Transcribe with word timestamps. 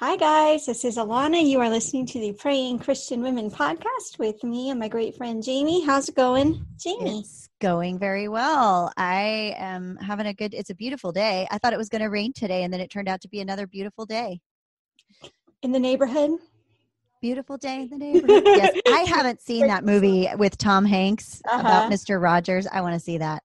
Hi, 0.00 0.16
guys. 0.16 0.66
This 0.66 0.84
is 0.84 0.96
Alana. 0.96 1.44
You 1.44 1.58
are 1.60 1.68
listening 1.68 2.06
to 2.06 2.20
the 2.20 2.32
Praying 2.32 2.78
Christian 2.78 3.20
Women 3.20 3.50
podcast 3.50 4.18
with 4.18 4.42
me 4.44 4.70
and 4.70 4.78
my 4.78 4.86
great 4.86 5.16
friend 5.16 5.42
Jamie. 5.42 5.84
How's 5.84 6.08
it 6.08 6.14
going, 6.14 6.64
Jamie? 6.78 7.20
It's 7.20 7.48
going 7.60 7.98
very 7.98 8.28
well. 8.28 8.92
I 8.96 9.54
am 9.58 9.96
having 9.96 10.26
a 10.26 10.34
good, 10.34 10.54
it's 10.54 10.70
a 10.70 10.74
beautiful 10.74 11.10
day. 11.10 11.48
I 11.50 11.58
thought 11.58 11.72
it 11.72 11.78
was 11.78 11.88
going 11.88 12.02
to 12.02 12.10
rain 12.10 12.32
today, 12.32 12.62
and 12.62 12.72
then 12.72 12.80
it 12.80 12.90
turned 12.90 13.08
out 13.08 13.20
to 13.22 13.28
be 13.28 13.40
another 13.40 13.66
beautiful 13.66 14.06
day. 14.06 14.40
In 15.62 15.72
the 15.72 15.80
neighborhood? 15.80 16.30
Beautiful 17.20 17.56
day 17.56 17.82
in 17.82 17.90
the 17.90 17.98
neighborhood. 17.98 18.44
yes. 18.46 18.76
I 18.86 19.00
haven't 19.00 19.42
seen 19.42 19.66
that 19.66 19.84
movie 19.84 20.28
with 20.36 20.56
Tom 20.58 20.84
Hanks 20.84 21.42
Uh-huh. 21.48 21.58
about 21.60 21.90
Mr. 21.92 22.22
Rogers. 22.22 22.68
I 22.70 22.82
want 22.82 22.94
to 22.94 23.00
see 23.00 23.18
that. 23.18 23.42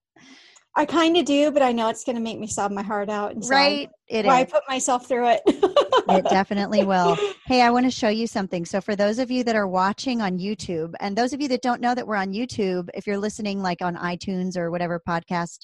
I 0.75 0.85
kind 0.85 1.17
of 1.17 1.25
do, 1.25 1.51
but 1.51 1.61
I 1.61 1.71
know 1.71 1.89
it's 1.89 2.04
going 2.04 2.15
to 2.15 2.21
make 2.21 2.39
me 2.39 2.47
sob 2.47 2.71
my 2.71 2.81
heart 2.81 3.07
out. 3.09 3.33
And 3.33 3.47
Right? 3.47 3.89
It 4.07 4.25
Why 4.25 4.39
I 4.39 4.43
put 4.43 4.63
myself 4.67 5.07
through 5.07 5.29
it. 5.29 5.41
It 6.10 6.25
definitely 6.25 6.84
will. 6.84 7.18
Hey, 7.46 7.62
I 7.62 7.70
want 7.70 7.86
to 7.86 7.91
show 7.91 8.09
you 8.09 8.27
something. 8.27 8.66
So, 8.66 8.81
for 8.81 8.95
those 8.95 9.20
of 9.20 9.31
you 9.31 9.44
that 9.44 9.55
are 9.55 9.67
watching 9.67 10.22
on 10.22 10.38
YouTube, 10.38 10.94
and 11.00 11.17
those 11.17 11.34
of 11.34 11.41
you 11.41 11.48
that 11.50 11.62
don't 11.62 11.81
know 11.81 11.95
that 11.95 12.08
we're 12.08 12.16
on 12.16 12.34
YouTube, 12.34 12.90
if 12.94 13.08
you're 13.08 13.17
listening 13.17 13.62
like 13.62 13.81
on 13.81 13.95
iTunes 13.95 14.58
or 14.58 14.72
whatever 14.72 15.02
podcast 15.08 15.59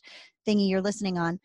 thingy 0.48 0.70
you're 0.70 0.82
listening 0.82 1.18
on, 1.18 1.40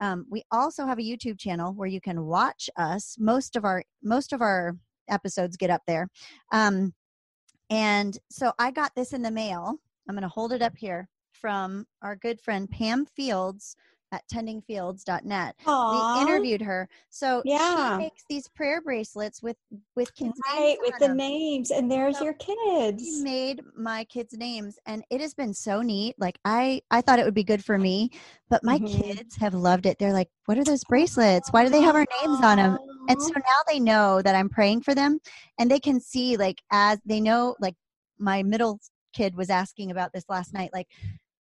um, 0.00 0.26
we 0.30 0.42
also 0.50 0.86
have 0.86 0.98
a 0.98 1.02
YouTube 1.02 1.38
channel 1.38 1.72
where 1.74 1.88
you 1.88 2.00
can 2.00 2.24
watch 2.24 2.70
us. 2.76 3.16
Most 3.18 3.56
of 3.56 3.64
our 3.64 3.82
most 4.02 4.32
of 4.32 4.40
our 4.42 4.76
episodes 5.08 5.56
get 5.56 5.70
up 5.70 5.82
there, 5.86 6.08
um, 6.52 6.92
and 7.70 8.18
so 8.30 8.52
I 8.58 8.70
got 8.70 8.92
this 8.94 9.12
in 9.12 9.22
the 9.22 9.30
mail. 9.30 9.76
I'm 10.08 10.14
going 10.14 10.22
to 10.22 10.28
hold 10.28 10.52
it 10.52 10.62
up 10.62 10.76
here 10.76 11.08
from 11.32 11.86
our 12.02 12.16
good 12.16 12.40
friend 12.40 12.68
Pam 12.70 13.06
Fields 13.06 13.76
at 14.12 14.22
tendingfields.net 14.32 15.54
we 15.90 16.20
interviewed 16.20 16.62
her 16.62 16.88
so 17.10 17.42
Yeah. 17.44 17.96
she 17.98 18.04
makes 18.04 18.22
these 18.28 18.48
prayer 18.48 18.80
bracelets 18.80 19.42
with 19.42 19.56
with 19.96 20.14
kids 20.14 20.40
Right, 20.54 20.76
with 20.80 20.98
the 20.98 21.08
them. 21.08 21.16
names. 21.16 21.70
And 21.70 21.90
there's 21.90 22.18
So, 22.18 22.24
your 22.24 22.34
she 22.34 22.54
kids. 22.66 23.22
made 23.22 23.60
my 23.76 24.04
kids 24.04 24.36
names 24.36 24.78
and 24.86 25.04
it 25.10 25.20
has 25.20 25.34
been 25.34 25.52
so 25.54 25.82
neat 25.82 26.14
like 26.18 26.38
i 26.44 26.80
i 26.90 27.00
thought 27.00 27.18
it 27.18 27.24
would 27.24 27.34
be 27.34 27.44
good 27.44 27.64
for 27.64 27.78
me 27.78 28.10
but 28.50 28.64
my 28.64 28.78
Mhm. 28.78 28.86
kids 29.02 29.36
have 29.36 29.54
loved 29.54 29.86
it 29.86 29.98
they're 29.98 30.12
like 30.12 30.28
what 30.46 30.58
are 30.58 30.64
those 30.64 30.84
bracelets 30.84 31.52
why 31.52 31.64
do 31.64 31.70
they 31.70 31.80
have 31.80 31.94
our 31.94 32.06
names 32.22 32.40
on 32.42 32.56
them 32.56 32.76
and 33.08 33.20
so 33.22 33.30
now 33.34 33.60
they 33.68 33.78
know 33.78 34.20
that 34.22 34.34
i'm 34.34 34.48
praying 34.48 34.80
for 34.80 34.94
them 34.94 35.18
and 35.58 35.70
they 35.70 35.78
can 35.80 36.00
see 36.00 36.36
like 36.36 36.60
as 36.72 36.98
they 37.04 37.20
know 37.20 37.54
like 37.60 37.74
my 38.18 38.42
middle 38.42 38.80
kid 39.12 39.36
was 39.36 39.50
asking 39.50 39.90
about 39.90 40.12
this 40.12 40.24
last 40.28 40.52
night 40.52 40.70
like 40.72 40.86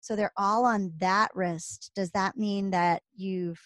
so 0.02 0.16
they're 0.16 0.34
all 0.38 0.66
on 0.66 0.92
that 1.00 1.30
wrist. 1.34 1.92
Does 1.96 2.12
that 2.12 2.36
mean 2.38 2.72
that 2.72 3.04
you've 3.16 3.60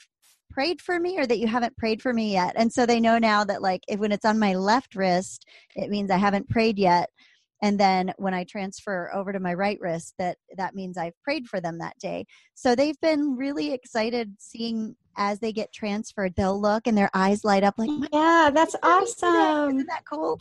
prayed 0.51 0.79
for 0.81 0.99
me 0.99 1.17
or 1.17 1.25
that 1.25 1.39
you 1.39 1.47
haven't 1.47 1.75
prayed 1.77 2.01
for 2.01 2.13
me 2.13 2.33
yet? 2.33 2.53
And 2.55 2.71
so 2.71 2.85
they 2.85 2.99
know 2.99 3.17
now 3.17 3.43
that 3.45 3.61
like 3.61 3.81
if 3.87 3.99
when 3.99 4.11
it's 4.11 4.25
on 4.25 4.37
my 4.39 4.53
left 4.53 4.95
wrist 4.95 5.45
it 5.75 5.89
means 5.89 6.11
i 6.11 6.17
haven't 6.17 6.47
prayed 6.49 6.77
yet. 6.77 7.09
And 7.61 7.79
then 7.79 8.13
when 8.17 8.33
i 8.33 8.43
transfer 8.43 9.09
over 9.13 9.33
to 9.33 9.39
my 9.39 9.53
right 9.53 9.77
wrist 9.81 10.13
that 10.19 10.37
that 10.57 10.75
means 10.75 10.97
i've 10.97 11.19
prayed 11.23 11.47
for 11.47 11.59
them 11.59 11.77
that 11.79 11.97
day. 11.99 12.25
So 12.53 12.75
they've 12.75 12.99
been 13.01 13.35
really 13.35 13.73
excited 13.73 14.35
seeing 14.39 14.95
as 15.17 15.39
they 15.39 15.51
get 15.53 15.71
transferred 15.73 16.35
they'll 16.35 16.61
look 16.61 16.87
and 16.87 16.97
their 16.97 17.09
eyes 17.13 17.43
light 17.45 17.63
up 17.63 17.75
like 17.77 17.89
Yeah, 18.13 18.51
that's 18.53 18.75
God, 18.81 19.03
isn't 19.03 19.21
that- 19.21 19.57
awesome. 19.57 19.75
isn't 19.77 19.87
that 19.87 20.03
cool. 20.09 20.37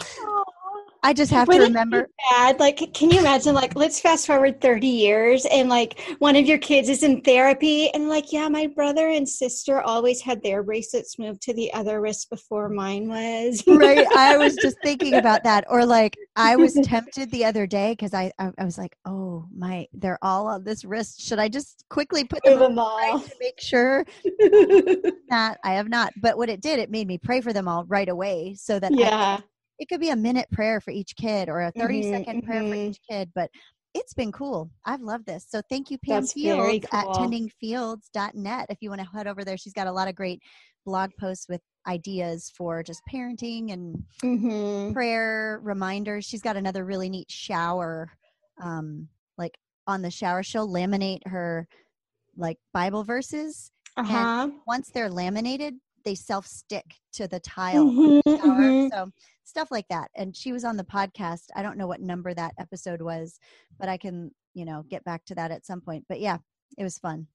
I 1.04 1.12
just 1.12 1.30
have 1.30 1.46
to 1.46 1.52
Wouldn't 1.54 1.74
be 1.74 1.74
remember 1.74 2.08
bad? 2.30 2.58
Like, 2.58 2.92
can 2.94 3.10
you 3.10 3.20
imagine? 3.20 3.54
Like, 3.54 3.76
let's 3.76 4.00
fast 4.00 4.26
forward 4.26 4.60
30 4.60 4.86
years 4.86 5.46
and 5.46 5.68
like 5.68 6.00
one 6.18 6.34
of 6.34 6.46
your 6.46 6.58
kids 6.58 6.88
is 6.88 7.02
in 7.02 7.20
therapy 7.20 7.90
and 7.90 8.08
like, 8.08 8.32
yeah, 8.32 8.48
my 8.48 8.66
brother 8.66 9.08
and 9.10 9.28
sister 9.28 9.80
always 9.80 10.20
had 10.20 10.42
their 10.42 10.62
bracelets 10.62 11.18
moved 11.18 11.42
to 11.42 11.54
the 11.54 11.72
other 11.74 12.00
wrist 12.00 12.30
before 12.30 12.68
mine 12.68 13.08
was. 13.08 13.62
right 13.66 14.06
i 14.16 14.36
was 14.36 14.56
just 14.56 14.76
thinking 14.82 15.14
about 15.14 15.44
that 15.44 15.64
or 15.68 15.84
like 15.84 16.16
i 16.36 16.56
was 16.56 16.74
tempted 16.82 17.30
the 17.30 17.44
other 17.44 17.66
day 17.66 17.92
because 17.92 18.14
I, 18.14 18.32
I 18.38 18.50
i 18.58 18.64
was 18.64 18.78
like 18.78 18.96
oh 19.04 19.46
my 19.54 19.86
they're 19.92 20.18
all 20.22 20.46
on 20.46 20.64
this 20.64 20.84
wrist 20.84 21.20
should 21.20 21.38
i 21.38 21.48
just 21.48 21.84
quickly 21.90 22.24
put 22.24 22.42
them 22.44 22.58
them 22.58 22.78
right 22.78 23.10
all. 23.12 23.20
to 23.20 23.32
make 23.40 23.60
sure 23.60 24.04
that 24.24 25.58
i 25.64 25.74
have 25.74 25.88
not 25.88 26.12
but 26.16 26.36
what 26.36 26.48
it 26.48 26.60
did 26.60 26.78
it 26.78 26.90
made 26.90 27.06
me 27.06 27.18
pray 27.18 27.40
for 27.40 27.52
them 27.52 27.68
all 27.68 27.84
right 27.84 28.08
away 28.08 28.54
so 28.54 28.78
that 28.78 28.92
I, 28.92 28.96
yeah. 28.96 29.40
It 29.78 29.88
could 29.88 30.00
be 30.00 30.10
a 30.10 30.16
minute 30.16 30.48
prayer 30.50 30.80
for 30.80 30.90
each 30.90 31.16
kid 31.16 31.48
or 31.48 31.62
a 31.62 31.70
30 31.72 32.02
Mhm, 32.02 32.10
second 32.10 32.42
prayer 32.44 32.62
for 32.62 32.74
mhm. 32.74 32.88
each 32.90 33.00
kid 33.08 33.30
but 33.34 33.50
it's 33.94 34.14
been 34.14 34.32
cool 34.32 34.70
i've 34.84 35.00
loved 35.02 35.26
this 35.26 35.46
so 35.48 35.60
thank 35.68 35.90
you 35.90 35.98
pam 35.98 36.22
That's 36.22 36.32
fields 36.32 36.86
at 36.92 37.04
cool. 37.06 37.14
tendingfields.net 37.14 38.66
if 38.70 38.78
you 38.80 38.90
want 38.90 39.00
to 39.00 39.08
head 39.08 39.26
over 39.26 39.44
there 39.44 39.56
she's 39.56 39.72
got 39.72 39.86
a 39.86 39.92
lot 39.92 40.08
of 40.08 40.14
great 40.14 40.40
blog 40.84 41.10
posts 41.18 41.48
with 41.48 41.60
ideas 41.86 42.50
for 42.56 42.82
just 42.82 43.02
parenting 43.12 43.72
and 43.72 44.02
hmm 44.22 44.92
prayer 44.92 45.60
reminders. 45.62 46.24
She's 46.24 46.40
got 46.42 46.56
another 46.56 46.84
really 46.84 47.08
neat 47.08 47.30
shower, 47.30 48.10
um, 48.62 49.08
like 49.38 49.56
on 49.86 50.02
the 50.02 50.10
shower. 50.10 50.42
She'll 50.42 50.68
laminate 50.68 51.26
her 51.26 51.66
like 52.36 52.58
Bible 52.72 53.04
verses. 53.04 53.70
Uh 53.96 54.04
huh. 54.04 54.48
Once 54.66 54.90
they're 54.90 55.10
laminated, 55.10 55.74
they 56.04 56.14
self 56.14 56.46
stick 56.46 56.84
to 57.14 57.26
the 57.26 57.40
tile 57.40 57.86
Mhm, 57.86 58.22
the 58.24 58.30
mhm. 58.30 58.90
So 58.90 59.10
stuff 59.44 59.70
like 59.70 59.86
that. 59.88 60.10
And 60.14 60.36
she 60.36 60.52
was 60.52 60.64
on 60.64 60.76
the 60.76 60.84
podcast. 60.84 61.44
I 61.54 61.62
don't 61.62 61.78
know 61.78 61.86
what 61.86 62.00
number 62.00 62.34
that 62.34 62.54
episode 62.58 63.02
was, 63.02 63.38
but 63.78 63.88
I 63.88 63.96
can, 63.96 64.30
you 64.54 64.64
know, 64.64 64.84
get 64.88 65.04
back 65.04 65.24
to 65.26 65.34
that 65.36 65.50
at 65.50 65.66
some 65.66 65.80
point. 65.80 66.04
But 66.08 66.20
yeah, 66.20 66.38
it 66.78 66.84
was 66.84 66.98
fun. 66.98 67.26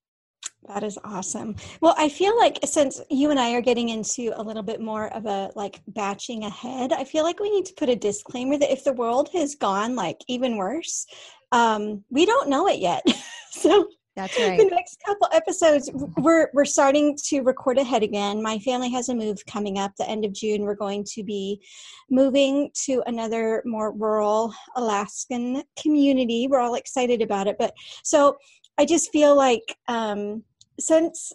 That 0.68 0.84
is 0.84 1.00
awesome. 1.06 1.56
Well, 1.82 1.96
I 1.98 2.10
feel 2.10 2.38
like 2.38 2.60
since 2.66 3.00
you 3.10 3.32
and 3.32 3.40
I 3.40 3.54
are 3.54 3.62
getting 3.62 3.90
into 3.90 4.34
a 4.36 4.44
little 4.44 4.64
bit 4.64 4.82
more 4.82 5.08
of 5.14 5.26
a 5.26 5.52
like 5.56 5.82
batching 5.88 6.44
ahead, 6.44 6.92
I 6.92 7.06
feel 7.06 7.24
like 7.24 7.40
we 7.40 7.50
need 7.50 7.66
to 7.68 7.74
put 7.76 7.90
a 7.90 7.96
disclaimer 7.96 8.58
that 8.58 8.72
if 8.72 8.84
the 8.84 8.94
world 8.94 9.30
has 9.34 9.56
gone 9.56 9.96
like 9.96 10.18
even 10.28 10.58
worse, 10.58 11.06
um, 11.52 12.04
we 12.10 12.26
don't 12.26 12.50
know 12.50 12.68
it 12.68 12.80
yet. 12.80 13.04
so 13.52 13.90
That's 14.20 14.36
the 14.38 14.70
next 14.70 15.02
couple 15.06 15.30
episodes, 15.32 15.90
we're 16.18 16.50
we're 16.54 16.66
starting 16.66 17.18
to 17.28 17.42
record 17.42 17.78
ahead 17.78 18.04
again. 18.04 18.44
My 18.44 18.60
family 18.60 18.92
has 18.92 19.08
a 19.08 19.16
move 19.16 19.46
coming 19.46 19.80
up. 19.80 19.94
The 19.98 20.10
end 20.10 20.26
of 20.26 20.34
June, 20.34 20.64
we're 20.64 20.76
going 20.76 21.06
to 21.16 21.24
be 21.24 21.62
moving 22.10 22.70
to 22.86 23.02
another 23.08 23.64
more 23.66 23.94
rural 23.94 24.54
Alaskan 24.76 25.64
community. 25.82 26.48
We're 26.50 26.60
all 26.60 26.76
excited 26.76 27.22
about 27.22 27.48
it, 27.48 27.56
but 27.58 27.74
so 28.04 28.38
I 28.78 28.86
just 28.86 29.10
feel 29.12 29.36
like 29.36 29.78
um, 29.88 30.44
since 30.80 31.32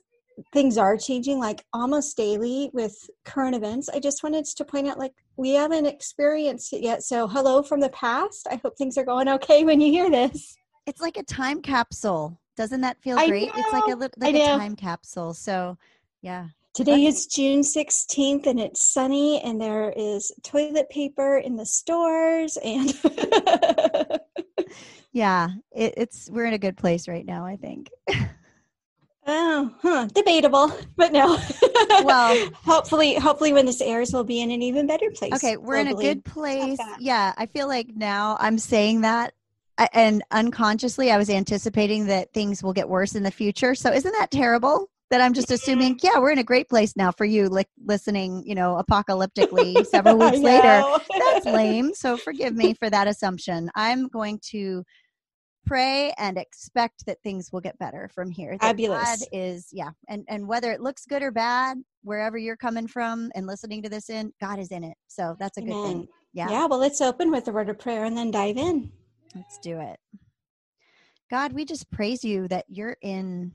things 0.53 0.77
are 0.77 0.97
changing 0.99 1.39
like 1.39 1.65
almost 1.73 2.17
daily 2.17 2.69
with 2.73 3.09
current 3.25 3.55
events 3.55 3.89
i 3.89 4.01
just 4.01 4.25
wanted 4.25 4.45
to 4.45 4.65
point 4.65 4.89
out 4.89 4.99
like 4.99 5.13
we 5.37 5.53
haven't 5.53 5.87
experienced 5.87 6.73
it 6.73 6.83
yet 6.83 7.05
so 7.05 7.29
hello 7.29 7.63
from 7.63 7.79
the 7.79 7.89
past 7.91 8.45
i 8.51 8.57
hope 8.57 8.77
things 8.77 8.99
are 8.99 9.05
going 9.05 9.29
okay 9.29 9.63
when 9.63 9.81
you 9.81 9.93
hear 9.93 10.11
this 10.11 10.57
It's 10.87 11.01
like 11.01 11.17
a 11.17 11.23
time 11.23 11.63
capsule. 11.63 12.39
Doesn't 12.57 12.83
that 12.83 13.01
feel 13.03 13.19
I 13.19 13.29
great? 13.29 13.51
It's 13.55 13.73
like 13.73 13.85
a 13.85 13.97
little 13.97 14.15
like 14.19 14.35
a 14.35 14.47
time 14.47 14.77
capsule. 14.77 15.35
So 15.35 15.77
yeah. 16.23 16.49
Today 16.75 17.07
is 17.07 17.27
June 17.27 17.61
16th 17.61 18.47
and 18.47 18.59
it's 18.59 18.85
sunny 18.85 19.41
and 19.43 19.61
there 19.61 19.93
is 19.97 20.33
toilet 20.43 20.91
paper 20.91 21.39
in 21.39 21.55
the 21.55 21.65
stores 21.65 22.59
and 22.65 22.93
Yeah, 25.15 25.51
it, 25.71 25.95
it's 25.97 26.29
we're 26.29 26.45
in 26.45 26.55
a 26.55 26.59
good 26.59 26.77
place 26.77 27.07
right 27.07 27.25
now. 27.25 27.47
I 27.47 27.55
think. 27.57 27.89
oh, 29.29 29.73
huh, 29.81 30.09
debatable, 30.13 30.73
but 30.97 31.13
no. 31.13 31.39
Well- 32.03 32.51
hopefully 32.55 33.15
hopefully 33.15 33.53
when 33.53 33.65
this 33.65 33.81
airs 33.81 34.13
we'll 34.13 34.25
be 34.25 34.43
in 34.43 34.51
an 34.51 34.61
even 34.61 34.89
better 34.89 35.13
place. 35.13 35.33
Okay, 35.35 35.57
we're 35.57 35.77
in 35.77 35.87
a 35.87 35.95
good 35.95 36.25
place. 36.25 36.81
Yeah, 36.99 37.33
I 37.37 37.47
feel 37.47 37.69
like 37.69 37.91
now 37.95 38.37
I'm 38.41 38.59
saying 38.59 39.03
that, 39.03 39.35
and 39.93 40.23
unconsciously 40.31 41.11
I 41.11 41.17
was 41.17 41.31
anticipating 41.31 42.07
that 42.07 42.33
things 42.33 42.63
will 42.63 42.73
get 42.73 42.89
worse 42.89 43.15
in 43.15 43.23
the 43.23 43.31
future. 43.31 43.75
So 43.75 43.93
isn't 43.93 44.13
that 44.19 44.31
terrible? 44.31 44.89
That 45.11 45.21
I'm 45.21 45.35
just 45.35 45.51
assuming, 45.51 46.01
yeah, 46.03 46.19
we're 46.19 46.33
in 46.33 46.39
a 46.39 46.45
great 46.45 46.69
place 46.69 46.97
now 46.97 47.13
for 47.13 47.25
you, 47.25 47.49
like 47.49 47.69
listening, 47.85 48.43
you 48.47 48.55
know, 48.55 48.83
apocalyptically 48.83 49.87
several 49.91 50.19
weeks 50.19 50.39
later. 50.39 50.83
That's 51.19 51.45
lame. 51.47 51.95
So 51.95 52.17
forgive 52.17 52.55
me 52.55 52.75
for 52.75 52.89
that 52.89 53.07
assumption. 53.07 53.71
I'm 53.75 54.09
going 54.09 54.41
to 54.51 54.83
pray 55.67 56.13
and 56.19 56.39
expect 56.39 57.07
that 57.07 57.23
things 57.23 57.51
will 57.53 57.61
get 57.61 57.79
better 57.79 58.09
from 58.15 58.31
here. 58.31 58.53
That 58.53 58.61
Fabulous. 58.61 59.03
God 59.03 59.19
is 59.31 59.69
yeah, 59.73 59.91
and 60.09 60.25
and 60.29 60.49
whether 60.49 60.73
it 60.73 60.81
looks 60.81 61.05
good 61.07 61.23
or 61.23 61.31
bad, 61.31 61.79
wherever 62.03 62.39
you're 62.39 62.57
coming 62.57 62.87
from 62.87 63.31
and 63.35 63.47
listening 63.47 63.83
to 63.83 63.89
this 63.89 64.11
in, 64.11 64.33
God 64.41 64.59
is 64.59 64.71
in 64.71 64.85
it. 64.85 64.97
So 65.09 65.37
that's 65.39 65.59
a 65.59 65.63
good 65.63 65.83
thing. 65.83 66.09
Yeah, 66.33 66.51
yeah, 66.51 66.67
well 66.67 66.79
let's 66.79 67.01
open 67.01 67.31
with 67.31 67.47
a 67.49 67.53
word 67.53 67.69
of 67.69 67.79
prayer 67.79 68.05
and 68.05 68.17
then 68.17 68.31
dive 68.31 68.57
in. 68.57 68.91
Let's 69.35 69.59
do 69.59 69.81
it. 69.81 69.99
God, 71.31 71.53
we 71.53 71.65
just 71.65 71.91
praise 71.91 72.25
you 72.25 72.49
that 72.49 72.67
you're 72.69 72.97
in 73.03 73.53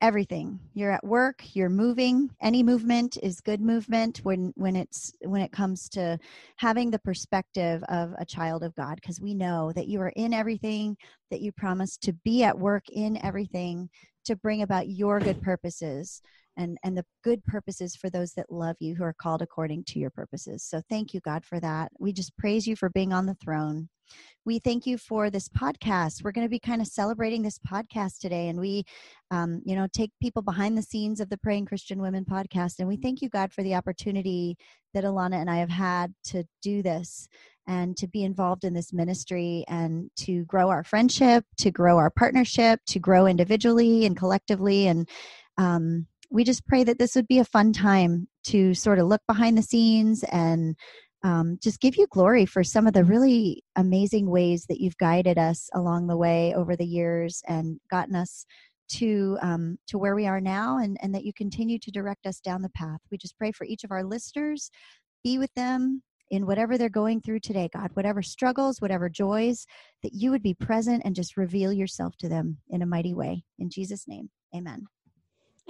everything. 0.00 0.58
You're 0.72 0.92
at 0.92 1.04
work 1.04 1.42
you're 1.54 1.68
moving. 1.68 2.30
Any 2.40 2.62
movement 2.62 3.18
is 3.22 3.40
good 3.40 3.60
movement 3.60 4.20
when 4.22 4.52
when 4.56 4.76
it's 4.76 5.12
when 5.22 5.42
it 5.42 5.52
comes 5.52 5.88
to 5.90 6.18
having 6.56 6.90
the 6.90 6.98
perspective 7.00 7.82
of 7.88 8.14
a 8.18 8.24
child 8.24 8.62
of 8.62 8.74
god 8.74 8.96
because 8.96 9.20
we 9.20 9.34
know 9.34 9.72
that 9.72 9.88
you 9.88 10.00
are 10.00 10.12
in 10.16 10.32
everything 10.32 10.96
that 11.30 11.40
you 11.40 11.52
promise 11.52 11.96
to 11.98 12.12
be 12.24 12.42
at 12.44 12.58
work 12.58 12.84
in 12.90 13.22
everything 13.24 13.90
to 14.24 14.36
bring 14.36 14.62
about 14.62 14.88
your 14.88 15.20
good 15.20 15.42
purposes 15.42 16.22
and 16.60 16.78
and 16.84 16.96
the 16.96 17.04
good 17.24 17.44
purposes 17.44 17.96
for 17.96 18.10
those 18.10 18.32
that 18.34 18.52
love 18.52 18.76
you 18.80 18.94
who 18.94 19.04
are 19.04 19.14
called 19.14 19.42
according 19.42 19.84
to 19.84 19.98
your 19.98 20.10
purposes. 20.10 20.62
So 20.62 20.82
thank 20.88 21.14
you 21.14 21.20
god 21.20 21.44
for 21.44 21.58
that. 21.60 21.90
We 21.98 22.12
just 22.12 22.36
praise 22.36 22.66
you 22.66 22.76
for 22.76 22.90
being 22.90 23.12
on 23.12 23.26
the 23.26 23.34
throne. 23.34 23.88
We 24.44 24.58
thank 24.58 24.86
you 24.86 24.98
for 24.98 25.30
this 25.30 25.48
podcast. 25.48 26.24
We're 26.24 26.32
going 26.32 26.46
to 26.46 26.50
be 26.50 26.58
kind 26.58 26.80
of 26.80 26.88
celebrating 26.88 27.42
this 27.42 27.58
podcast 27.58 28.18
today 28.18 28.48
and 28.48 28.58
we 28.58 28.84
um, 29.30 29.62
you 29.64 29.76
know 29.76 29.86
take 29.92 30.10
people 30.20 30.42
behind 30.42 30.76
the 30.76 30.82
scenes 30.82 31.20
of 31.20 31.28
the 31.28 31.38
praying 31.38 31.66
christian 31.66 32.00
women 32.02 32.24
podcast 32.24 32.78
and 32.78 32.88
we 32.88 32.96
thank 32.96 33.22
you 33.22 33.28
god 33.28 33.52
for 33.52 33.62
the 33.62 33.74
opportunity 33.74 34.56
that 34.94 35.04
alana 35.04 35.36
and 35.40 35.48
i 35.48 35.56
have 35.58 35.70
had 35.70 36.12
to 36.24 36.44
do 36.62 36.82
this 36.82 37.28
and 37.68 37.96
to 37.96 38.08
be 38.08 38.24
involved 38.24 38.64
in 38.64 38.74
this 38.74 38.92
ministry 38.92 39.64
and 39.68 40.10
to 40.16 40.44
grow 40.46 40.68
our 40.68 40.82
friendship 40.82 41.44
to 41.56 41.70
grow 41.70 41.96
our 41.96 42.10
partnership 42.10 42.80
to 42.86 42.98
grow 42.98 43.26
individually 43.26 44.04
and 44.04 44.16
collectively 44.16 44.88
and 44.88 45.08
um, 45.58 46.06
we 46.30 46.44
just 46.44 46.66
pray 46.66 46.84
that 46.84 46.98
this 46.98 47.14
would 47.16 47.26
be 47.26 47.40
a 47.40 47.44
fun 47.44 47.72
time 47.72 48.28
to 48.44 48.72
sort 48.74 48.98
of 48.98 49.06
look 49.06 49.22
behind 49.26 49.58
the 49.58 49.62
scenes 49.62 50.24
and 50.30 50.76
um, 51.22 51.58
just 51.62 51.80
give 51.80 51.96
you 51.96 52.06
glory 52.10 52.46
for 52.46 52.64
some 52.64 52.86
of 52.86 52.94
the 52.94 53.04
really 53.04 53.62
amazing 53.76 54.30
ways 54.30 54.64
that 54.68 54.80
you've 54.80 54.96
guided 54.96 55.36
us 55.36 55.68
along 55.74 56.06
the 56.06 56.16
way 56.16 56.54
over 56.54 56.76
the 56.76 56.86
years 56.86 57.42
and 57.46 57.78
gotten 57.90 58.14
us 58.14 58.46
to 58.88 59.38
um, 59.42 59.78
to 59.86 59.98
where 59.98 60.16
we 60.16 60.26
are 60.26 60.40
now 60.40 60.78
and, 60.78 60.96
and 61.02 61.14
that 61.14 61.24
you 61.24 61.32
continue 61.32 61.78
to 61.78 61.90
direct 61.90 62.26
us 62.26 62.40
down 62.40 62.62
the 62.62 62.70
path. 62.70 63.00
We 63.10 63.18
just 63.18 63.38
pray 63.38 63.52
for 63.52 63.64
each 63.64 63.84
of 63.84 63.92
our 63.92 64.02
listeners. 64.02 64.70
Be 65.22 65.38
with 65.38 65.52
them 65.54 66.02
in 66.30 66.46
whatever 66.46 66.78
they're 66.78 66.88
going 66.88 67.20
through 67.20 67.40
today 67.40 67.68
god 67.72 67.90
whatever 67.94 68.22
struggles 68.22 68.80
whatever 68.80 69.08
joys 69.08 69.66
that 70.04 70.12
you 70.14 70.30
would 70.30 70.44
be 70.44 70.54
present 70.54 71.02
and 71.04 71.16
just 71.16 71.36
reveal 71.36 71.72
yourself 71.72 72.16
to 72.16 72.28
them 72.28 72.56
in 72.68 72.82
a 72.82 72.86
mighty 72.86 73.14
way. 73.14 73.42
In 73.58 73.68
jesus 73.68 74.06
name 74.06 74.30
amen 74.54 74.86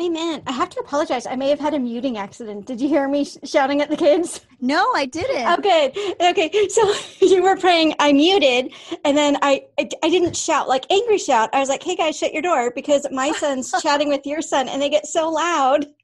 Amen. 0.00 0.42
I 0.46 0.52
have 0.52 0.70
to 0.70 0.80
apologize. 0.80 1.26
I 1.26 1.36
may 1.36 1.50
have 1.50 1.60
had 1.60 1.74
a 1.74 1.78
muting 1.78 2.16
accident. 2.16 2.64
Did 2.64 2.80
you 2.80 2.88
hear 2.88 3.06
me 3.06 3.24
sh- 3.24 3.36
shouting 3.44 3.82
at 3.82 3.90
the 3.90 3.96
kids? 3.96 4.40
No, 4.60 4.90
I 4.94 5.04
didn't. 5.04 5.58
Okay. 5.58 5.92
Okay. 6.20 6.68
So 6.68 6.94
you 7.26 7.42
were 7.42 7.56
praying, 7.56 7.94
I 7.98 8.12
muted, 8.12 8.72
and 9.04 9.16
then 9.16 9.36
I, 9.42 9.64
I, 9.78 9.88
I 10.02 10.08
didn't 10.08 10.36
shout 10.36 10.68
like 10.68 10.86
angry 10.90 11.18
shout. 11.18 11.50
I 11.52 11.60
was 11.60 11.68
like, 11.68 11.82
hey 11.82 11.96
guys, 11.96 12.16
shut 12.16 12.32
your 12.32 12.42
door 12.42 12.72
because 12.74 13.06
my 13.10 13.32
son's 13.38 13.72
chatting 13.82 14.08
with 14.08 14.24
your 14.24 14.40
son 14.40 14.68
and 14.68 14.80
they 14.80 14.88
get 14.88 15.06
so 15.06 15.28
loud. 15.30 15.86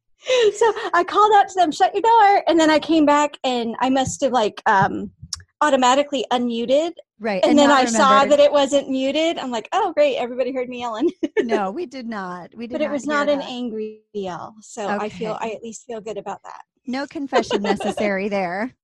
So 0.56 0.72
I 0.92 1.04
called 1.04 1.30
out 1.36 1.48
to 1.50 1.54
them, 1.54 1.70
shut 1.70 1.94
your 1.94 2.02
door. 2.02 2.42
And 2.48 2.58
then 2.58 2.68
I 2.68 2.80
came 2.80 3.06
back 3.06 3.38
and 3.44 3.76
I 3.78 3.90
must 3.90 4.22
have 4.22 4.32
like 4.32 4.60
um, 4.66 5.12
automatically 5.60 6.24
unmuted 6.32 6.92
Right. 7.18 7.42
and, 7.44 7.58
then 7.58 7.70
I 7.70 7.86
saw 7.86 8.26
that 8.26 8.40
it 8.40 8.52
wasn't 8.52 8.90
muted. 8.90 9.38
I'm 9.38 9.50
like, 9.50 9.68
oh, 9.72 9.92
great. 9.94 10.16
Everybody 10.16 10.52
heard 10.52 10.68
me 10.68 10.80
yelling. 10.80 11.10
no, 11.38 11.70
we 11.70 11.86
did 11.86 12.06
not. 12.06 12.54
We 12.54 12.66
did 12.66 12.74
but 12.74 12.82
it 12.82 12.90
was 12.90 13.06
not 13.06 13.28
an 13.28 13.38
that. 13.38 13.48
angry 13.48 14.02
yell. 14.12 14.54
So 14.60 14.86
I 14.86 15.08
feel, 15.08 15.38
I 15.40 15.50
at 15.50 15.62
least 15.62 15.86
feel 15.86 16.00
good 16.00 16.18
about 16.18 16.42
that. 16.44 16.62
No 16.86 17.06
confession 17.10 17.62
necessary 17.62 18.28
there. 18.28 18.74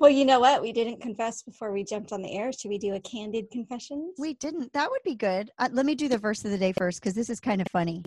Well, 0.00 0.10
you 0.10 0.24
know 0.24 0.40
what? 0.40 0.60
We 0.60 0.72
didn't 0.72 1.00
confess 1.00 1.42
before 1.42 1.72
we 1.72 1.84
jumped 1.84 2.12
on 2.12 2.20
the 2.20 2.36
air. 2.36 2.52
Should 2.52 2.68
we 2.68 2.78
do 2.78 2.94
a 2.94 3.00
candid 3.00 3.50
confession? 3.50 4.12
We 4.18 4.34
didn't. 4.34 4.72
That 4.72 4.90
would 4.90 5.02
be 5.04 5.14
good. 5.14 5.50
Uh, 5.58 5.68
let 5.72 5.86
me 5.86 5.94
do 5.94 6.08
the 6.08 6.18
verse 6.18 6.44
of 6.44 6.50
the 6.50 6.58
day 6.58 6.72
first 6.76 7.00
because 7.00 7.14
this 7.14 7.30
is 7.30 7.40
kind 7.40 7.60
of 7.60 7.68
funny. 7.70 8.02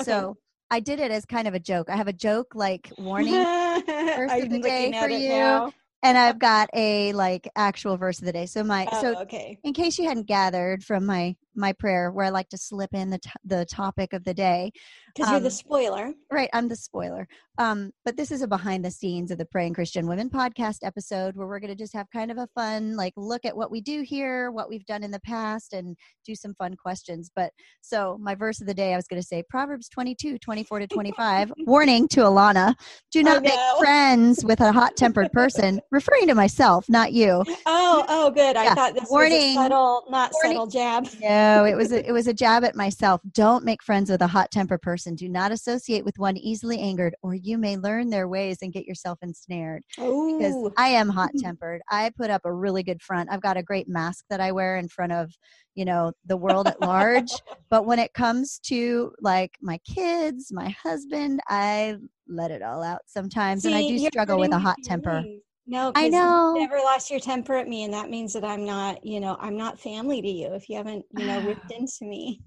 Okay. 0.00 0.10
So 0.10 0.36
I 0.70 0.80
did 0.80 1.00
it 1.00 1.10
as 1.10 1.24
kind 1.24 1.46
of 1.46 1.54
a 1.54 1.60
joke. 1.60 1.90
I 1.90 1.96
have 1.96 2.08
a 2.08 2.12
joke 2.12 2.54
like 2.54 2.90
warning, 2.98 3.34
Are 3.34 4.24
of 4.24 4.50
the 4.50 4.60
day 4.60 4.92
for 4.98 5.08
you. 5.08 5.28
now? 5.28 5.72
And 6.04 6.18
I've 6.18 6.40
got 6.40 6.70
a 6.74 7.14
like 7.14 7.48
actual 7.56 7.98
verse 7.98 8.20
of 8.20 8.26
the 8.26 8.32
day. 8.34 8.46
So 8.46 8.64
my 8.64 8.90
Oh, 8.92 9.00
so 9.00 9.16
okay. 9.22 9.60
in 9.64 9.74
case 9.74 9.98
you 9.98 10.08
hadn't 10.08 10.28
gathered 10.28 10.84
from 10.84 11.06
my 11.06 11.36
my 11.56 11.72
prayer 11.72 12.10
where 12.10 12.26
I 12.26 12.30
like 12.30 12.48
to 12.50 12.58
slip 12.58 12.90
in 12.92 13.10
the 13.10 13.18
t- 13.18 13.30
the 13.44 13.64
topic 13.66 14.12
of 14.12 14.24
the 14.24 14.34
day. 14.34 14.72
Because 15.14 15.30
you're 15.30 15.40
the 15.40 15.46
um, 15.46 15.50
spoiler. 15.50 16.12
Right, 16.30 16.50
I'm 16.52 16.68
the 16.68 16.76
spoiler. 16.76 17.28
Um, 17.58 17.92
but 18.04 18.16
this 18.16 18.32
is 18.32 18.42
a 18.42 18.48
behind 18.48 18.84
the 18.84 18.90
scenes 18.90 19.30
of 19.30 19.38
the 19.38 19.44
Praying 19.44 19.74
Christian 19.74 20.08
Women 20.08 20.28
podcast 20.28 20.78
episode 20.82 21.36
where 21.36 21.46
we're 21.46 21.60
going 21.60 21.70
to 21.70 21.76
just 21.76 21.94
have 21.94 22.10
kind 22.10 22.32
of 22.32 22.38
a 22.38 22.48
fun, 22.54 22.96
like, 22.96 23.12
look 23.16 23.44
at 23.44 23.56
what 23.56 23.70
we 23.70 23.80
do 23.80 24.02
here, 24.02 24.50
what 24.50 24.68
we've 24.68 24.84
done 24.86 25.04
in 25.04 25.12
the 25.12 25.20
past, 25.20 25.72
and 25.72 25.96
do 26.26 26.34
some 26.34 26.54
fun 26.54 26.74
questions. 26.74 27.30
But 27.34 27.52
so, 27.80 28.18
my 28.20 28.34
verse 28.34 28.60
of 28.60 28.66
the 28.66 28.74
day, 28.74 28.92
I 28.92 28.96
was 28.96 29.06
going 29.06 29.22
to 29.22 29.26
say 29.26 29.44
Proverbs 29.48 29.88
22, 29.88 30.38
24 30.38 30.80
to 30.80 30.86
25. 30.88 31.52
Warning 31.66 32.08
to 32.08 32.20
Alana 32.20 32.74
do 33.12 33.22
not 33.22 33.42
make 33.42 33.58
friends 33.78 34.44
with 34.44 34.60
a 34.60 34.72
hot 34.72 34.96
tempered 34.96 35.30
person, 35.32 35.80
referring 35.92 36.26
to 36.26 36.34
myself, 36.34 36.86
not 36.88 37.12
you. 37.12 37.44
Oh, 37.66 38.04
oh, 38.08 38.30
good. 38.30 38.56
I 38.56 38.74
thought 38.74 38.94
this 38.94 39.08
Warning. 39.08 39.32
was 39.32 39.44
a 39.44 39.54
subtle, 39.54 40.04
not 40.10 40.32
Warning. 40.32 40.56
subtle 40.56 40.66
jab. 40.66 41.04
No, 41.20 41.28
it 41.64 41.76
was 41.76 41.92
a, 41.92 42.06
it 42.06 42.12
was 42.12 42.26
a 42.26 42.34
jab 42.34 42.64
at 42.64 42.74
myself. 42.76 43.20
Don't 43.32 43.64
make 43.64 43.82
friends 43.82 44.10
with 44.10 44.22
a 44.22 44.26
hot 44.26 44.50
tempered 44.50 44.82
person. 44.82 45.14
Do 45.14 45.28
not 45.28 45.52
associate 45.52 46.04
with 46.04 46.18
one 46.18 46.36
easily 46.36 46.78
angered, 46.80 47.14
or 47.22 47.34
you 47.34 47.58
may 47.58 47.76
learn 47.76 48.10
their 48.10 48.28
ways 48.28 48.58
and 48.62 48.72
get 48.72 48.86
yourself 48.86 49.18
ensnared. 49.22 49.82
Because 49.96 50.54
Oh, 50.54 50.72
I 50.76 50.88
am 50.88 51.08
hot 51.08 51.30
tempered. 51.38 51.82
I 51.90 52.10
put 52.16 52.30
up 52.30 52.42
a 52.44 52.52
really 52.52 52.82
good 52.82 53.02
front. 53.02 53.30
I've 53.30 53.42
got 53.42 53.56
a 53.56 53.62
great 53.62 53.88
mask 53.88 54.24
that 54.30 54.40
I 54.40 54.52
wear 54.52 54.76
in 54.76 54.88
front 54.88 55.12
of 55.12 55.32
you 55.74 55.84
know 55.84 56.12
the 56.26 56.36
world 56.36 56.66
at 56.66 56.80
large. 56.80 57.30
But 57.70 57.86
when 57.86 57.98
it 57.98 58.12
comes 58.14 58.60
to 58.66 59.12
like 59.20 59.50
my 59.60 59.78
kids, 59.78 60.52
my 60.52 60.68
husband, 60.80 61.40
I 61.48 61.96
let 62.28 62.52
it 62.52 62.62
all 62.62 62.84
out 62.84 63.00
sometimes, 63.06 63.64
and 63.64 63.74
I 63.74 63.82
do 63.82 63.98
struggle 63.98 64.38
with 64.38 64.52
a 64.52 64.58
hot 64.58 64.76
temper. 64.84 65.22
feelings. 65.22 65.42
No, 65.66 65.92
I 65.94 66.08
know. 66.08 66.54
You 66.54 66.60
never 66.60 66.76
lost 66.76 67.10
your 67.10 67.20
temper 67.20 67.54
at 67.54 67.68
me, 67.68 67.84
and 67.84 67.94
that 67.94 68.10
means 68.10 68.34
that 68.34 68.44
I'm 68.44 68.66
not, 68.66 69.04
you 69.04 69.18
know, 69.20 69.36
I'm 69.40 69.56
not 69.56 69.80
family 69.80 70.20
to 70.20 70.28
you 70.28 70.52
if 70.54 70.68
you 70.68 70.76
haven't, 70.76 71.04
you 71.10 71.24
know, 71.24 71.40
ripped 71.46 71.70
into 71.70 72.04
me. 72.04 72.42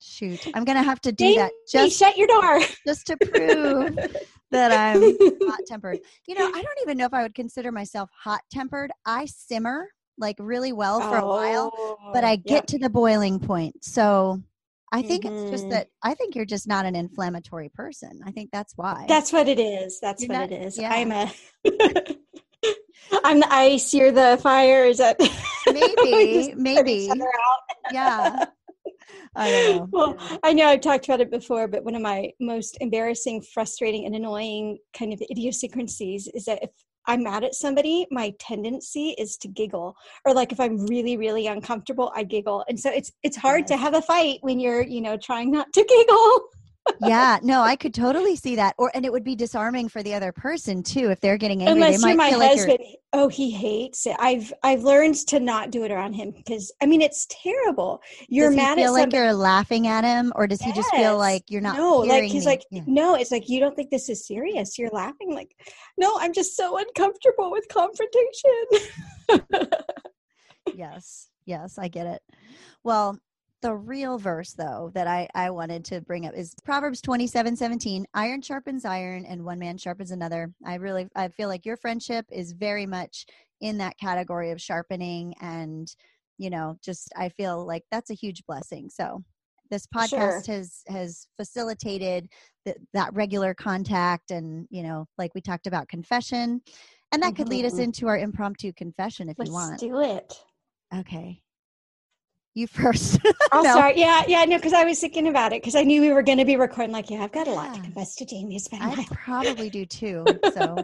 Shoot, 0.00 0.46
I'm 0.54 0.64
gonna 0.64 0.82
have 0.82 1.00
to 1.02 1.12
do 1.12 1.34
that 1.34 1.52
just 1.68 1.98
shut 1.98 2.16
your 2.16 2.26
door. 2.26 2.60
just 2.86 3.06
to 3.06 3.16
prove 3.16 3.96
that 4.50 4.72
I'm 4.72 5.16
hot 5.48 5.60
tempered. 5.66 6.00
You 6.26 6.34
know, 6.34 6.44
I 6.44 6.50
don't 6.50 6.78
even 6.82 6.98
know 6.98 7.06
if 7.06 7.14
I 7.14 7.22
would 7.22 7.34
consider 7.34 7.72
myself 7.72 8.10
hot 8.22 8.40
tempered. 8.50 8.90
I 9.06 9.26
simmer 9.26 9.88
like 10.18 10.36
really 10.38 10.72
well 10.72 11.00
for 11.00 11.18
a 11.18 11.26
while, 11.26 11.72
but 12.12 12.24
Oh, 12.24 12.26
I 12.26 12.36
get 12.36 12.50
yep. 12.50 12.66
to 12.66 12.78
the 12.78 12.90
boiling 12.90 13.38
point. 13.38 13.84
So 13.84 14.42
I 14.94 15.00
think 15.02 15.24
it's 15.24 15.50
just 15.50 15.64
Mhm. 15.66 15.70
that 15.70 15.88
I 16.02 16.12
think 16.14 16.34
you're 16.36 16.44
just 16.44 16.68
not 16.68 16.84
an 16.84 16.94
inflammatory 16.94 17.70
person. 17.70 18.20
I 18.26 18.30
think 18.30 18.50
that's 18.52 18.74
why. 18.76 19.06
That's 19.08 19.32
what 19.32 19.48
it 19.48 19.58
is. 19.58 19.98
That's 20.00 20.22
You're 20.22 20.28
what 20.34 20.50
not- 20.50 20.52
it 20.52 20.62
is. 20.66 20.78
yeah. 20.78 20.92
I'm 20.92 21.10
a. 21.10 21.32
I'm 23.24 23.40
the 23.40 23.52
ice. 23.52 23.92
You're 23.92 24.12
the 24.12 24.38
fire. 24.42 24.84
Is 24.84 24.98
that 24.98 25.18
maybe, 25.72 26.54
maybe. 26.56 26.92
each 26.92 27.10
other 27.10 27.24
out. 27.24 27.92
Yeah. 27.92 28.44
I 29.34 29.50
know. 29.50 29.88
Well, 29.90 30.16
I 30.42 30.52
know 30.52 30.66
I've 30.68 30.80
talked 30.82 31.06
about 31.06 31.20
it 31.20 31.30
before, 31.30 31.66
but 31.68 31.84
one 31.84 31.94
of 31.94 32.02
my 32.02 32.30
most 32.40 32.76
embarrassing, 32.80 33.42
frustrating, 33.42 34.04
and 34.06 34.14
annoying 34.14 34.78
kind 34.96 35.12
of 35.12 35.22
idiosyncrasies 35.30 36.28
is 36.34 36.44
that 36.44 36.62
if 36.62 36.70
I'm 37.06 37.22
mad 37.22 37.44
at 37.44 37.54
somebody, 37.54 38.06
my 38.10 38.32
tendency 38.38 39.10
is 39.18 39.36
to 39.38 39.48
giggle, 39.48 39.96
or 40.24 40.34
like 40.34 40.52
if 40.52 40.60
I'm 40.60 40.86
really, 40.86 41.16
really 41.16 41.46
uncomfortable, 41.46 42.12
I 42.14 42.24
giggle, 42.24 42.64
and 42.68 42.78
so 42.78 42.90
it's 42.90 43.12
it's 43.22 43.36
hard 43.36 43.66
to 43.68 43.76
have 43.76 43.94
a 43.94 44.02
fight 44.02 44.38
when 44.42 44.60
you're 44.60 44.82
you 44.82 45.00
know 45.00 45.16
trying 45.16 45.50
not 45.50 45.72
to 45.72 45.84
giggle. 45.84 46.48
Yeah, 47.00 47.38
no, 47.42 47.62
I 47.62 47.76
could 47.76 47.94
totally 47.94 48.36
see 48.36 48.56
that. 48.56 48.74
Or 48.78 48.90
and 48.94 49.04
it 49.04 49.12
would 49.12 49.24
be 49.24 49.36
disarming 49.36 49.88
for 49.88 50.02
the 50.02 50.14
other 50.14 50.32
person 50.32 50.82
too 50.82 51.10
if 51.10 51.20
they're 51.20 51.36
getting 51.36 51.62
angry. 51.62 51.74
Unless 51.74 52.02
they 52.02 52.08
you're 52.08 52.16
might 52.16 52.24
my 52.24 52.30
feel 52.30 52.38
like 52.38 52.50
husband, 52.50 52.78
oh, 53.12 53.28
he 53.28 53.50
hates 53.50 54.06
it. 54.06 54.16
I've 54.18 54.52
I've 54.62 54.82
learned 54.82 55.14
to 55.28 55.40
not 55.40 55.70
do 55.70 55.84
it 55.84 55.90
around 55.90 56.14
him 56.14 56.32
because 56.32 56.72
I 56.82 56.86
mean 56.86 57.00
it's 57.00 57.26
terrible. 57.30 58.00
You're 58.28 58.48
does 58.50 58.54
he 58.54 58.62
mad 58.62 58.74
feel 58.76 58.86
at 58.86 58.92
like 58.92 59.00
somebody. 59.02 59.16
you're 59.18 59.34
laughing 59.34 59.86
at 59.86 60.04
him, 60.04 60.32
or 60.34 60.46
does 60.46 60.60
he 60.60 60.72
just 60.72 60.90
feel 60.90 61.18
like 61.18 61.44
you're 61.48 61.60
not? 61.60 61.76
no 61.76 61.98
like 61.98 62.24
he's 62.24 62.44
me? 62.44 62.52
like 62.52 62.62
Yeah. 62.70 62.82
no 62.86 63.14
it's 63.14 63.30
like 63.30 63.48
you 63.48 63.60
don't 63.60 63.74
think 63.76 63.90
this 63.90 64.08
is 64.08 64.26
serious 64.26 64.78
you're 64.78 64.90
laughing 64.90 65.34
like 65.34 65.54
no 65.96 66.16
i'm 66.18 66.32
just 66.32 66.56
so 66.56 66.78
uncomfortable 66.78 67.50
with 67.50 67.66
confrontation 67.68 68.88
yes, 70.74 71.28
yes, 71.44 71.78
I 71.78 71.88
get 71.88 72.06
it. 72.06 72.22
Well, 72.84 73.18
the 73.62 73.74
real 73.74 74.18
verse 74.18 74.52
though 74.52 74.90
that 74.94 75.06
I 75.06 75.28
I 75.34 75.50
wanted 75.50 75.84
to 75.86 76.00
bring 76.00 76.26
up 76.26 76.34
is 76.34 76.54
Proverbs 76.64 77.00
27, 77.00 77.56
17. 77.56 78.04
Iron 78.14 78.42
sharpens 78.42 78.84
iron 78.84 79.24
and 79.24 79.44
one 79.44 79.58
man 79.58 79.78
sharpens 79.78 80.10
another. 80.10 80.52
I 80.66 80.74
really 80.74 81.08
I 81.16 81.28
feel 81.28 81.48
like 81.48 81.64
your 81.64 81.76
friendship 81.76 82.26
is 82.30 82.52
very 82.52 82.86
much 82.86 83.24
in 83.60 83.78
that 83.78 83.96
category 83.98 84.50
of 84.50 84.60
sharpening 84.60 85.34
and 85.40 85.88
you 86.38 86.50
know, 86.50 86.76
just 86.82 87.12
I 87.16 87.28
feel 87.28 87.64
like 87.64 87.84
that's 87.90 88.10
a 88.10 88.14
huge 88.14 88.44
blessing. 88.46 88.90
So 88.90 89.22
this 89.70 89.86
podcast 89.86 90.46
has 90.48 90.82
has 90.88 91.26
facilitated 91.36 92.28
th- 92.64 92.76
that 92.92 93.14
regular 93.14 93.54
contact 93.54 94.30
and 94.30 94.66
you 94.70 94.82
know 94.82 95.06
like 95.18 95.34
we 95.34 95.40
talked 95.40 95.66
about 95.66 95.88
confession 95.88 96.60
and 97.12 97.22
that 97.22 97.34
could 97.36 97.48
lead 97.48 97.64
us 97.64 97.74
Mhm. 97.74 97.84
into 97.84 98.06
our 98.06 98.18
impromptu 98.18 98.72
confession 98.74 99.28
if 99.30 99.38
let's 99.38 99.48
you 99.48 99.54
want 99.54 99.80
do 99.80 100.00
it 100.00 100.34
Okay. 100.94 101.42
You 102.54 102.66
first. 102.66 103.18
i'll 103.52 103.64
No. 103.64 103.72
start 103.72 103.96
yeah 103.96 104.24
yeah 104.28 104.44
no 104.44 104.56
because 104.56 104.72
i 104.72 104.84
was 104.84 105.00
thinking 105.00 105.28
about 105.28 105.52
it 105.52 105.62
because 105.62 105.74
i 105.74 105.82
knew 105.82 106.00
we 106.00 106.12
were 106.12 106.22
going 106.22 106.38
to 106.38 106.44
be 106.44 106.56
recording 106.56 106.92
like 106.92 107.10
yeah 107.10 107.22
i've 107.22 107.32
got 107.32 107.48
a 107.48 107.50
lot 107.50 107.74
to 107.74 107.80
confess 107.80 108.14
to 108.16 108.26
jamie 108.26 108.56
it's 108.56 108.68
been 108.68 108.82
I 108.82 109.06
probably 109.10 109.70
do 109.70 109.86
too. 109.86 110.24
So 110.52 110.76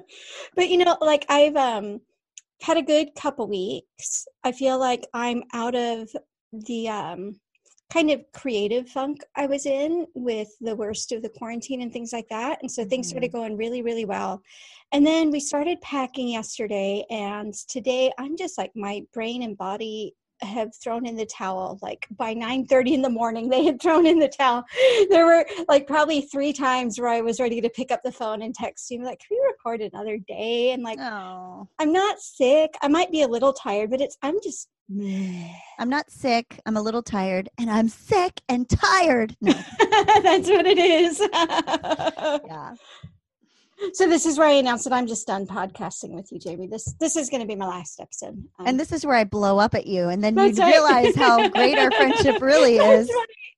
but 0.57 0.69
you 0.71 0.79
know 0.79 0.97
like 1.01 1.27
i've 1.29 1.57
um 1.57 2.01
had 2.63 2.77
a 2.77 2.83
good 2.83 3.15
couple 3.15 3.47
weeks 3.49 4.27
i 4.45 4.53
feel 4.53 4.79
like 4.79 5.07
i'm 5.13 5.43
out 5.53 5.75
of 5.75 6.09
the 6.53 6.89
um 6.89 7.39
kind 7.93 8.11
of 8.11 8.21
creative 8.35 8.89
funk 8.89 9.19
I 9.35 9.47
was 9.47 9.65
in 9.65 10.07
with 10.15 10.49
the 10.61 10.77
worst 10.77 11.13
of 11.13 11.23
the 11.23 11.31
quarantine 11.31 11.81
and 11.81 11.93
things 11.93 12.13
like 12.13 12.29
that. 12.29 12.59
And 12.61 12.71
so 12.71 12.83
mm-hmm. 12.83 12.91
things 12.91 13.09
started 13.09 13.31
mm-hmm. 13.31 13.39
going 13.39 13.57
really, 13.57 13.83
really 13.83 14.05
well. 14.05 14.43
And 14.93 15.07
then 15.07 15.31
we 15.31 15.41
started 15.41 15.81
packing 15.81 16.29
yesterday, 16.29 17.05
and 17.11 17.55
today 17.69 18.11
I'm 18.19 18.37
just 18.37 18.57
like 18.57 18.73
my 18.75 19.03
brain 19.13 19.43
and 19.43 19.57
body 19.57 20.15
have 20.43 20.75
thrown 20.75 21.07
in 21.07 21.17
the 21.17 21.27
towel 21.27 21.79
like 21.83 22.07
by 22.17 22.33
9 22.35 22.67
30 22.67 22.95
in 22.95 23.03
the 23.03 23.11
morning 23.11 23.49
they 23.49 23.65
had 23.65 23.81
thrown 23.81 24.07
in 24.07 24.19
the 24.19 24.29
towel. 24.29 24.65
There 25.11 25.27
were 25.27 25.47
like 25.69 25.87
probably 25.87 26.23
three 26.23 26.53
times 26.53 26.99
where 26.99 27.09
i 27.09 27.21
was 27.21 27.41
ready 27.41 27.61
to 27.61 27.71
pick 27.71 27.91
up 27.91 28.03
the 28.03 28.13
phone 28.13 28.43
and 28.43 28.55
text 28.55 28.91
you 28.91 29.03
like 29.03 29.21
can 29.21 29.37
we 29.37 29.47
record 29.47 29.81
another 29.81 30.19
day? 30.29 30.73
And 30.73 30.83
like 30.83 30.99
oh. 31.01 31.69
I'm 31.79 31.93
not 31.93 32.21
sick. 32.21 32.75
I 32.83 32.89
might 32.89 33.11
be 33.11 33.23
a 33.23 33.29
little 33.29 33.53
tired 33.53 33.91
but 33.91 34.01
it's 34.01 34.17
i'm 34.23 34.37
just 34.43 34.69
i'm 35.79 35.89
not 35.89 36.11
sick. 36.11 36.61
I'm 36.67 36.77
a 36.77 36.83
little 36.83 37.03
tired 37.03 37.49
and 37.59 37.71
i'm 37.71 37.89
sick 37.89 38.41
and 38.49 38.69
tired. 38.69 39.37
No. 39.41 39.53
that's 40.23 40.49
what 40.49 40.67
it 40.67 40.79
is. 40.79 41.21
Yeah 42.49 42.75
so 43.93 44.09
this 44.09 44.27
is 44.27 44.39
where 44.39 44.49
I 44.49 44.53
announce 44.53 44.85
that 44.85 44.93
I'm 44.93 45.07
just 45.07 45.27
done 45.27 45.47
podcasting 45.47 46.11
with 46.11 46.31
you, 46.33 46.39
Jamie. 46.39 46.67
This 46.67 46.95
this 47.01 47.17
is 47.17 47.29
going 47.31 47.41
to 47.41 47.47
be 47.47 47.55
my 47.55 47.67
last 47.67 48.01
episode. 48.01 48.43
Um, 48.59 48.67
and 48.67 48.81
this 48.81 48.93
is 48.93 49.05
where 49.07 49.17
I 49.17 49.25
blow 49.25 49.59
up 49.59 49.75
at 49.75 49.87
you, 49.87 50.09
and 50.09 50.23
then 50.23 50.37
you 50.37 50.53
right. 50.53 50.59
realize 50.59 51.15
how 51.15 51.49
great 51.51 51.79
our 51.79 51.91
friendship 51.91 52.41
really 52.43 52.77
is. 52.77 53.11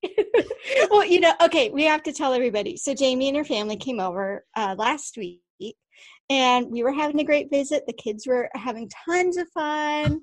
Right. 0.04 0.26
well, 0.90 1.04
you 1.04 1.20
know, 1.20 1.32
okay, 1.42 1.70
we 1.70 1.84
have 1.84 2.02
to 2.04 2.12
tell 2.12 2.32
everybody. 2.32 2.76
So 2.76 2.94
Jamie 2.94 3.28
and 3.28 3.36
her 3.36 3.44
family 3.44 3.76
came 3.76 4.00
over 4.00 4.44
uh, 4.56 4.74
last 4.78 5.16
week, 5.16 5.40
and 6.28 6.70
we 6.70 6.82
were 6.82 6.92
having 6.92 7.20
a 7.20 7.24
great 7.24 7.50
visit. 7.50 7.84
The 7.86 7.92
kids 7.92 8.26
were 8.26 8.48
having 8.54 8.90
tons 9.06 9.36
of 9.36 9.48
fun 9.50 10.20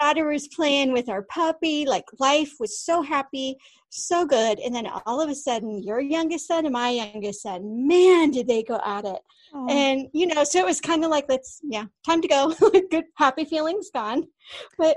daughter 0.00 0.26
was 0.28 0.48
playing 0.48 0.92
with 0.92 1.08
our 1.08 1.22
puppy. 1.22 1.86
Like 1.86 2.04
life 2.18 2.52
was 2.58 2.80
so 2.80 3.02
happy, 3.02 3.56
so 3.96 4.26
good. 4.26 4.58
And 4.58 4.74
then 4.74 4.88
all 5.06 5.20
of 5.20 5.28
a 5.28 5.34
sudden, 5.34 5.82
your 5.82 6.00
youngest 6.00 6.46
son 6.46 6.66
and 6.66 6.72
my 6.72 6.90
youngest 6.90 7.42
son, 7.42 7.86
man, 7.86 8.30
did 8.30 8.46
they 8.46 8.62
go 8.62 8.80
at 8.84 9.04
it. 9.04 9.20
Oh. 9.54 9.66
And, 9.68 10.08
you 10.12 10.26
know, 10.26 10.44
so 10.44 10.58
it 10.58 10.66
was 10.66 10.80
kind 10.80 11.04
of 11.04 11.10
like, 11.10 11.26
let's, 11.28 11.60
yeah, 11.62 11.84
time 12.04 12.22
to 12.22 12.28
go. 12.28 12.54
good, 12.90 13.04
happy 13.16 13.44
feelings 13.44 13.90
gone. 13.92 14.24
But 14.78 14.96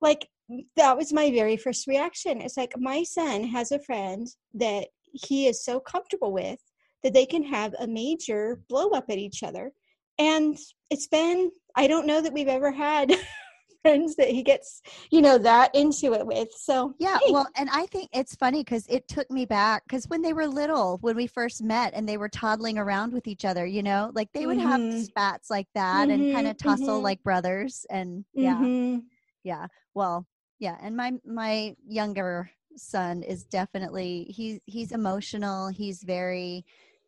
like, 0.00 0.28
that 0.76 0.96
was 0.96 1.12
my 1.12 1.30
very 1.30 1.56
first 1.56 1.86
reaction. 1.86 2.40
It's 2.40 2.56
like, 2.56 2.72
my 2.76 3.02
son 3.02 3.44
has 3.44 3.72
a 3.72 3.80
friend 3.80 4.26
that 4.54 4.88
he 5.12 5.46
is 5.46 5.64
so 5.64 5.80
comfortable 5.80 6.32
with 6.32 6.60
that 7.02 7.14
they 7.14 7.26
can 7.26 7.42
have 7.42 7.74
a 7.78 7.86
major 7.86 8.60
blow 8.68 8.90
up 8.90 9.06
at 9.10 9.18
each 9.18 9.42
other. 9.42 9.72
And 10.18 10.56
it's 10.90 11.06
been, 11.06 11.50
I 11.74 11.86
don't 11.86 12.06
know 12.06 12.20
that 12.20 12.32
we've 12.32 12.48
ever 12.48 12.72
had 12.72 13.12
friends 13.86 14.16
that 14.16 14.28
he 14.28 14.42
gets 14.42 14.82
you 15.10 15.22
know 15.22 15.38
that 15.38 15.72
into 15.74 16.12
it 16.12 16.26
with 16.26 16.48
so 16.52 16.92
yeah 16.98 17.18
hey. 17.24 17.32
well 17.32 17.46
and 17.56 17.68
i 17.72 17.86
think 17.86 18.08
it's 18.12 18.34
funny 18.34 18.64
because 18.64 18.84
it 18.88 19.06
took 19.06 19.30
me 19.30 19.44
back 19.44 19.84
because 19.86 20.08
when 20.08 20.22
they 20.22 20.32
were 20.32 20.46
little 20.46 20.98
when 21.02 21.14
we 21.14 21.26
first 21.26 21.62
met 21.62 21.92
and 21.94 22.08
they 22.08 22.16
were 22.16 22.28
toddling 22.28 22.78
around 22.78 23.12
with 23.12 23.28
each 23.28 23.44
other 23.44 23.64
you 23.64 23.84
know 23.84 24.10
like 24.14 24.28
they 24.32 24.44
would 24.44 24.58
mm-hmm. 24.58 24.90
have 24.90 25.04
spats 25.04 25.50
like 25.50 25.68
that 25.74 26.08
mm-hmm, 26.08 26.20
and 26.20 26.34
kind 26.34 26.48
of 26.48 26.56
tussle 26.56 26.96
mm-hmm. 26.96 27.04
like 27.04 27.22
brothers 27.22 27.86
and 27.88 28.24
yeah 28.34 28.56
mm-hmm. 28.56 28.98
yeah 29.44 29.66
well 29.94 30.26
yeah 30.58 30.76
and 30.82 30.96
my 30.96 31.12
my 31.24 31.72
younger 31.86 32.50
son 32.76 33.22
is 33.22 33.44
definitely 33.44 34.26
he's 34.28 34.58
he's 34.66 34.90
emotional 34.90 35.68
he's 35.68 36.02
very 36.02 36.64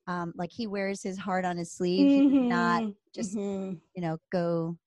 um 0.07 0.33
like 0.37 0.53
he 0.53 0.69
wears 0.69 1.03
his 1.03 1.19
heart 1.19 1.45
on 1.45 1.57
his 1.57 1.73
sleeve 1.73 2.31
he 2.31 2.39
not 2.39 2.83
mm-hmm. 2.83 2.91
just 3.13 3.37
mm-hmm. 3.37 3.75
you 3.95 4.03
know 4.03 4.17
go 4.31 4.79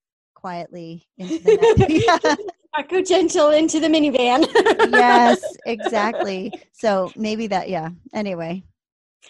quietly 0.41 1.07
into 1.17 1.39
the 1.39 3.03
gentle 3.07 3.51
into 3.51 3.79
the 3.79 3.88
minivan. 3.88 4.48
yes, 4.91 5.41
exactly. 5.65 6.51
So 6.74 7.12
maybe 7.15 7.48
that, 7.48 7.69
yeah. 7.69 7.89
Anyway, 8.13 8.63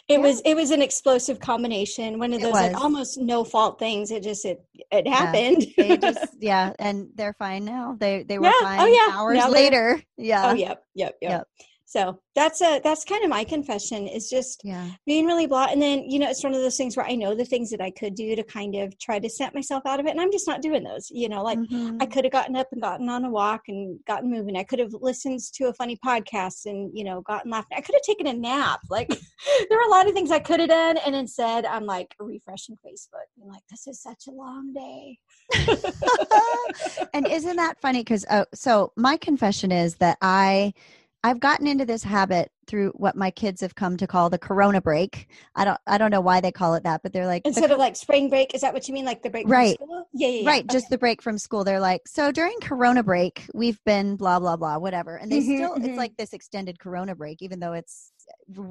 it 0.08 0.14
yeah. 0.14 0.18
was 0.20 0.42
it 0.46 0.56
was 0.56 0.72
an 0.72 0.82
explosive 0.82 1.40
combination. 1.40 2.18
One 2.18 2.34
of 2.34 2.42
those 2.42 2.54
like 2.54 2.76
almost 2.76 3.18
no 3.20 3.44
fault 3.44 3.78
things. 3.78 4.10
It 4.12 4.24
just 4.24 4.46
it 4.46 4.64
it 4.92 5.08
happened. 5.08 5.66
Yeah, 5.78 5.96
just, 5.98 6.28
yeah 6.40 6.74
and 6.80 7.10
they're 7.16 7.34
fine 7.34 7.66
now. 7.66 7.98
They 8.00 8.24
they 8.24 8.40
were 8.40 8.46
yeah. 8.46 8.54
Oh, 8.56 8.64
fine 8.64 8.80
oh, 8.80 8.86
yeah. 8.86 9.18
hours 9.18 9.38
now 9.38 9.50
later. 9.50 10.02
Yeah. 10.18 10.52
Oh 10.52 10.54
yep, 10.54 10.84
yep, 10.96 11.16
yep. 11.22 11.32
yep 11.32 11.48
so 11.92 12.18
that's 12.36 12.62
a 12.62 12.80
that's 12.86 13.04
kind 13.04 13.22
of 13.22 13.30
my 13.30 13.44
confession 13.44 14.08
is 14.08 14.30
just 14.30 14.62
yeah. 14.64 14.88
being 15.06 15.26
really 15.26 15.46
blah 15.46 15.68
and 15.70 15.82
then 15.82 16.10
you 16.10 16.20
know 16.20 16.30
it's 16.30 16.44
one 16.44 16.54
of 16.54 16.62
those 16.62 16.78
things 16.78 16.96
where 16.96 17.06
i 17.06 17.16
know 17.16 17.36
the 17.36 17.44
things 17.44 17.70
that 17.70 17.82
i 17.82 17.92
could 17.92 18.16
do 18.16 18.34
to 18.34 18.44
kind 18.44 18.76
of 18.76 18.98
try 18.98 19.20
to 19.20 19.30
set 19.30 19.54
myself 19.54 19.86
out 19.86 20.00
of 20.00 20.06
it 20.06 20.12
and 20.12 20.22
i'm 20.22 20.32
just 20.32 20.48
not 20.48 20.62
doing 20.62 20.84
those 20.84 21.10
you 21.12 21.28
know 21.28 21.44
like 21.44 21.60
mm-hmm. 21.60 21.98
i 22.00 22.06
could 22.06 22.24
have 22.24 22.32
gotten 22.32 22.56
up 22.56 22.68
and 22.72 22.82
gotten 22.82 23.10
on 23.10 23.26
a 23.26 23.30
walk 23.30 23.64
and 23.68 24.00
gotten 24.08 24.32
moving 24.32 24.56
i 24.56 24.64
could 24.64 24.80
have 24.80 24.94
listened 25.02 25.42
to 25.54 25.66
a 25.66 25.74
funny 25.74 25.98
podcast 26.06 26.66
and 26.66 26.98
you 26.98 27.04
know 27.04 27.20
gotten 27.24 27.52
laughing 27.52 27.78
i 27.78 27.82
could 27.82 27.96
have 27.96 28.04
taken 28.04 28.28
a 28.28 28.34
nap 28.34 28.80
like 28.90 29.10
there 29.70 29.78
are 29.78 29.88
a 29.88 29.92
lot 29.92 30.08
of 30.08 30.14
things 30.14 30.32
i 30.32 30.40
could 30.40 30.62
have 30.62 30.70
done 30.70 30.98
and 31.06 31.14
instead 31.14 31.66
i'm 31.66 31.86
like 31.86 32.16
refreshing 32.22 32.78
facebook 32.86 33.28
and 33.38 33.50
like 33.50 33.64
this 33.70 33.86
is 33.86 34.02
such 34.02 34.28
a 34.30 34.32
long 34.32 34.72
day 34.72 35.18
and 37.14 37.28
isn't 37.28 37.58
that 37.58 37.82
funny 37.82 38.00
because 38.00 38.26
oh 38.32 38.46
so 38.54 38.94
my 38.96 39.18
confession 39.18 39.74
is 39.74 39.96
that 39.96 40.18
i 40.22 40.74
I've 41.24 41.40
gotten 41.40 41.68
into 41.68 41.86
this 41.86 42.04
habit 42.04 42.52
through 42.66 42.90
what 42.96 43.16
my 43.16 43.30
kids 43.30 43.62
have 43.62 43.76
come 43.76 43.96
to 43.98 44.08
call 44.08 44.30
the 44.30 44.40
corona 44.40 44.82
break. 44.82 45.28
I 45.56 45.66
don't 45.66 45.80
I 45.86 45.98
don't 46.00 46.10
know 46.10 46.22
why 46.22 46.42
they 46.42 46.52
call 46.52 46.74
it 46.74 46.84
that, 46.84 47.04
but 47.04 47.14
they're 47.14 47.28
like 47.28 47.44
instead 47.46 47.70
the, 47.70 47.74
of 47.74 47.80
like 47.80 47.96
spring 47.96 48.30
break, 48.30 48.56
is 48.56 48.62
that 48.62 48.74
what 48.74 48.88
you 48.88 48.94
mean? 48.94 49.06
Like 49.06 49.22
the 49.22 49.30
break 49.30 49.48
right. 49.48 49.78
Yeah, 49.80 50.02
yeah, 50.14 50.42
yeah, 50.42 50.50
Right. 50.50 50.64
Okay. 50.64 50.74
Just 50.74 50.90
the 50.90 50.98
break 50.98 51.22
from 51.22 51.38
school. 51.38 51.64
They're 51.64 51.80
like, 51.80 52.08
so 52.08 52.32
during 52.32 52.60
corona 52.60 53.04
break, 53.04 53.46
we've 53.54 53.80
been 53.86 54.16
blah 54.16 54.40
blah 54.40 54.56
blah, 54.56 54.80
whatever. 54.80 55.18
And 55.18 55.32
they 55.32 55.42
mm-hmm, 55.42 55.56
still 55.58 55.76
mm-hmm. 55.76 55.86
it's 55.86 55.98
like 55.98 56.18
this 56.18 56.34
extended 56.34 56.80
corona 56.80 57.16
break, 57.16 57.42
even 57.42 57.60
though 57.60 57.74
it's 57.74 58.12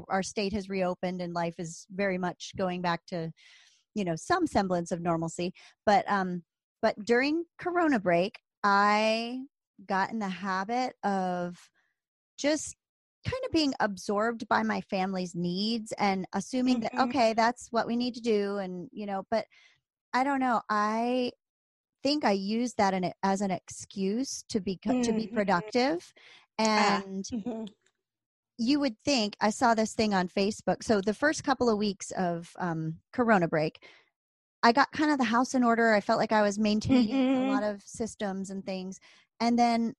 our 0.09 0.23
state 0.23 0.52
has 0.52 0.69
reopened 0.69 1.21
and 1.21 1.33
life 1.33 1.54
is 1.59 1.87
very 1.90 2.19
much 2.19 2.52
going 2.57 2.83
back 2.83 3.07
to, 3.07 3.30
you 3.95 4.04
know, 4.04 4.16
some 4.16 4.47
semblance 4.47 4.90
of 4.90 5.00
normalcy. 5.00 5.52
But 5.87 6.04
um 6.11 6.42
but 6.83 6.97
during 7.04 7.45
corona 7.59 8.00
break, 8.00 8.40
I 8.64 9.42
got 9.87 10.11
in 10.11 10.19
the 10.19 10.28
habit 10.28 10.95
of 11.04 11.57
just 12.40 12.75
kind 13.26 13.42
of 13.44 13.52
being 13.52 13.75
absorbed 13.80 14.49
by 14.49 14.62
my 14.62 14.80
family's 14.82 15.35
needs 15.35 15.92
and 15.99 16.26
assuming 16.32 16.80
mm-hmm. 16.80 16.97
that 16.97 17.09
okay 17.09 17.35
that's 17.35 17.68
what 17.70 17.87
we 17.87 17.94
need 17.94 18.14
to 18.14 18.20
do 18.20 18.56
and 18.59 18.88
you 18.92 19.04
know 19.04 19.25
but 19.30 19.44
i 20.14 20.25
don't 20.25 20.40
know 20.40 20.61
i 20.70 21.30
think 22.02 22.25
i 22.25 22.30
use 22.30 22.73
that 22.75 22.94
in, 22.94 23.12
as 23.23 23.42
an 23.42 23.50
excuse 23.50 24.42
to 24.49 24.61
be 24.61 24.78
mm-hmm. 24.85 25.02
to 25.02 25.12
be 25.12 25.26
mm-hmm. 25.26 25.37
productive 25.37 26.12
ah, 26.59 27.02
and 27.04 27.25
mm-hmm. 27.26 27.64
you 28.56 28.80
would 28.80 28.99
think 29.04 29.37
i 29.40 29.50
saw 29.50 29.75
this 29.75 29.92
thing 29.92 30.14
on 30.14 30.26
facebook 30.26 30.82
so 30.82 31.00
the 31.02 31.14
first 31.14 31.44
couple 31.44 31.68
of 31.68 31.76
weeks 31.76 32.11
of 32.12 32.50
um, 32.59 32.94
corona 33.12 33.47
break 33.47 33.85
i 34.62 34.73
got 34.73 34.90
kind 34.92 35.11
of 35.11 35.18
the 35.18 35.25
house 35.25 35.54
in 35.54 35.62
order 35.62 35.92
i 35.92 36.00
felt 36.00 36.18
like 36.18 36.32
i 36.32 36.42
was 36.42 36.59
maintaining 36.59 37.11
a 37.11 37.38
mm-hmm. 37.38 37.50
lot 37.50 37.62
of 37.62 37.82
systems 37.82 38.49
and 38.49 38.64
things 38.64 38.99
and 39.40 39.59
then 39.59 39.94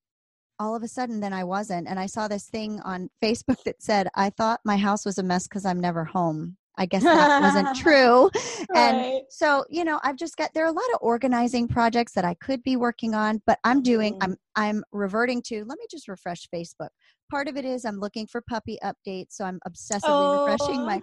all 0.62 0.76
of 0.76 0.84
a 0.84 0.88
sudden 0.88 1.20
then 1.20 1.34
I 1.34 1.44
wasn't. 1.44 1.88
And 1.88 2.00
I 2.00 2.06
saw 2.06 2.28
this 2.28 2.48
thing 2.48 2.80
on 2.82 3.10
Facebook 3.24 3.64
that 3.64 3.82
said, 3.82 4.08
I 4.16 4.30
thought 4.30 4.62
my 4.64 4.78
house 4.78 5.06
was 5.06 5.18
a 5.18 5.24
mess 5.24 5.48
because 5.48 5.66
I'm 5.66 5.80
never 5.80 6.06
home. 6.06 6.58
I 6.78 6.86
guess 6.86 7.04
that 7.04 7.42
wasn't 7.42 7.76
true. 7.76 8.30
Right. 8.74 8.94
And 8.94 9.22
so, 9.28 9.66
you 9.70 9.84
know, 9.84 10.00
I've 10.04 10.16
just 10.16 10.38
got 10.38 10.54
there 10.54 10.64
are 10.64 10.70
a 10.70 10.72
lot 10.72 10.86
of 10.94 11.00
organizing 11.02 11.68
projects 11.68 12.14
that 12.14 12.24
I 12.24 12.36
could 12.36 12.64
be 12.64 12.78
working 12.78 13.16
on, 13.16 13.42
but 13.46 13.60
I'm 13.66 13.82
doing 13.82 14.14
mm-hmm. 14.14 14.32
I'm 14.32 14.38
I'm 14.56 14.84
reverting 14.94 15.42
to 15.48 15.66
let 15.66 15.78
me 15.78 15.86
just 15.90 16.08
refresh 16.08 16.48
Facebook. 16.54 16.90
Part 17.30 17.50
of 17.50 17.58
it 17.58 17.66
is 17.66 17.84
I'm 17.84 18.00
looking 18.00 18.28
for 18.28 18.42
puppy 18.42 18.78
updates, 18.84 19.32
so 19.32 19.44
I'm 19.44 19.60
obsessively 19.68 20.04
oh. 20.06 20.46
refreshing 20.46 20.86
my 20.86 21.02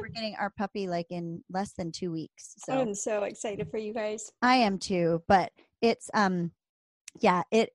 we're 0.00 0.08
getting 0.08 0.36
our 0.38 0.50
puppy 0.56 0.86
like 0.88 1.06
in 1.10 1.42
less 1.50 1.72
than 1.72 1.92
2 1.92 2.12
weeks. 2.12 2.54
So 2.58 2.72
I'm 2.72 2.94
so 2.94 3.24
excited 3.24 3.70
for 3.70 3.78
you 3.78 3.92
guys. 3.92 4.30
I 4.40 4.56
am 4.56 4.78
too, 4.78 5.22
but 5.28 5.52
it's 5.82 6.08
um 6.14 6.52
yeah, 7.20 7.42
it 7.50 7.70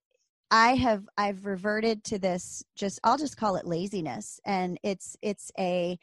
I 0.51 0.75
have 0.75 1.07
I've 1.17 1.45
reverted 1.45 2.03
to 2.05 2.19
this 2.19 2.63
just 2.75 2.99
I'll 3.03 3.17
just 3.17 3.37
call 3.37 3.55
it 3.55 3.65
laziness 3.65 4.39
and 4.45 4.79
it's 4.83 5.17
it's 5.21 5.51
a 5.57 5.97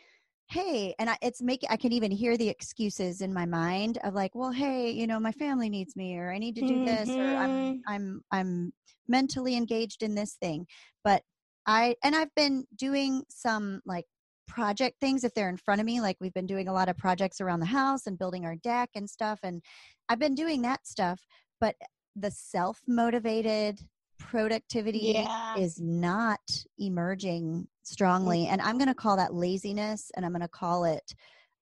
hey 0.53 0.95
and 0.99 1.09
I, 1.09 1.17
it's 1.23 1.41
making 1.41 1.71
i 1.71 1.77
can 1.77 1.93
even 1.93 2.11
hear 2.11 2.37
the 2.37 2.49
excuses 2.49 3.23
in 3.23 3.33
my 3.33 3.47
mind 3.47 3.99
of 4.05 4.13
like 4.13 4.35
well 4.35 4.51
hey 4.51 4.91
you 4.91 5.07
know 5.07 5.19
my 5.19 5.33
family 5.33 5.71
needs 5.71 5.97
me 5.97 6.19
or 6.19 6.31
i 6.31 6.37
need 6.37 6.55
to 6.57 6.61
do 6.67 6.75
mm-hmm. 6.75 6.85
this 6.85 7.09
or 7.09 7.23
i'm 7.23 7.51
mm-hmm. 7.51 7.93
i'm 7.93 8.23
i'm 8.31 8.73
mentally 9.09 9.57
engaged 9.57 10.03
in 10.03 10.15
this 10.15 10.35
thing 10.35 10.67
but 11.05 11.23
i 11.67 11.95
and 12.05 12.15
i've 12.15 12.35
been 12.35 12.67
doing 12.77 13.23
some 13.31 13.81
like 13.87 14.05
project 14.47 15.01
things 15.01 15.25
if 15.25 15.33
they're 15.33 15.49
in 15.49 15.57
front 15.57 15.81
of 15.81 15.87
me 15.87 16.03
like 16.03 16.17
we've 16.21 16.35
been 16.35 16.47
doing 16.47 16.69
a 16.69 16.73
lot 16.73 16.89
of 16.89 16.99
projects 16.99 17.41
around 17.41 17.61
the 17.61 17.67
house 17.67 18.07
and 18.07 18.19
building 18.19 18.45
our 18.45 18.57
deck 18.57 18.91
and 18.95 19.09
stuff 19.09 19.41
and 19.43 19.63
i've 20.11 20.19
been 20.19 20.35
doing 20.35 20.61
that 20.61 20.87
stuff 20.87 21.27
but 21.61 21.77
the 22.15 22.31
self 22.31 22.83
motivated 22.87 23.81
productivity 24.29 25.13
yeah. 25.15 25.57
is 25.57 25.81
not 25.81 26.41
emerging 26.79 27.67
strongly 27.83 28.47
and 28.47 28.61
i'm 28.61 28.79
going 28.79 28.89
to 28.89 28.95
call 28.95 29.17
that 29.17 29.35
laziness 29.35 30.11
and 30.17 30.25
i'm 30.25 30.33
going 30.33 30.41
to 30.41 30.49
call 30.49 30.85
it 30.85 31.15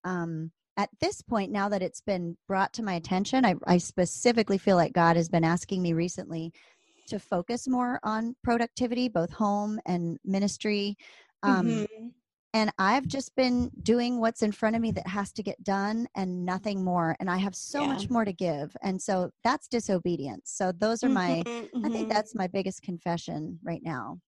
um, 0.05 0.51
at 0.77 0.89
this 1.01 1.21
point 1.23 1.51
now 1.51 1.69
that 1.69 1.83
it's 1.83 2.01
been 2.01 2.37
brought 2.47 2.73
to 2.73 2.83
my 2.83 2.95
attention 2.95 3.45
I, 3.45 3.55
I 3.67 3.79
specifically 3.79 4.59
feel 4.59 4.77
like 4.77 4.93
god 4.93 5.17
has 5.17 5.29
been 5.29 5.45
asking 5.45 5.83
me 5.83 5.93
recently 5.93 6.53
to 7.11 7.19
focus 7.19 7.69
more 7.69 8.01
on 8.03 8.35
productivity, 8.43 9.09
both 9.09 9.33
home 9.33 9.79
and 9.85 10.19
ministry. 10.25 10.97
Um, 11.43 11.67
Mm-hmm. 11.67 12.09
And 12.53 12.73
I've 12.79 13.07
just 13.07 13.35
been 13.37 13.71
doing 13.83 14.19
what's 14.21 14.43
in 14.43 14.51
front 14.53 14.75
of 14.75 14.83
me 14.83 14.91
that 14.93 15.07
has 15.07 15.33
to 15.35 15.43
get 15.43 15.63
done 15.63 16.09
and 16.17 16.45
nothing 16.45 16.83
more. 16.83 17.17
And 17.21 17.31
I 17.31 17.37
have 17.37 17.55
so 17.55 17.83
Yeah. 17.83 17.89
much 17.89 18.11
more 18.11 18.25
to 18.25 18.33
give. 18.33 18.77
And 18.83 19.01
so 19.01 19.31
that's 19.45 19.69
disobedience. 19.69 20.51
So 20.51 20.73
those 20.73 21.05
are 21.05 21.09
my, 21.09 21.43
Mhm, 21.45 21.71
I 21.85 21.89
think 21.89 22.07
mhm. 22.07 22.09
that's 22.09 22.35
my 22.35 22.49
biggest 22.49 22.83
confession 22.83 23.61
right 23.63 23.83
now. 23.85 24.21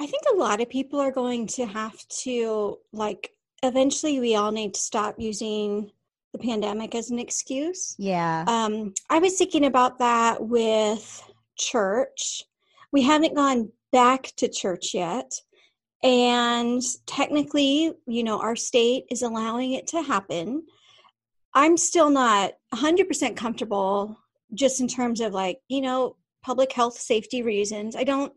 I 0.00 0.06
think 0.06 0.22
a 0.32 0.36
lot 0.36 0.60
of 0.60 0.68
people 0.68 0.98
are 1.00 1.12
going 1.12 1.46
to 1.48 1.66
have 1.66 1.96
to 2.24 2.78
like 2.92 3.30
eventually 3.62 4.18
we 4.18 4.34
all 4.34 4.50
need 4.50 4.74
to 4.74 4.80
stop 4.80 5.16
using 5.18 5.92
the 6.32 6.38
pandemic 6.38 6.94
as 6.94 7.10
an 7.10 7.18
excuse. 7.18 7.94
Yeah. 7.98 8.44
Um, 8.46 8.94
I 9.10 9.18
was 9.18 9.36
thinking 9.36 9.66
about 9.66 9.98
that 9.98 10.42
with 10.42 11.22
church. 11.56 12.42
We 12.92 13.02
haven't 13.02 13.34
gone 13.34 13.70
back 13.92 14.32
to 14.36 14.48
church 14.48 14.94
yet. 14.94 15.32
And 16.02 16.82
technically, 17.06 17.92
you 18.06 18.24
know, 18.24 18.40
our 18.40 18.56
state 18.56 19.04
is 19.10 19.22
allowing 19.22 19.72
it 19.72 19.86
to 19.88 20.02
happen. 20.02 20.62
I'm 21.54 21.76
still 21.76 22.10
not 22.10 22.52
100% 22.74 23.36
comfortable 23.36 24.16
just 24.54 24.80
in 24.80 24.88
terms 24.88 25.20
of 25.20 25.32
like, 25.32 25.58
you 25.68 25.80
know, 25.80 26.16
public 26.42 26.72
health 26.72 26.98
safety 26.98 27.42
reasons. 27.42 27.96
I 27.96 28.04
don't 28.04 28.32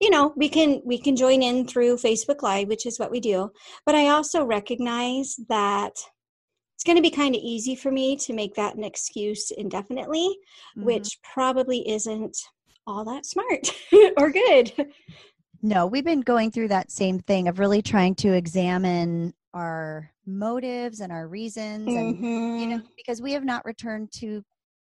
you 0.00 0.10
know, 0.10 0.34
we 0.36 0.48
can 0.48 0.82
we 0.84 0.98
can 0.98 1.16
join 1.16 1.42
in 1.42 1.66
through 1.66 1.96
Facebook 1.96 2.42
Live, 2.42 2.68
which 2.68 2.84
is 2.84 2.98
what 2.98 3.10
we 3.10 3.20
do. 3.20 3.50
But 3.86 3.94
I 3.94 4.08
also 4.08 4.44
recognize 4.44 5.36
that 5.48 5.92
it's 6.74 6.84
going 6.84 6.96
to 6.96 7.02
be 7.02 7.10
kind 7.10 7.34
of 7.34 7.40
easy 7.42 7.74
for 7.74 7.90
me 7.90 8.16
to 8.16 8.32
make 8.34 8.54
that 8.56 8.74
an 8.74 8.84
excuse 8.84 9.50
indefinitely, 9.52 10.36
Mhm. 10.76 10.84
which 10.84 11.18
probably 11.22 11.88
isn't 11.88 12.36
all 12.86 13.04
that 13.04 13.24
smart 13.24 13.70
or 14.18 14.30
good. 14.30 14.92
No, 15.64 15.86
we've 15.86 16.04
been 16.04 16.20
going 16.20 16.50
through 16.50 16.68
that 16.68 16.90
same 16.90 17.18
thing 17.20 17.48
of 17.48 17.58
really 17.58 17.80
trying 17.80 18.14
to 18.16 18.34
examine 18.34 19.32
our 19.54 20.10
motives 20.26 21.00
and 21.00 21.10
our 21.10 21.26
reasons 21.26 21.94
and 21.94 22.18
you 22.54 22.66
know 22.66 22.76
Mhm. 22.76 22.86
because 22.98 23.22
we 23.22 23.32
have 23.32 23.44
not 23.44 23.64
returned 23.64 24.12
to 24.12 24.44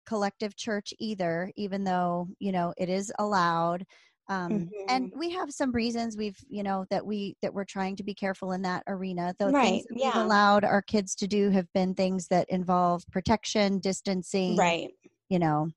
collective 0.06 0.56
church 0.56 0.94
either 0.98 1.50
even 1.56 1.84
though 1.84 2.28
you 2.40 2.52
know 2.52 2.74
it 2.76 2.88
is 2.90 3.12
allowed 3.18 3.86
um 4.28 4.70
and 4.88 5.08
Mm-hmm. 5.08 5.18
we 5.18 5.30
have 5.30 5.52
some 5.52 5.72
reasons 5.72 6.16
we've 6.18 6.38
you 6.48 6.62
know 6.62 6.84
that 6.90 7.06
we 7.06 7.36
that 7.42 7.54
we're 7.54 7.64
trying 7.64 7.96
to 7.96 8.04
be 8.04 8.14
careful 8.14 8.52
in 8.52 8.62
that 8.62 8.82
arena 8.88 9.34
the 9.38 9.52
Right, 9.52 9.54
things 9.62 9.84
that 9.86 9.96
we've 10.02 10.16
allowed 10.16 10.64
our 10.64 10.82
kids 10.82 11.14
to 11.16 11.26
do 11.28 11.50
have 11.50 11.72
been 11.74 11.94
things 11.94 12.28
that 12.28 12.48
involve 12.50 13.04
protection 13.12 13.78
distancing 13.80 14.56
Right. 14.56 14.92
you 15.30 15.38
know 15.38 15.70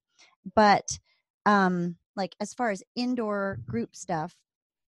but 0.56 1.00
um 1.46 1.98
like 2.16 2.36
as 2.42 2.54
far 2.54 2.72
as 2.72 2.84
indoor 2.96 3.60
group 3.68 3.96
stuff 3.96 4.36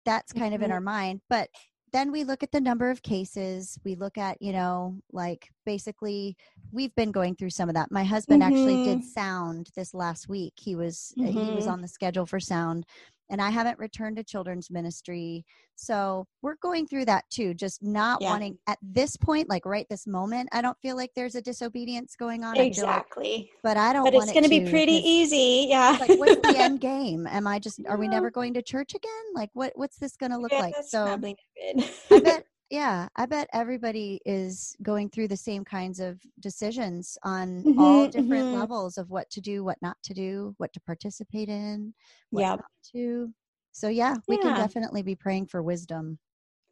that's 0.07 0.31
kind 0.31 0.55
of 0.55 0.61
in 0.61 0.69
Mhm. 0.69 0.73
our 0.73 0.81
mind 0.81 1.21
but 1.29 1.49
then 1.93 2.11
we 2.13 2.23
look 2.23 2.41
at 2.43 2.51
the 2.51 2.61
number 2.61 2.89
of 2.89 3.01
cases 3.01 3.77
we 3.83 3.93
look 3.95 4.17
at 4.17 4.41
you 4.41 4.53
know 4.53 4.95
like 5.11 5.49
basically 5.65 6.37
we've 6.71 6.95
been 6.95 7.11
going 7.11 7.35
through 7.35 7.49
some 7.49 7.67
of 7.67 7.75
that 7.75 7.91
my 7.91 8.05
husband 8.05 8.41
actually 8.41 8.77
did 8.77 8.99
Mhm. 8.99 9.03
sound 9.03 9.69
this 9.75 9.93
last 9.93 10.29
week 10.29 10.53
he 10.57 10.75
was 10.75 11.13
uh, 11.19 11.25
he 11.25 11.51
was 11.51 11.67
Mhm. 11.67 11.71
on 11.73 11.81
the 11.81 11.87
schedule 11.89 12.25
for 12.25 12.39
sound 12.39 12.85
and 13.29 13.41
i 13.41 13.49
haven't 13.49 13.77
returned 13.79 14.15
to 14.17 14.23
children's 14.23 14.69
ministry 14.71 15.45
so 15.75 16.25
we're 16.41 16.55
going 16.61 16.87
through 16.87 17.05
that 17.05 17.23
too 17.29 17.53
just 17.53 17.83
not 17.83 18.21
Yeah. 18.21 18.31
wanting 18.31 18.57
at 18.67 18.77
this 18.81 19.15
point 19.15 19.49
like 19.49 19.65
right 19.65 19.85
this 19.89 20.07
moment 20.07 20.49
i 20.51 20.61
don't 20.61 20.77
feel 20.81 20.95
like 20.95 21.11
there's 21.15 21.35
a 21.35 21.41
disobedience 21.41 22.15
going 22.17 22.43
on 22.43 22.55
I 22.55 22.59
like- 22.61 22.67
Exactly. 22.67 23.51
but 23.63 23.77
i 23.77 23.93
don't 23.93 24.05
But 24.05 24.13
want 24.13 24.29
it's 24.29 24.31
it 24.31 24.41
going 24.41 24.49
to 24.51 24.65
be 24.65 24.69
pretty 24.71 24.93
easy. 24.93 25.67
Yeah. 25.69 25.97
like 25.99 26.17
what's 26.19 26.41
the 26.41 26.55
end 26.57 26.79
game 26.81 27.27
am 27.27 27.47
i 27.47 27.59
just 27.59 27.79
are 27.87 27.97
we 27.97 28.07
never 28.07 28.31
going 28.31 28.53
to 28.55 28.61
church 28.61 28.93
again 28.95 29.11
like 29.35 29.49
what 29.53 29.71
what's 29.75 29.97
this 29.97 30.15
going 30.17 30.31
to 30.31 30.37
look 30.37 30.51
Yeah, 30.51 30.59
like 30.59 30.75
that's 30.75 30.91
so 30.91 31.05
probably 31.05 31.35
good. 31.73 31.83
i 32.11 32.19
bet 32.19 32.43
yeah 32.69 33.07
i 33.15 33.25
bet 33.25 33.47
everybody 33.53 34.19
is 34.25 34.75
going 34.81 35.09
through 35.09 35.27
the 35.27 35.37
same 35.37 35.63
kinds 35.63 35.99
of 35.99 36.19
decisions 36.39 37.17
on 37.23 37.65
all 37.77 38.07
Mhm, 38.07 38.11
different 38.11 38.47
mhm. 38.47 38.59
levels 38.59 38.97
of 38.97 39.09
what 39.09 39.29
to 39.29 39.41
do 39.41 39.63
what 39.63 39.77
not 39.81 39.97
to 40.03 40.13
do 40.13 40.53
what 40.57 40.73
to 40.73 40.79
participate 40.81 41.49
in 41.49 41.93
what 42.31 42.41
Yep. 42.41 42.59
to 42.91 43.33
so 43.71 43.87
yeah 43.87 44.15
we 44.27 44.37
can 44.37 44.53
definitely 44.55 45.01
be 45.01 45.15
praying 45.15 45.45
for 45.47 45.61
wisdom 45.63 46.19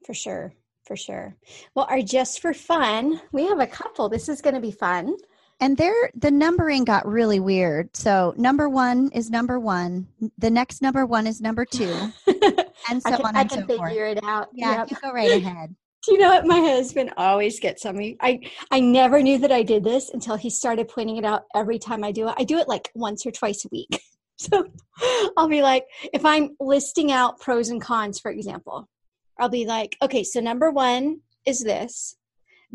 For 0.06 0.14
sure. 0.14 0.54
For 0.86 0.96
sure. 0.96 1.36
Well, 1.74 1.88
our 1.90 2.02
just 2.04 2.42
for 2.42 2.54
fun, 2.54 3.20
we 3.32 3.48
have 3.48 3.60
a 3.60 3.66
couple. 3.66 4.08
This 4.08 4.30
is 4.30 4.40
going 4.40 4.54
to 4.54 4.62
be 4.62 4.70
fun. 4.70 5.16
and 5.60 5.78
there 5.78 6.12
the 6.14 6.30
numbering 6.30 6.84
got 6.84 7.08
really 7.08 7.40
weird 7.40 7.96
so 7.96 8.34
number 8.38 8.68
one 8.70 9.10
is 9.14 9.32
number 9.32 9.58
one 9.60 10.08
the 10.38 10.50
next 10.52 10.82
number 10.84 11.06
one 11.08 11.26
is 11.26 11.42
number 11.42 11.66
two 11.66 12.14
and 12.90 13.02
so 13.02 13.16
I 13.16 13.18
can, 13.18 13.26
on 13.26 13.36
I 13.36 13.42
and 13.42 13.50
can 13.50 13.60
so 13.62 13.66
figure 13.68 13.78
forth 13.78 14.18
it 14.18 14.20
out. 14.24 14.50
yeah 14.54 14.78
Yep. 14.80 14.92
you 14.92 14.98
go 15.02 15.12
right 15.12 15.32
ahead 15.32 15.76
Do 16.06 16.14
you 16.14 16.20
know 16.20 16.30
what 16.30 16.46
my 16.46 16.60
husband 16.60 17.14
always 17.18 17.60
gets 17.60 17.86
on 17.86 17.98
me? 17.98 18.18
I 18.22 18.40
I 18.72 18.80
never 18.80 19.22
knew 19.22 19.40
that 19.40 19.52
I 19.52 19.64
did 19.64 19.84
this 19.84 20.12
until 20.12 20.36
he 20.36 20.50
started 20.50 20.88
pointing 20.88 21.18
it 21.18 21.26
out 21.26 21.44
every 21.56 21.80
time 21.80 22.04
I 22.04 22.12
do 22.12 22.28
it. 22.28 22.36
I 22.38 22.44
do 22.44 22.58
it 22.58 22.68
like 22.68 22.92
once 22.94 23.26
or 23.26 23.32
twice 23.32 23.66
a 23.66 23.70
week. 23.72 24.02
So 24.38 24.66
I'll 25.38 25.48
be 25.48 25.62
like, 25.62 25.86
if 26.12 26.26
I'm 26.26 26.58
listing 26.60 27.10
out 27.10 27.40
pros 27.40 27.70
and 27.70 27.82
cons, 27.82 28.20
for 28.20 28.30
example, 28.30 28.90
I'll 29.40 29.48
be 29.48 29.66
like, 29.66 29.96
okay, 30.02 30.26
so 30.26 30.42
number 30.42 30.72
one 30.72 31.22
is 31.46 31.62
this, 31.62 32.18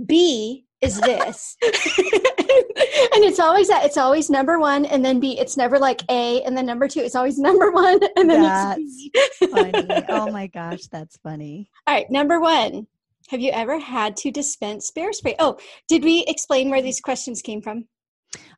B 0.07 0.64
is 0.81 0.99
this. 0.99 1.59
and 1.62 3.25
it's 3.25 3.38
always 3.38 3.69
that 3.69 3.85
it's 3.85 3.99
always 3.99 4.31
number 4.31 4.59
one 4.59 4.87
and 4.87 5.05
then 5.05 5.21
B. 5.21 5.38
It's 5.38 5.57
never 5.57 5.79
like 5.79 6.01
A 6.09 6.43
and 6.43 6.57
then 6.57 6.64
number 6.64 6.88
two. 6.88 7.01
It's 7.01 7.14
always 7.14 7.38
number 7.38 7.71
one 7.71 8.01
and 8.16 8.31
then 8.31 8.43
it's 8.43 9.11
B. 9.38 9.47
funny. 9.49 10.05
Oh 10.09 10.31
my 10.31 10.47
gosh, 10.47 10.87
that's 10.87 11.19
funny. 11.19 11.71
All 11.87 11.95
right, 11.95 12.11
number 12.11 12.40
one. 12.40 12.87
Have 13.31 13.40
you 13.40 13.53
ever 13.53 13.79
had 13.79 14.16
to 14.16 14.33
dispense 14.33 14.90
bear 14.90 15.12
spray? 15.12 15.37
Oh, 15.38 15.57
did 15.87 16.03
we 16.03 16.25
explain 16.27 16.69
where 16.69 16.83
these 16.83 17.01
questions 17.01 17.43
came 17.43 17.62
from? 17.62 17.85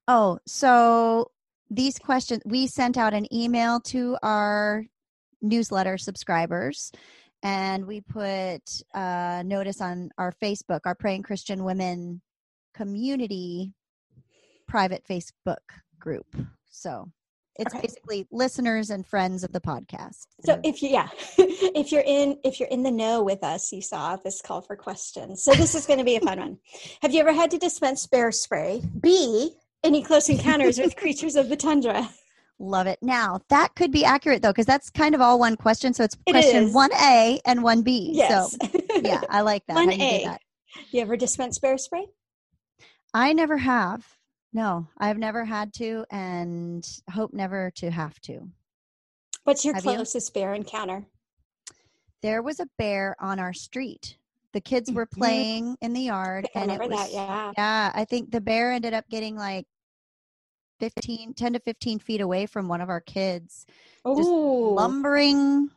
Oh, 0.09 0.39
so 0.47 1.31
these 1.69 1.99
questions 1.99 2.41
we 2.47 2.67
sent 2.67 2.97
out 2.97 3.13
an 3.13 3.27
email 3.35 3.81
to 3.81 4.17
our 4.23 4.87
newsletter 5.43 5.99
subscribers 5.99 6.91
and 7.43 7.87
we 7.87 8.01
put 8.01 8.63
a 8.95 9.43
notice 9.45 9.83
on 9.83 10.09
our 10.17 10.33
Facebook, 10.43 10.81
our 10.87 10.95
Praying 10.95 11.25
Christian 11.25 11.65
Women 11.65 12.23
community 12.73 13.75
private 14.67 15.05
Facebook 15.07 15.59
group. 15.99 16.35
So 16.71 17.11
it's 17.59 17.75
Okay. 17.75 17.83
basically 17.87 18.27
listeners 18.33 18.91
and 18.91 19.07
friends 19.07 19.45
of 19.45 19.53
the 19.53 19.61
podcast. 19.61 20.27
So 20.45 20.61
if 20.65 20.83
you 20.83 20.89
yeah, 20.91 21.09
if 21.39 21.93
you're 21.93 22.05
in 22.07 22.39
if 22.45 22.59
you're 22.61 22.69
in 22.71 22.83
the 22.83 22.91
know 22.91 23.23
with 23.23 23.43
us, 23.45 23.73
you 23.73 23.83
saw 23.83 24.17
this 24.17 24.41
call 24.41 24.61
for 24.63 24.77
questions. 24.77 25.45
So 25.45 25.53
this 25.55 25.75
is 25.75 25.87
going 25.87 25.99
to 25.99 26.05
be 26.05 26.17
a 26.17 26.21
fun 26.21 26.39
one. 26.39 26.59
Have 27.03 27.13
you 27.13 27.21
ever 27.21 27.33
had 27.33 27.51
to 27.53 27.59
dispense 27.59 28.07
bear 28.07 28.33
spray? 28.33 28.83
B. 29.01 29.53
Any 29.85 30.03
close 30.03 30.29
encounters 30.29 30.79
with 30.79 30.97
creatures 30.97 31.35
of 31.37 31.49
the 31.49 31.57
tundra? 31.57 32.09
Love 32.59 32.87
it. 32.87 32.99
Now 33.03 33.41
that 33.49 33.75
could 33.75 33.91
be 33.91 34.05
accurate 34.05 34.41
though, 34.43 34.53
because 34.53 34.67
that's 34.67 34.89
kind 34.91 35.15
of 35.15 35.21
all 35.21 35.39
one 35.39 35.57
question. 35.57 35.93
So 35.93 36.05
it's 36.05 36.17
question 36.31 36.65
is. 36.65 36.75
one 36.75 36.93
A 36.95 37.41
and 37.45 37.63
one 37.63 37.83
B. 37.83 38.11
Yes. 38.15 38.53
So 38.61 38.69
yeah, 39.03 39.21
I 39.29 39.41
like 39.41 39.65
that. 39.67 39.77
how 39.77 39.85
One 39.87 39.91
you 39.93 39.99
did 39.99 40.23
A. 40.23 40.25
that. 40.27 40.41
you 40.93 41.01
ever 41.03 41.17
dispense 41.17 41.59
bear 41.59 41.77
spray? 41.77 42.07
I 43.13 43.33
never 43.33 43.59
have. 43.59 44.07
No, 44.53 44.87
I've 44.99 45.19
never 45.19 45.45
had 45.45 45.73
to 45.75 46.05
and 46.11 46.87
hope 47.11 47.33
never 47.33 47.71
to 47.77 47.91
have 47.91 48.21
to. 48.23 48.51
What's 49.45 49.65
your 49.65 49.75
Have 49.75 49.85
you? 49.87 49.97
closest 49.97 50.35
bear 50.35 50.55
encounter? 50.55 51.07
There 52.23 52.43
was 52.43 52.61
a 52.61 52.69
bear 52.79 53.17
on 53.19 53.41
our 53.41 53.53
street. 53.53 54.17
The 54.53 54.61
kids 54.61 54.93
were 54.93 55.07
Mhm. 55.07 55.11
playing 55.19 55.77
in 55.81 55.93
the 55.95 56.03
yard 56.03 56.47
I 56.55 56.61
and 56.61 56.71
it 56.71 56.81
was 56.87 56.91
that. 56.91 57.13
Yeah. 57.13 57.53
yeah, 57.57 57.93
I 57.95 58.05
think 58.05 58.31
the 58.31 58.41
bear 58.41 58.73
ended 58.73 58.95
up 58.95 59.09
getting 59.09 59.37
like 59.37 59.67
15 60.81 61.35
10 61.35 61.53
to 61.53 61.61
15 61.61 61.99
feet 61.99 62.21
away 62.21 62.47
from 62.47 62.69
one 62.69 62.81
of 62.81 62.89
our 62.91 63.01
kids 63.01 63.67
just 64.17 64.35
lumbering 64.63 65.71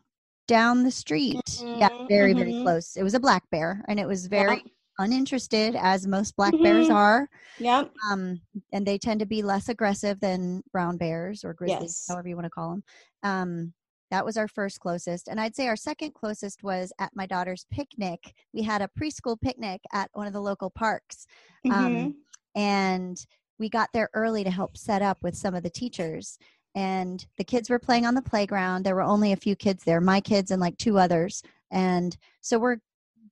down 0.47 0.83
the 0.83 0.91
street. 0.91 1.65
Yeah, 1.73 1.89
Mhm, 1.89 2.07
very 2.09 2.33
very 2.33 2.53
mhm. 2.53 2.61
close. 2.63 2.95
It 2.97 3.03
was 3.03 3.13
a 3.13 3.19
black 3.19 3.49
bear 3.49 3.83
and 3.87 3.99
it 3.99 4.07
was 4.07 4.27
very 4.27 4.63
Yep. 4.63 4.74
Uninterested 4.99 5.75
as 5.75 6.07
most 6.07 6.35
black 6.35 6.53
bears 6.61 6.87
Mhm. 6.89 6.95
are. 6.95 7.29
Yep. 7.59 7.93
um, 8.11 8.41
and 8.73 8.85
they 8.85 8.97
tend 8.97 9.19
to 9.21 9.25
be 9.25 9.41
less 9.41 9.69
aggressive 9.69 10.19
than 10.19 10.61
brown 10.71 10.97
bears 10.97 11.43
or 11.43 11.53
grizzlies, 11.53 11.81
Yes. 11.81 12.05
however 12.09 12.27
you 12.27 12.35
want 12.35 12.45
to 12.45 12.49
call 12.49 12.71
them. 12.71 12.83
Um, 13.23 13.73
that 14.11 14.23
was 14.25 14.37
our 14.37 14.47
first 14.47 14.79
closest, 14.79 15.27
and 15.27 15.39
I'd 15.41 15.55
say 15.55 15.67
our 15.67 15.75
second 15.75 16.13
closest 16.13 16.63
was 16.63 16.93
at 16.99 17.15
my 17.15 17.25
daughter's 17.25 17.65
picnic. 17.71 18.33
We 18.53 18.61
had 18.61 18.81
a 18.81 18.89
preschool 18.99 19.39
picnic 19.39 19.81
at 19.93 20.09
one 20.13 20.27
of 20.27 20.33
the 20.33 20.41
local 20.41 20.69
parks, 20.69 21.25
Mhm. 21.65 21.71
um, 21.73 22.15
and 22.55 23.17
we 23.57 23.69
got 23.69 23.89
there 23.93 24.09
early 24.13 24.43
to 24.43 24.51
help 24.51 24.77
set 24.77 25.01
up 25.01 25.23
with 25.23 25.35
some 25.35 25.55
of 25.55 25.63
the 25.63 25.69
teachers. 25.69 26.37
And 26.75 27.25
the 27.37 27.43
kids 27.45 27.69
were 27.69 27.79
playing 27.79 28.05
on 28.05 28.15
the 28.15 28.21
playground. 28.21 28.83
There 28.85 28.95
were 28.95 29.01
only 29.01 29.31
a 29.31 29.37
few 29.37 29.55
kids 29.55 29.85
there, 29.85 30.01
my 30.01 30.19
kids 30.19 30.51
and 30.51 30.59
like 30.61 30.77
two 30.77 30.99
others. 30.99 31.41
And 31.71 32.15
so 32.41 32.59
we're 32.59 32.77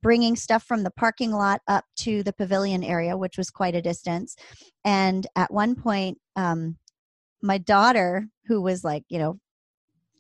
bringing 0.04 0.36
stuff 0.36 0.64
from 0.64 0.84
the 0.84 0.92
parking 0.92 1.32
lot 1.32 1.62
up 1.68 1.86
to 1.96 2.22
the 2.24 2.34
pavilion 2.34 2.84
area, 2.84 3.18
which 3.18 3.38
was 3.40 3.50
quite 3.50 3.74
a 3.76 3.82
distance. 3.82 4.36
And 4.86 5.26
at 5.36 5.52
one 5.52 5.74
point, 5.76 6.20
um, 6.36 6.78
my 7.42 7.58
daughter, 7.58 8.28
who 8.46 8.62
was 8.62 8.84
like, 8.84 9.04
you 9.10 9.18
know, 9.20 9.40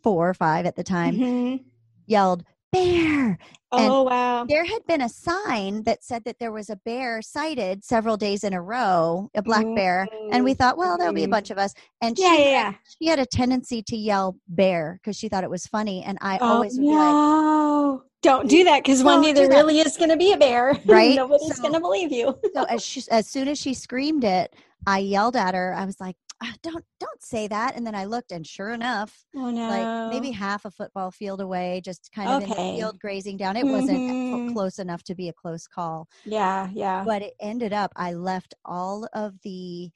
four 0.03 0.29
or 0.29 0.33
five 0.33 0.65
at 0.65 0.75
the 0.75 0.83
time, 0.83 1.15
Mhm. 1.17 1.65
yelled, 2.07 2.43
Bear! 2.71 3.37
And 3.77 3.95
Oh 3.95 4.03
wow. 4.03 4.45
There 4.47 4.65
had 4.65 4.85
been 4.87 5.01
a 5.01 5.09
sign 5.09 5.83
that 5.83 6.03
said 6.03 6.23
that 6.25 6.39
there 6.39 6.51
was 6.51 6.69
a 6.69 6.75
bear 6.77 7.21
sighted 7.21 7.83
several 7.83 8.17
days 8.17 8.43
in 8.43 8.53
a 8.53 8.61
row, 8.61 9.29
a 9.35 9.41
black 9.43 9.65
bear. 9.75 10.09
And 10.31 10.43
we 10.43 10.53
thought, 10.53 10.77
well, 10.77 10.97
there'll 10.97 11.13
be 11.13 11.23
a 11.23 11.27
Mhm. 11.27 11.31
bunch 11.31 11.51
of 11.51 11.57
us. 11.59 11.73
And 12.01 12.17
Yeah, 12.17 12.35
she, 12.35 12.41
yeah, 12.41 12.63
had, 12.65 12.75
she 13.01 13.07
had 13.07 13.19
a 13.19 13.25
tendency 13.25 13.83
to 13.83 13.95
yell 13.97 14.37
bear 14.47 14.99
because 15.01 15.17
she 15.17 15.29
thought 15.29 15.43
it 15.43 15.49
was 15.49 15.65
funny. 15.67 16.03
And 16.03 16.17
I 16.21 16.39
Oh, 16.39 16.51
always 16.53 16.77
would 16.77 16.87
be 16.87 16.97
like, 16.97 17.17
no. 17.17 18.03
Don't 18.23 18.49
do 18.49 18.63
that 18.63 18.83
because 18.83 19.03
one 19.03 19.21
day 19.21 19.33
there 19.33 19.49
really 19.49 19.79
is 19.79 19.97
going 19.97 20.09
to 20.09 20.17
be 20.17 20.31
a 20.31 20.37
bear. 20.37 20.79
Right? 20.85 21.15
Nobody's 21.15 21.55
So- 21.57 21.61
going 21.61 21.73
to 21.73 21.79
believe 21.81 22.11
you. 22.11 22.39
so 22.55 22.63
as 22.63 22.83
she, 22.83 23.03
as 23.11 23.27
soon 23.27 23.47
as 23.49 23.59
she 23.59 23.73
screamed 23.73 24.23
it, 24.23 24.55
I 24.87 24.99
yelled 24.99 25.35
at 25.35 25.53
her. 25.53 25.73
I 25.73 25.85
was 25.85 25.99
like, 25.99 26.15
"Ah, 26.41 26.53
don't 26.61 26.83
don't 26.99 27.21
say 27.21 27.47
that. 27.47 27.75
And 27.75 27.85
then 27.85 27.95
I 27.95 28.05
looked, 28.05 28.31
and 28.31 28.45
sure 28.47 28.71
enough, 28.71 29.25
Oh 29.35 29.49
no. 29.49 29.67
like 29.69 30.13
maybe 30.13 30.31
half 30.31 30.65
a 30.65 30.71
football 30.71 31.11
field 31.11 31.41
away, 31.41 31.81
just 31.83 32.11
kind 32.13 32.29
of 32.29 32.43
in 32.43 32.49
the 32.49 32.55
field 32.55 32.99
grazing 32.99 33.37
down. 33.37 33.55
It 33.57 33.65
wasn't 33.65 33.99
Mhm. 33.99 34.53
close 34.53 34.79
enough 34.79 35.03
to 35.03 35.15
be 35.15 35.29
a 35.29 35.33
close 35.33 35.67
call, 35.67 36.07
Yeah, 36.25 36.69
yeah. 36.73 37.03
but 37.05 37.21
it 37.21 37.33
ended 37.41 37.71
up. 37.73 37.91
I 37.95 38.13
left 38.13 38.53
all 38.65 39.07
of 39.13 39.39
the 39.43 39.89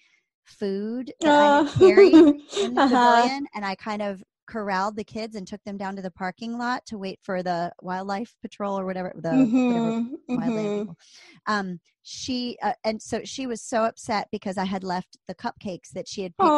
food 0.45 1.11
that 1.21 1.29
I 1.29 1.59
Uh, 1.59 1.71
carried 1.77 2.13
in 2.13 2.73
the 2.75 2.81
uh-huh. 2.81 2.87
pavilion, 3.21 3.47
and 3.55 3.65
I 3.65 3.75
kind 3.75 4.01
of 4.01 4.23
corralled 4.47 4.95
the 4.95 5.03
kids 5.03 5.35
and 5.35 5.47
took 5.47 5.63
them 5.63 5.77
down 5.77 5.95
to 5.95 6.01
the 6.01 6.11
parking 6.11 6.57
lot 6.57 6.85
to 6.87 6.97
wait 6.97 7.19
for 7.21 7.43
the 7.43 7.71
wildlife 7.81 8.35
patrol 8.41 8.79
or 8.79 8.85
whatever 8.85 9.13
the 9.15 9.51
whatever 9.67 9.91
Mhm, 9.91 10.17
wildland 10.29 10.67
mhm. 10.67 10.79
people. 10.79 10.97
Um, 11.45 11.79
she 12.03 12.57
uh, 12.61 12.73
and 12.83 13.01
so 13.01 13.21
she 13.23 13.47
was 13.47 13.61
so 13.61 13.83
upset 13.83 14.27
because 14.31 14.57
I 14.57 14.65
had 14.65 14.83
left 14.83 15.17
the 15.27 15.35
cupcakes 15.35 15.89
that 15.93 16.07
she 16.07 16.23
had 16.23 16.35
picked 16.37 16.51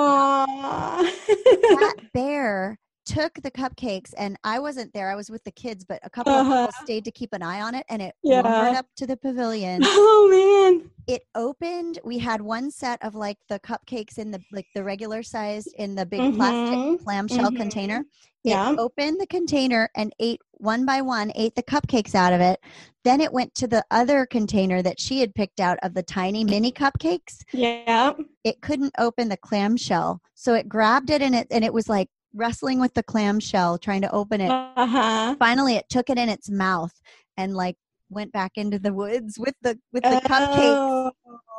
That 1.72 1.96
bear 2.14 2.80
took 3.10 3.34
the 3.42 3.50
cupcakes, 3.52 4.14
and 4.18 4.38
I 4.44 4.60
wasn't 4.60 4.94
there. 4.94 5.10
I 5.10 5.16
was 5.16 5.32
with 5.32 5.44
the 5.44 5.52
kids, 5.52 5.84
but 5.84 6.00
a 6.04 6.10
couple 6.10 6.34
of 6.34 6.46
Uh-huh. 6.46 6.68
people 6.68 6.84
stayed 6.84 7.06
to 7.06 7.12
keep 7.12 7.34
an 7.34 7.42
eye 7.42 7.62
on 7.62 7.74
it, 7.74 7.86
and 7.90 8.02
it 8.02 8.14
Yeah. 8.22 8.74
up 8.78 8.86
to 8.98 9.08
the 9.08 9.18
pavilion. 9.18 9.82
oh 9.84 10.28
man. 10.30 10.92
It 11.08 11.24
opened. 11.34 11.98
We 12.04 12.20
had 12.20 12.40
one 12.40 12.70
set 12.70 13.04
of 13.04 13.16
like 13.16 13.38
the 13.48 13.60
cupcakes 13.62 14.20
in 14.20 14.30
the 14.30 14.44
like 14.52 14.68
the 14.76 14.84
regular 14.84 15.24
size 15.24 15.66
in 15.80 15.96
the 15.96 16.06
big 16.06 16.22
Mhm, 16.22 16.36
plastic 16.38 17.04
clamshell 17.04 17.52
mhm. 17.52 17.56
container. 17.58 18.06
It 18.44 18.52
Yeah. 18.52 18.76
opened 18.78 19.20
the 19.20 19.26
container 19.26 19.90
and 19.96 20.14
ate 20.20 20.40
one 20.52 20.86
by 20.86 21.02
one, 21.02 21.32
ate 21.34 21.56
the 21.56 21.64
cupcakes 21.64 22.14
out 22.14 22.32
of 22.34 22.42
it. 22.42 22.60
Then 23.04 23.22
it 23.22 23.34
went 23.34 23.56
to 23.56 23.68
the 23.68 23.84
other 23.90 24.28
container 24.28 24.84
that 24.84 25.00
she 25.00 25.20
had 25.20 25.34
picked 25.34 25.60
out 25.60 25.80
of 25.82 25.96
the 25.96 26.04
tiny 26.04 26.44
mini 26.44 26.72
cupcakes. 26.72 27.42
Yeah. 27.54 28.14
It 28.44 28.62
couldn't 28.62 28.94
open 29.00 29.30
the 29.30 29.38
clamshell. 29.38 30.22
So 30.36 30.54
it 30.54 30.70
grabbed 30.70 31.10
it 31.10 31.24
and 31.24 31.34
it 31.36 31.48
and 31.50 31.66
it 31.66 31.74
was 31.74 31.90
like 31.90 32.10
wrestling 32.34 32.80
with 32.80 32.94
the 32.94 33.04
clamshell, 33.04 33.78
trying 33.78 34.02
to 34.02 34.12
open 34.12 34.42
it. 34.42 34.50
Uh-huh. 34.52 35.36
Finally 35.40 35.76
it 35.76 35.90
took 35.90 36.10
it 36.10 36.18
in 36.18 36.30
its 36.30 36.50
mouth 36.50 36.94
and 37.38 37.56
like 37.56 37.78
went 38.10 38.32
back 38.32 38.54
into 38.56 38.80
the 38.80 38.94
woods 38.94 39.38
with 39.40 39.56
the 39.62 39.80
with 39.94 40.04
the 40.04 40.22
cupcakes. 40.26 41.12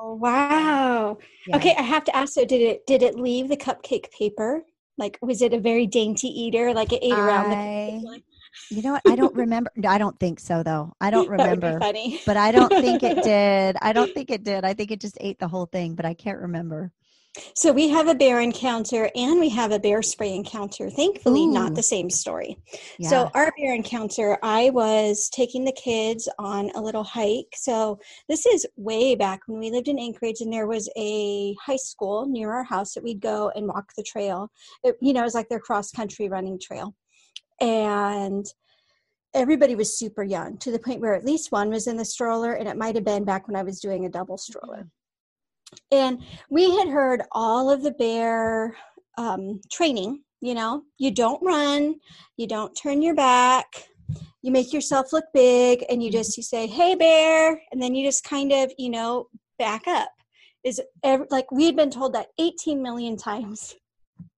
Oh, 0.03 0.15
wow. 0.15 1.19
Yeah. 1.47 1.57
Okay, 1.57 1.75
I 1.79 1.83
have 1.83 2.05
to 2.05 2.17
ask 2.17 2.33
so 2.35 2.45
did 2.45 2.61
it 2.61 2.87
did 2.87 3.03
it 3.03 3.17
leave 3.17 3.49
the 3.49 3.57
cupcake 3.57 4.11
paper? 4.11 4.63
Like 4.99 5.19
was 5.23 5.43
it 5.43 5.53
a 5.55 5.59
very 5.61 5.87
dainty 5.87 6.29
eater? 6.29 6.73
Like 6.75 6.93
it 6.93 7.01
ate 7.03 7.13
around 7.13 7.53
I- 7.53 8.01
the 8.03 8.23
You 8.77 8.83
know 8.83 8.93
what? 8.93 9.03
I 9.07 9.17
don't 9.17 9.35
remember. 9.35 9.71
I 9.89 9.99
don't 9.99 10.19
think 10.19 10.41
so 10.41 10.63
though. 10.63 10.93
I 11.01 11.11
don't 11.11 11.29
That 11.37 11.51
would 11.51 11.61
be 11.61 11.67
remember. 11.67 11.81
funny. 11.81 12.21
But 12.27 12.37
I 12.37 12.53
don't 12.53 12.69
think 12.71 13.03
it 13.03 13.23
did. 13.25 13.77
I 13.81 13.93
don't 13.93 14.13
think 14.13 14.31
it 14.31 14.43
did. 14.45 14.65
I 14.65 14.75
think 14.75 14.91
it 14.91 15.01
just 15.01 15.17
ate 15.21 15.39
the 15.39 15.49
whole 15.49 15.67
thing, 15.67 15.95
but 15.95 16.05
I 16.05 16.15
can't 16.15 16.39
remember. 16.41 16.93
So 17.55 17.73
we 17.73 17.89
have 17.89 18.09
a 18.09 18.15
bear 18.15 18.41
encounter 18.41 19.09
and 19.15 19.39
we 19.39 19.49
have 19.51 19.71
a 19.71 19.79
bear 19.79 20.03
spray 20.03 20.35
encounter. 20.35 20.91
Thankfully, 20.91 21.47
not 21.47 21.77
the 21.77 21.83
same 21.83 22.11
story. 22.11 22.57
Yeah. 22.99 23.09
So 23.09 23.31
our 23.35 23.53
bear 23.57 23.75
encounter, 23.75 24.37
I 24.43 24.71
was 24.71 25.29
taking 25.29 25.65
the 25.65 25.73
kids 25.73 26.29
on 26.41 26.71
a 26.75 26.81
little 26.81 27.05
hike. 27.05 27.55
So 27.55 28.01
this 28.29 28.47
is 28.47 28.67
way 28.77 29.15
back 29.15 29.43
when 29.47 29.61
we 29.61 29.71
lived 29.71 29.87
in 29.87 29.99
Anchorage, 29.99 30.41
and 30.41 30.53
there 30.53 30.67
was 30.67 30.89
a 30.97 31.55
high 31.65 31.77
school 31.77 32.27
near 32.27 32.53
our 32.53 32.65
house 32.65 32.95
that 32.95 33.05
we'd 33.05 33.21
go 33.21 33.53
and 33.55 33.69
walk 33.69 33.93
the 33.97 34.03
trail. 34.03 34.51
It, 34.83 34.97
you 35.01 35.13
know, 35.13 35.21
it 35.21 35.25
was 35.25 35.35
like 35.35 35.49
their 35.49 35.61
cross 35.61 35.93
country 35.93 36.29
running 36.29 36.59
trail, 36.59 36.97
and 37.61 38.45
everybody 39.35 39.77
was 39.77 39.97
super 39.97 40.25
young 40.25 40.59
to 40.59 40.73
the 40.73 40.81
point 40.81 41.01
where 41.01 41.15
at 41.15 41.25
least 41.25 41.53
one 41.53 41.71
was 41.71 41.87
in 41.87 41.97
the 41.97 42.05
stroller, 42.05 42.55
and 42.55 42.69
it 42.69 42.77
might 42.77 42.97
have 42.97 43.05
been 43.05 43.25
back 43.25 43.47
when 43.47 43.57
I 43.57 43.63
was 43.63 43.79
doing 43.79 44.05
a 44.05 44.11
double 44.11 44.37
stroller. 44.37 44.79
Mm-hmm. 44.79 45.00
And 45.93 46.23
we 46.49 46.77
had 46.77 46.89
heard 46.89 47.23
all 47.33 47.71
of 47.71 47.83
the 47.83 47.93
bear 47.93 48.77
um, 49.19 49.61
training. 49.71 50.23
You 50.41 50.55
know, 50.55 50.83
you 50.99 51.11
don't 51.11 51.43
run, 51.43 51.97
you 52.39 52.47
don't 52.47 52.75
turn 52.75 53.03
your 53.03 53.15
back, 53.15 53.67
you 54.43 54.51
make 54.51 54.73
yourself 54.73 55.13
look 55.13 55.27
big, 55.35 55.85
and 55.91 56.03
you 56.03 56.11
just 56.11 56.37
you 56.39 56.43
say, 56.43 56.67
"Hey, 56.67 56.95
bear," 56.95 57.61
and 57.71 57.83
then 57.83 57.95
you 57.95 58.07
just 58.07 58.25
kind 58.25 58.51
of 58.53 58.73
you 58.79 58.89
know 58.89 59.29
back 59.59 59.87
up. 59.87 60.09
Is 60.65 60.81
ever, 61.05 61.27
like 61.31 61.51
we 61.51 61.67
had 61.67 61.77
been 61.77 61.91
told 61.91 62.15
that 62.15 62.29
18 62.39 62.83
million 62.83 63.17
times. 63.19 63.75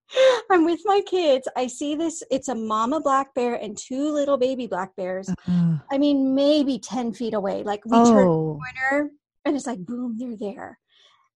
I'm 0.50 0.64
with 0.64 0.80
my 0.84 1.00
kids. 1.06 1.46
I 1.56 1.68
see 1.68 1.94
this. 1.94 2.22
It's 2.30 2.48
a 2.48 2.54
mama 2.54 3.00
black 3.00 3.32
bear 3.34 3.54
and 3.54 3.78
two 3.78 4.12
little 4.12 4.36
baby 4.36 4.66
black 4.66 4.94
bears. 4.96 5.30
Oh. 5.48 5.80
I 5.90 5.98
mean, 5.98 6.34
maybe 6.34 6.78
10 6.78 7.14
feet 7.14 7.34
away. 7.34 7.62
Like 7.62 7.84
we 7.86 7.92
turn 7.92 8.28
Oh. 8.28 8.60
corner 8.60 9.10
and 9.44 9.56
it's 9.56 9.66
like 9.66 9.84
boom 9.84 10.16
they're 10.18 10.36
there 10.36 10.78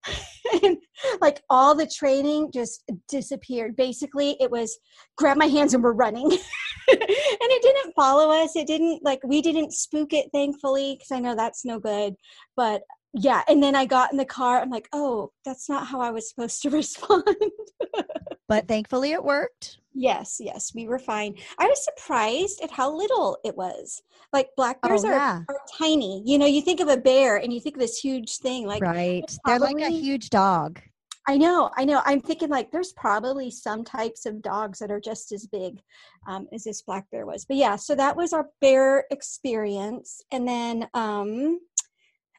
and 0.63 0.79
like 1.21 1.43
all 1.51 1.75
the 1.75 1.87
training 1.87 2.51
just 2.53 2.85
disappeared. 3.09 3.77
Basically 3.77 4.37
it 4.41 4.51
was 4.51 4.79
grab 5.17 5.37
my 5.37 5.47
hands 5.47 5.75
and 5.75 5.83
we're 5.83 5.93
running. 5.93 6.31
And 6.89 7.01
it 7.01 7.63
didn't 7.63 7.95
follow 7.95 8.31
us. 8.31 8.55
It 8.55 8.69
didn't 8.69 9.03
like 9.03 9.19
we 9.25 9.43
didn't 9.43 9.73
spook 9.73 10.13
it 10.13 10.31
thankfully 10.33 10.95
because 10.95 11.11
i 11.11 11.19
know 11.19 11.35
that's 11.35 11.65
no 11.65 11.81
good. 11.81 12.15
But 12.57 12.83
yeah 13.15 13.43
and 13.49 13.63
then 13.63 13.75
i 13.75 13.85
got 13.85 14.11
in 14.13 14.19
the 14.19 14.25
car 14.25 14.61
i'm 14.61 14.71
like 14.71 14.89
oh 14.93 15.31
that's 15.45 15.69
not 15.69 15.87
how 15.87 16.01
i 16.01 16.11
was 16.11 16.29
supposed 16.29 16.61
to 16.63 16.71
respond 16.81 17.25
But 18.49 18.69
thankfully 18.69 19.13
it 19.13 19.25
worked. 19.25 19.79
yes 19.95 20.37
yes 20.39 20.73
we 20.75 20.87
were 20.87 20.99
fine 20.99 21.35
i 21.59 21.67
was 21.67 21.83
surprised 21.85 22.61
at 22.63 22.71
how 22.71 22.95
little 22.95 23.39
it 23.45 23.57
was 23.57 24.03
like 24.33 24.49
black 24.57 24.81
bears 24.83 25.05
Oh, 25.05 25.09
are, 25.09 25.13
yeah. 25.13 25.41
are 25.49 25.61
tiny 25.79 26.23
you 26.27 26.39
know 26.39 26.47
you 26.47 26.61
think 26.63 26.81
of 26.81 26.89
a 26.89 26.97
bear 26.97 27.37
and 27.37 27.53
you 27.53 27.61
think 27.61 27.77
of 27.77 27.81
this 27.81 27.99
huge 27.99 28.37
thing 28.39 28.67
like 28.67 28.83
right. 28.83 29.25
They're 29.45 29.59
like 29.59 29.81
a 29.81 29.91
huge 29.91 30.31
dog. 30.31 30.81
I 31.29 31.37
know, 31.37 31.71
I 31.77 31.85
know. 31.85 32.03
I'm 32.05 32.21
thinking 32.21 32.51
like 32.51 32.71
there's 32.71 32.93
probably 32.93 33.51
some 33.51 33.83
types 33.83 34.27
of 34.27 34.41
dogs 34.43 34.79
that 34.79 34.93
are 34.93 35.01
just 35.01 35.33
as 35.33 35.45
big 35.49 35.81
um, 36.29 36.47
as 36.53 36.63
this 36.63 36.83
black 36.83 37.05
bear 37.11 37.27
was. 37.27 37.45
But 37.45 37.57
yeah, 37.57 37.75
so 37.75 37.97
that 37.97 38.17
was 38.17 38.33
our 38.33 38.47
bear 38.61 39.07
experience. 39.11 40.23
And 40.31 40.47
then, 40.47 40.87
um, 40.95 41.59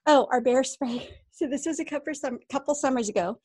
oh, 0.07 0.27
our 0.31 0.41
bear 0.41 0.63
spray. 0.63 1.09
So 1.37 1.45
this 1.45 1.67
was 1.67 1.79
a 1.79 1.85
couple 1.85 2.15
some 2.15 2.39
couple 2.51 2.73
summers 2.73 3.09
ago. 3.09 3.37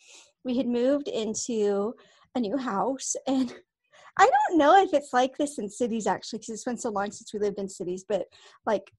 We 0.44 0.56
had 0.56 0.66
moved 0.66 1.08
into 1.08 1.92
a 2.34 2.40
new 2.40 2.56
house, 2.56 3.14
and 3.26 3.52
I 4.18 4.30
don't 4.30 4.56
know 4.56 4.82
if 4.82 4.94
it's 4.94 5.12
like 5.12 5.36
this 5.36 5.58
in 5.58 5.68
cities 5.68 6.06
actually, 6.06 6.38
because 6.38 6.54
it's 6.54 6.64
been 6.64 6.78
so 6.78 6.88
long 6.88 7.10
since 7.10 7.34
we 7.34 7.38
lived 7.38 7.58
in 7.58 7.68
cities. 7.68 8.06
But 8.08 8.28
like 8.64 8.90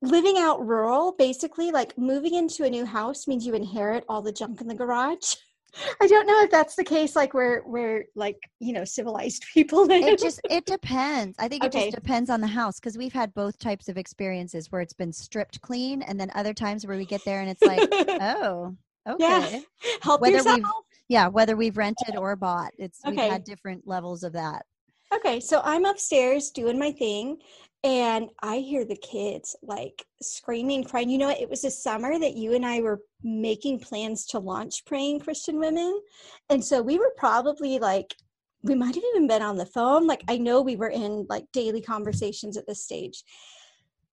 living 0.00 0.36
out 0.38 0.64
rural 0.64 1.16
basically 1.18 1.72
like 1.72 1.98
moving 1.98 2.34
into 2.34 2.64
a 2.64 2.70
new 2.70 2.84
house 2.84 3.26
means 3.26 3.44
you 3.44 3.54
inherit 3.54 4.04
all 4.08 4.22
the 4.22 4.30
junk 4.30 4.60
in 4.60 4.68
the 4.68 4.74
garage 4.74 5.34
i 6.00 6.06
don't 6.06 6.26
know 6.26 6.42
if 6.42 6.50
that's 6.50 6.74
the 6.76 6.84
case 6.84 7.14
like 7.16 7.34
where 7.34 7.60
where 7.62 8.04
like 8.14 8.38
you 8.60 8.72
know 8.72 8.84
civilized 8.84 9.44
people 9.54 9.86
It 9.90 10.18
just 10.18 10.40
it 10.50 10.64
depends. 10.66 11.36
I 11.38 11.48
think 11.48 11.64
it 11.64 11.68
Okay. 11.74 11.86
just 11.90 11.94
depends 11.94 12.30
on 12.30 12.40
the 12.40 12.46
house 12.46 12.78
because 12.80 12.96
we've 12.98 13.12
had 13.12 13.32
both 13.34 13.58
types 13.58 13.88
of 13.88 13.96
experiences 13.98 14.70
where 14.72 14.80
it's 14.80 14.92
been 14.92 15.12
stripped 15.12 15.60
clean 15.60 16.02
and 16.02 16.18
then 16.18 16.30
other 16.34 16.54
times 16.54 16.86
where 16.86 16.96
we 16.96 17.04
get 17.04 17.24
there 17.24 17.40
and 17.40 17.50
it's 17.50 17.62
like, 17.62 17.88
oh, 18.22 18.74
okay. 19.08 19.18
Yeah. 19.52 19.60
help 20.02 20.20
whether 20.20 20.36
yourself 20.36 20.56
we've- 20.56 20.68
Yeah, 21.08 21.28
whether 21.28 21.56
we've 21.56 21.76
rented 21.76 22.16
or 22.16 22.36
bought. 22.36 22.72
It's 22.78 23.00
we've 23.06 23.16
had 23.18 23.44
different 23.44 23.86
levels 23.86 24.22
of 24.22 24.32
that. 24.32 24.64
okay 25.14 25.38
so 25.40 25.60
i'm 25.64 25.84
upstairs 25.84 26.50
doing 26.50 26.78
my 26.78 26.90
thing 26.92 27.36
and 27.86 28.28
i 28.42 28.58
hear 28.58 28.84
the 28.84 28.96
kids 28.96 29.54
like 29.62 30.04
screaming 30.20 30.82
crying. 30.84 31.08
You 31.08 31.18
know 31.18 31.30
it 31.30 31.48
was 31.48 31.64
a 31.64 31.70
summer 31.70 32.18
that 32.18 32.34
you 32.34 32.54
and 32.54 32.66
i 32.66 32.80
were 32.80 33.00
making 33.22 33.78
plans 33.78 34.26
to 34.26 34.38
launch 34.38 34.84
praying 34.84 35.20
christian 35.20 35.58
women 35.58 36.00
and 36.50 36.62
so 36.62 36.82
we 36.82 36.98
were 36.98 37.14
probably 37.16 37.78
like 37.78 38.14
we 38.66 38.74
might 38.74 38.94
have 38.94 39.04
even 39.14 39.26
been 39.28 39.42
on 39.42 39.56
the 39.56 39.66
phone. 39.66 40.06
Like 40.06 40.22
i 40.28 40.36
know 40.36 40.60
we 40.60 40.76
were 40.76 40.90
in 40.90 41.26
like 41.28 41.44
daily 41.52 41.80
conversations 41.80 42.56
at 42.56 42.66
this 42.66 42.82
stage. 42.82 43.22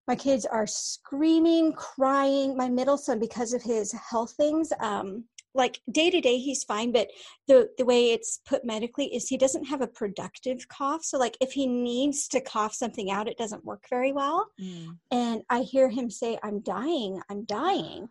My 0.08 0.16
kids 0.16 0.46
are 0.46 0.68
screaming 0.68 1.74
crying. 1.74 2.56
My 2.56 2.70
middle 2.70 2.98
son 2.98 3.20
because 3.20 3.54
of 3.54 3.64
his 3.64 3.92
health 3.94 4.34
things 4.38 4.72
um 4.80 5.26
like 5.56 5.80
day 5.92 6.10
to 6.10 6.20
day 6.20 6.38
he's 6.38 6.64
fine 6.64 6.92
but 6.92 7.08
the 7.48 7.70
the 7.78 7.86
way 7.86 8.12
it's 8.12 8.40
put 8.46 8.66
medically 8.66 9.14
is 9.14 9.28
he 9.28 9.38
doesn't 9.38 9.66
have 9.66 9.82
a 9.82 9.88
productive 9.88 10.68
cough 10.68 11.04
so 11.04 11.18
like 11.18 11.38
if 11.42 11.52
he 11.52 11.68
needs 11.68 12.28
to 12.28 12.42
cough 12.42 12.74
something 12.74 13.12
out 13.12 13.28
it 13.28 13.38
doesn't 13.38 13.64
work 13.66 13.84
very 13.90 14.12
well 14.12 14.48
mm. 14.60 14.96
and 15.12 15.44
I 15.50 15.62
hear 15.62 15.90
him 15.90 16.10
say, 16.10 16.40
I'm 16.42 16.62
dying, 16.62 17.22
I'm 17.30 17.44
dying. 17.46 18.10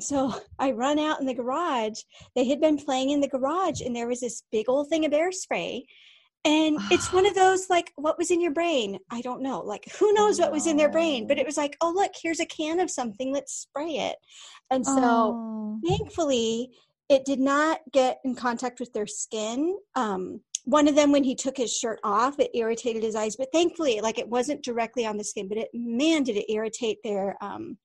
So 0.00 0.32
I 0.58 0.72
run 0.72 0.98
out 0.98 1.20
in 1.20 1.26
the 1.26 1.34
garage. 1.34 2.00
They 2.34 2.44
had 2.48 2.60
been 2.60 2.76
playing 2.76 3.10
in 3.10 3.20
the 3.20 3.28
garage, 3.28 3.80
and 3.80 3.94
there 3.94 4.08
was 4.08 4.20
this 4.20 4.44
big 4.52 4.68
old 4.68 4.88
thing 4.88 5.04
of 5.04 5.10
bear 5.10 5.32
spray. 5.32 5.86
And 6.44 6.78
it's 6.90 7.12
one 7.12 7.26
of 7.26 7.34
those 7.36 7.68
like, 7.68 7.92
what 7.96 8.18
was 8.18 8.30
in 8.30 8.40
your 8.40 8.52
brain? 8.52 8.98
I 9.10 9.20
don't 9.20 9.42
know. 9.42 9.60
Like, 9.60 9.90
who 9.98 10.12
knows 10.12 10.38
what 10.38 10.52
was 10.52 10.66
in 10.66 10.76
their 10.76 10.90
brain? 10.90 11.26
But 11.26 11.38
it 11.38 11.46
was 11.46 11.56
like, 11.56 11.76
oh, 11.80 11.92
look, 11.94 12.12
here's 12.20 12.40
a 12.40 12.46
can 12.46 12.80
of 12.80 12.90
something, 12.90 13.32
let's 13.32 13.52
spray 13.52 13.96
it. 13.96 14.16
And 14.70 14.84
so 14.86 15.00
Oh. 15.00 15.80
thankfully, 15.86 16.70
it 17.08 17.24
did 17.24 17.40
not 17.40 17.80
get 17.92 18.18
in 18.24 18.34
contact 18.34 18.80
with 18.80 18.92
their 18.92 19.06
skin. 19.06 19.76
Um, 19.94 20.40
one 20.64 20.86
of 20.88 20.94
them, 20.94 21.12
when 21.12 21.24
he 21.24 21.34
took 21.34 21.56
his 21.56 21.74
shirt 21.74 21.98
off, 22.04 22.38
it 22.38 22.50
irritated 22.54 23.02
his 23.02 23.14
eyes. 23.14 23.36
But 23.36 23.48
thankfully, 23.52 24.00
like 24.02 24.18
it 24.18 24.28
wasn't 24.28 24.62
directly 24.62 25.06
on 25.06 25.16
the 25.16 25.24
skin, 25.24 25.48
but 25.48 25.56
it 25.56 25.70
man 25.72 26.22
did 26.24 26.36
it 26.36 26.52
irritate 26.52 26.98
their. 27.02 27.36
Um, 27.40 27.78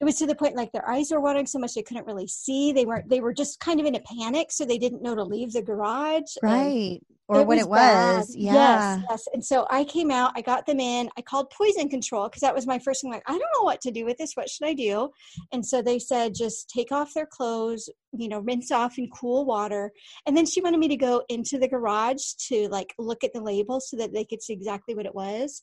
it 0.00 0.04
was 0.04 0.16
to 0.16 0.26
the 0.26 0.34
point 0.34 0.54
like 0.54 0.72
their 0.72 0.88
eyes 0.88 1.10
were 1.10 1.20
watering 1.20 1.46
so 1.46 1.58
much 1.58 1.74
they 1.74 1.82
couldn't 1.82 2.06
really 2.06 2.28
see. 2.28 2.72
They 2.72 2.86
weren't. 2.86 3.08
They 3.08 3.20
were 3.20 3.34
just 3.34 3.58
kind 3.58 3.80
of 3.80 3.86
in 3.86 3.96
a 3.96 4.00
panic, 4.00 4.52
so 4.52 4.64
they 4.64 4.78
didn't 4.78 5.02
know 5.02 5.14
to 5.14 5.24
leave 5.24 5.52
the 5.52 5.62
garage. 5.62 6.36
Right. 6.42 7.00
Or 7.30 7.44
what 7.44 7.58
it 7.58 7.68
bad. 7.70 8.16
was. 8.16 8.34
Yeah. 8.34 8.54
Yes, 8.54 9.04
yes. 9.10 9.28
And 9.34 9.44
so 9.44 9.66
I 9.68 9.84
came 9.84 10.10
out, 10.10 10.32
I 10.34 10.40
got 10.40 10.64
them 10.64 10.80
in, 10.80 11.10
I 11.18 11.20
called 11.20 11.50
poison 11.50 11.90
control 11.90 12.26
because 12.26 12.40
that 12.40 12.54
was 12.54 12.66
my 12.66 12.78
first 12.78 13.02
thing. 13.02 13.10
Like, 13.10 13.22
I 13.26 13.32
don't 13.32 13.40
know 13.40 13.64
what 13.64 13.82
to 13.82 13.90
do 13.90 14.06
with 14.06 14.16
this. 14.16 14.32
What 14.32 14.48
should 14.48 14.66
I 14.66 14.72
do? 14.72 15.10
And 15.52 15.66
so 15.66 15.82
they 15.82 15.98
said, 15.98 16.34
just 16.34 16.70
take 16.70 16.90
off 16.90 17.12
their 17.12 17.26
clothes, 17.26 17.90
you 18.16 18.30
know, 18.30 18.38
rinse 18.38 18.70
off 18.70 18.96
in 18.96 19.10
cool 19.10 19.44
water. 19.44 19.92
And 20.24 20.34
then 20.34 20.46
she 20.46 20.62
wanted 20.62 20.80
me 20.80 20.88
to 20.88 20.96
go 20.96 21.22
into 21.28 21.58
the 21.58 21.68
garage 21.68 22.22
to 22.48 22.66
like 22.70 22.94
look 22.98 23.22
at 23.22 23.34
the 23.34 23.42
label 23.42 23.78
so 23.78 23.98
that 23.98 24.14
they 24.14 24.24
could 24.24 24.42
see 24.42 24.54
exactly 24.54 24.94
what 24.94 25.04
it 25.04 25.14
was. 25.14 25.62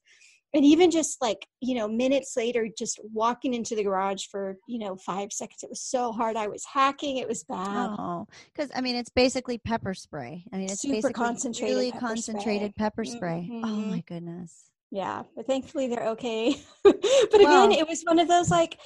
And 0.56 0.63
even 0.65 0.89
just 0.89 1.22
like, 1.22 1.46
you 1.60 1.76
know, 1.76 1.88
minutes 1.88 2.36
later, 2.38 2.68
just 2.78 3.00
walking 3.13 3.54
into 3.54 3.76
the 3.76 3.84
garage 3.84 4.26
for, 4.32 4.56
you 4.70 4.80
know, 4.80 4.96
five 4.96 5.34
seconds, 5.34 5.63
it 5.63 5.70
was 5.70 5.82
so 5.82 6.13
hard. 6.13 6.38
I 6.38 6.48
was 6.48 6.63
hacking, 6.65 7.18
it 7.18 7.28
was 7.28 7.44
bad. 7.44 7.89
Oh, 8.00 8.26
because 8.54 8.72
I 8.74 8.80
mean, 8.80 8.96
it's 8.96 9.10
basically 9.10 9.58
pepper 9.58 9.94
spray. 9.94 10.46
I 10.54 10.56
mean, 10.58 10.70
it's 10.70 10.82
Super 10.82 10.94
basically 10.96 11.13
concentrated 11.13 11.76
really 11.76 11.91
pepper 11.91 12.08
concentrated 12.08 12.72
spray. 12.72 12.86
pepper 12.86 13.04
spray. 13.04 13.50
Oh 13.52 13.68
Mhm. 13.68 13.89
my 13.91 14.04
goodness. 14.08 14.72
Yeah, 14.91 15.24
but 15.36 15.46
thankfully 15.46 15.88
they're 15.88 16.08
okay. 16.10 16.56
but 16.84 16.96
again, 17.41 17.74
it 17.74 17.86
was 17.88 18.04
one 18.04 18.18
of 18.20 18.30
those 18.30 18.50
like, 18.50 18.80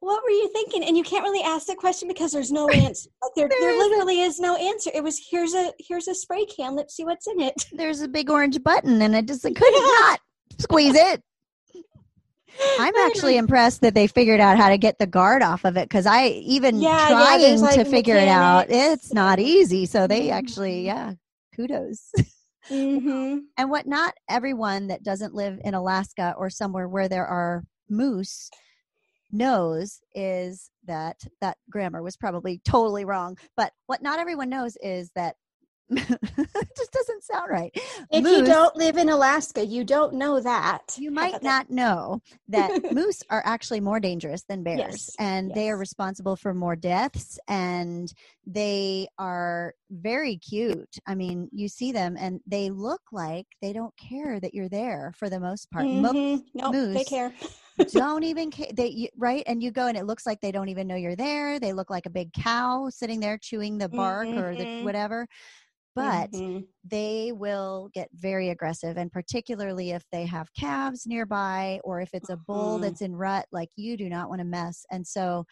what 0.00 0.22
were 0.22 0.30
you 0.30 0.48
thinking? 0.52 0.84
And 0.84 0.96
you 0.96 1.02
can't 1.02 1.24
really 1.24 1.42
ask 1.42 1.66
the 1.66 1.74
question 1.74 2.08
because 2.08 2.32
there's 2.32 2.52
no 2.52 2.68
answer. 2.72 3.10
Like 3.22 3.32
there, 3.36 3.48
There 3.48 3.76
literally 3.78 4.20
is 4.22 4.38
no 4.40 4.56
answer. 4.56 4.90
It 4.94 5.02
was 5.02 5.20
here's 5.30 5.52
a 5.54 5.72
here's 5.78 6.08
a 6.08 6.14
spray 6.14 6.46
can. 6.46 6.74
Let's 6.74 6.94
see 6.96 7.04
what's 7.04 7.26
in 7.26 7.40
it. 7.40 7.54
There's 7.72 8.00
a 8.00 8.08
big 8.08 8.30
orange 8.30 8.62
button, 8.62 9.02
and 9.02 9.14
I 9.14 9.20
just 9.20 9.44
I 9.44 9.50
couldn't 9.54 9.82
not 10.00 10.20
squeeze 10.58 10.94
it. 10.94 11.22
I'm 12.78 12.96
actually 12.96 13.36
impressed 13.36 13.80
that 13.82 13.94
they 13.94 14.06
figured 14.06 14.40
out 14.40 14.56
how 14.56 14.68
to 14.70 14.78
get 14.78 14.98
the 14.98 15.06
guard 15.06 15.42
off 15.42 15.64
of 15.64 15.76
it 15.76 15.88
because 15.88 16.06
I 16.06 16.28
even 16.28 16.80
Yeah, 16.80 17.08
yeah, 17.08 17.08
trying 17.08 17.56
to 17.56 17.62
like, 17.62 17.86
figure 17.86 18.16
it 18.16 18.28
out, 18.28 18.66
it's 18.70 19.12
not 19.12 19.38
easy. 19.38 19.86
So 19.86 20.06
they 20.06 20.30
actually, 20.30 20.82
Mhm. 20.82 20.86
yeah, 20.86 21.12
kudos. 21.54 22.12
Mm-hmm. 22.68 23.38
and 23.56 23.70
what 23.70 23.86
not 23.86 24.14
everyone 24.28 24.88
that 24.88 25.04
doesn't 25.04 25.34
live 25.36 25.60
in 25.64 25.74
Alaska 25.74 26.34
or 26.36 26.50
somewhere 26.50 26.88
where 26.88 27.08
there 27.08 27.24
are 27.24 27.62
moose 27.88 28.50
knows 29.30 30.00
is 30.16 30.70
that 30.84 31.22
that 31.40 31.58
grammar 31.70 32.02
was 32.02 32.16
probably 32.16 32.60
totally 32.64 33.04
wrong. 33.04 33.38
But 33.56 33.72
what 33.86 34.02
not 34.02 34.18
everyone 34.18 34.48
knows 34.48 34.76
is 34.82 35.12
that 35.14 35.36
it 35.90 36.68
just 36.76 36.92
doesn't 36.92 37.22
sound 37.22 37.48
right. 37.50 37.70
If 38.10 38.24
you 38.24 38.44
don't 38.44 38.74
live 38.76 38.96
in 38.96 39.08
Alaska, 39.08 39.64
you 39.64 39.84
don't 39.84 40.14
know 40.14 40.40
that. 40.40 40.96
you 40.98 41.10
might 41.10 41.42
not 41.42 41.70
know 41.70 42.20
that 42.48 42.72
moose 42.90 43.22
are 43.30 43.42
actually 43.44 43.80
more 43.80 44.00
dangerous 44.00 44.42
than 44.48 44.62
bears 44.64 44.80
Yes, 44.80 45.16
and 45.18 45.54
they 45.54 45.70
are 45.70 45.76
responsible 45.76 46.36
for 46.36 46.52
more 46.54 46.76
deaths 46.76 47.38
and 47.48 48.12
they 48.46 49.06
are 49.18 49.74
very 49.90 50.36
cute 50.38 50.96
i 51.06 51.14
mean 51.14 51.48
you 51.52 51.68
see 51.68 51.92
them 51.92 52.16
and 52.18 52.40
they 52.46 52.70
look 52.70 53.00
like 53.12 53.46
they 53.62 53.72
don't 53.72 53.94
care 53.96 54.40
that 54.40 54.54
you're 54.54 54.68
there 54.68 55.12
for 55.16 55.28
the 55.28 55.38
most 55.40 55.70
part 55.70 55.86
Most 55.92 56.14
Mhm. 56.14 56.42
Nope, 56.54 56.72
they 56.72 56.78
moose 56.94 57.04
care. 57.04 57.32
don't 57.92 58.24
even 58.24 58.50
care 58.50 58.68
they 58.74 58.88
you, 58.88 59.08
right 59.16 59.44
and 59.46 59.62
you 59.62 59.70
go 59.70 59.86
and 59.86 59.96
it 59.96 60.06
looks 60.06 60.26
like 60.26 60.40
they 60.40 60.50
don't 60.52 60.68
even 60.68 60.86
know 60.86 60.96
you're 60.96 61.16
there 61.16 61.60
they 61.60 61.72
look 61.72 61.90
like 61.90 62.06
a 62.06 62.10
big 62.10 62.32
cow 62.32 62.88
sitting 62.90 63.20
there 63.20 63.38
chewing 63.38 63.78
the 63.78 63.88
bark 63.88 64.28
or 64.36 64.56
the 64.56 64.64
Mhm. 64.66 64.82
whatever 64.82 65.26
but 65.96 66.30
Mhm. 66.30 66.64
they 66.84 67.32
will 67.32 67.88
get 67.92 68.08
very 68.14 68.50
aggressive 68.50 68.96
and 68.96 69.10
particularly 69.10 69.90
if 69.90 70.04
they 70.12 70.24
have 70.26 70.52
calves 70.54 71.04
nearby 71.06 71.80
or 71.82 72.00
if 72.00 72.10
it's 72.14 72.28
a 72.30 72.36
bull 72.36 72.78
Mhm. 72.78 72.82
that's 72.82 73.00
in 73.00 73.16
rut 73.16 73.46
like 73.50 73.70
you 73.74 73.96
do 73.96 74.08
not 74.08 74.28
want 74.28 74.38
to 74.38 74.44
mess 74.44 74.84
and 74.92 75.04
so 75.04 75.44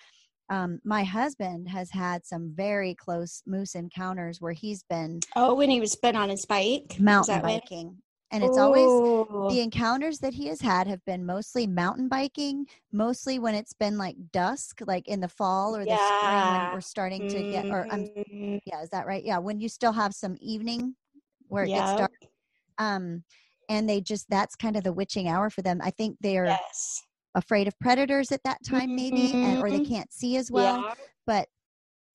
um, 0.50 0.78
my 0.84 1.02
husband 1.04 1.70
has 1.70 1.90
had 1.90 2.24
some 2.26 2.52
very 2.54 2.94
close 2.94 3.42
moose 3.46 3.74
encounters 3.74 4.40
where 4.42 4.52
he's 4.52 4.82
been 4.84 5.20
Oh, 5.34 5.54
when 5.54 5.70
he 5.70 5.80
was 5.80 5.96
been 5.96 6.16
on 6.16 6.28
his 6.28 6.44
bike, 6.44 7.00
mountain 7.00 7.40
biking 7.40 8.02
and 8.30 8.42
it's 8.44 8.58
always 8.58 8.90
Ooh. 8.90 9.46
the 9.48 9.60
encounters 9.60 10.18
that 10.18 10.34
he 10.34 10.46
has 10.46 10.60
had 10.60 10.86
have 10.86 11.04
been 11.04 11.24
mostly 11.26 11.66
mountain 11.66 12.08
biking 12.08 12.66
mostly 12.92 13.38
when 13.38 13.54
it's 13.54 13.72
been 13.72 13.98
like 13.98 14.16
dusk 14.32 14.80
like 14.86 15.06
in 15.08 15.20
the 15.20 15.28
fall 15.28 15.76
or 15.76 15.84
the 15.86 15.98
spring 15.98 16.48
when 16.48 16.60
Yeah. 16.60 16.70
we're 16.72 16.80
starting 16.80 17.28
to 17.28 17.42
get 17.44 17.66
or 17.70 17.86
i'm 17.90 18.04
Mhm. 18.16 18.58
yeah 18.66 18.80
is 18.82 18.88
that 18.90 19.06
right 19.06 19.24
yeah 19.24 19.38
when 19.38 19.60
you 19.60 19.68
still 19.68 19.92
have 19.92 20.14
some 20.14 20.36
evening 20.40 20.94
where 21.48 21.64
it 21.64 21.72
gets 21.72 21.94
dark 21.94 22.10
um 22.78 23.22
and 23.68 23.88
they 23.88 24.00
just 24.00 24.28
that's 24.30 24.56
kind 24.56 24.76
of 24.76 24.84
the 24.84 24.92
witching 24.92 25.28
hour 25.28 25.50
for 25.50 25.62
them 25.62 25.80
i 25.82 25.90
think 25.90 26.16
they're 26.20 26.46
Yes. 26.46 27.02
afraid 27.34 27.66
of 27.68 27.78
predators 27.80 28.30
at 28.32 28.42
that 28.44 28.58
time 28.64 28.94
maybe 28.94 29.34
and 29.42 29.58
or 29.58 29.70
they 29.70 29.80
Mhm. 29.80 29.88
can't 29.88 30.12
see 30.12 30.36
as 30.36 30.50
well 30.50 30.82
yeah. 30.86 30.94
but 31.26 31.48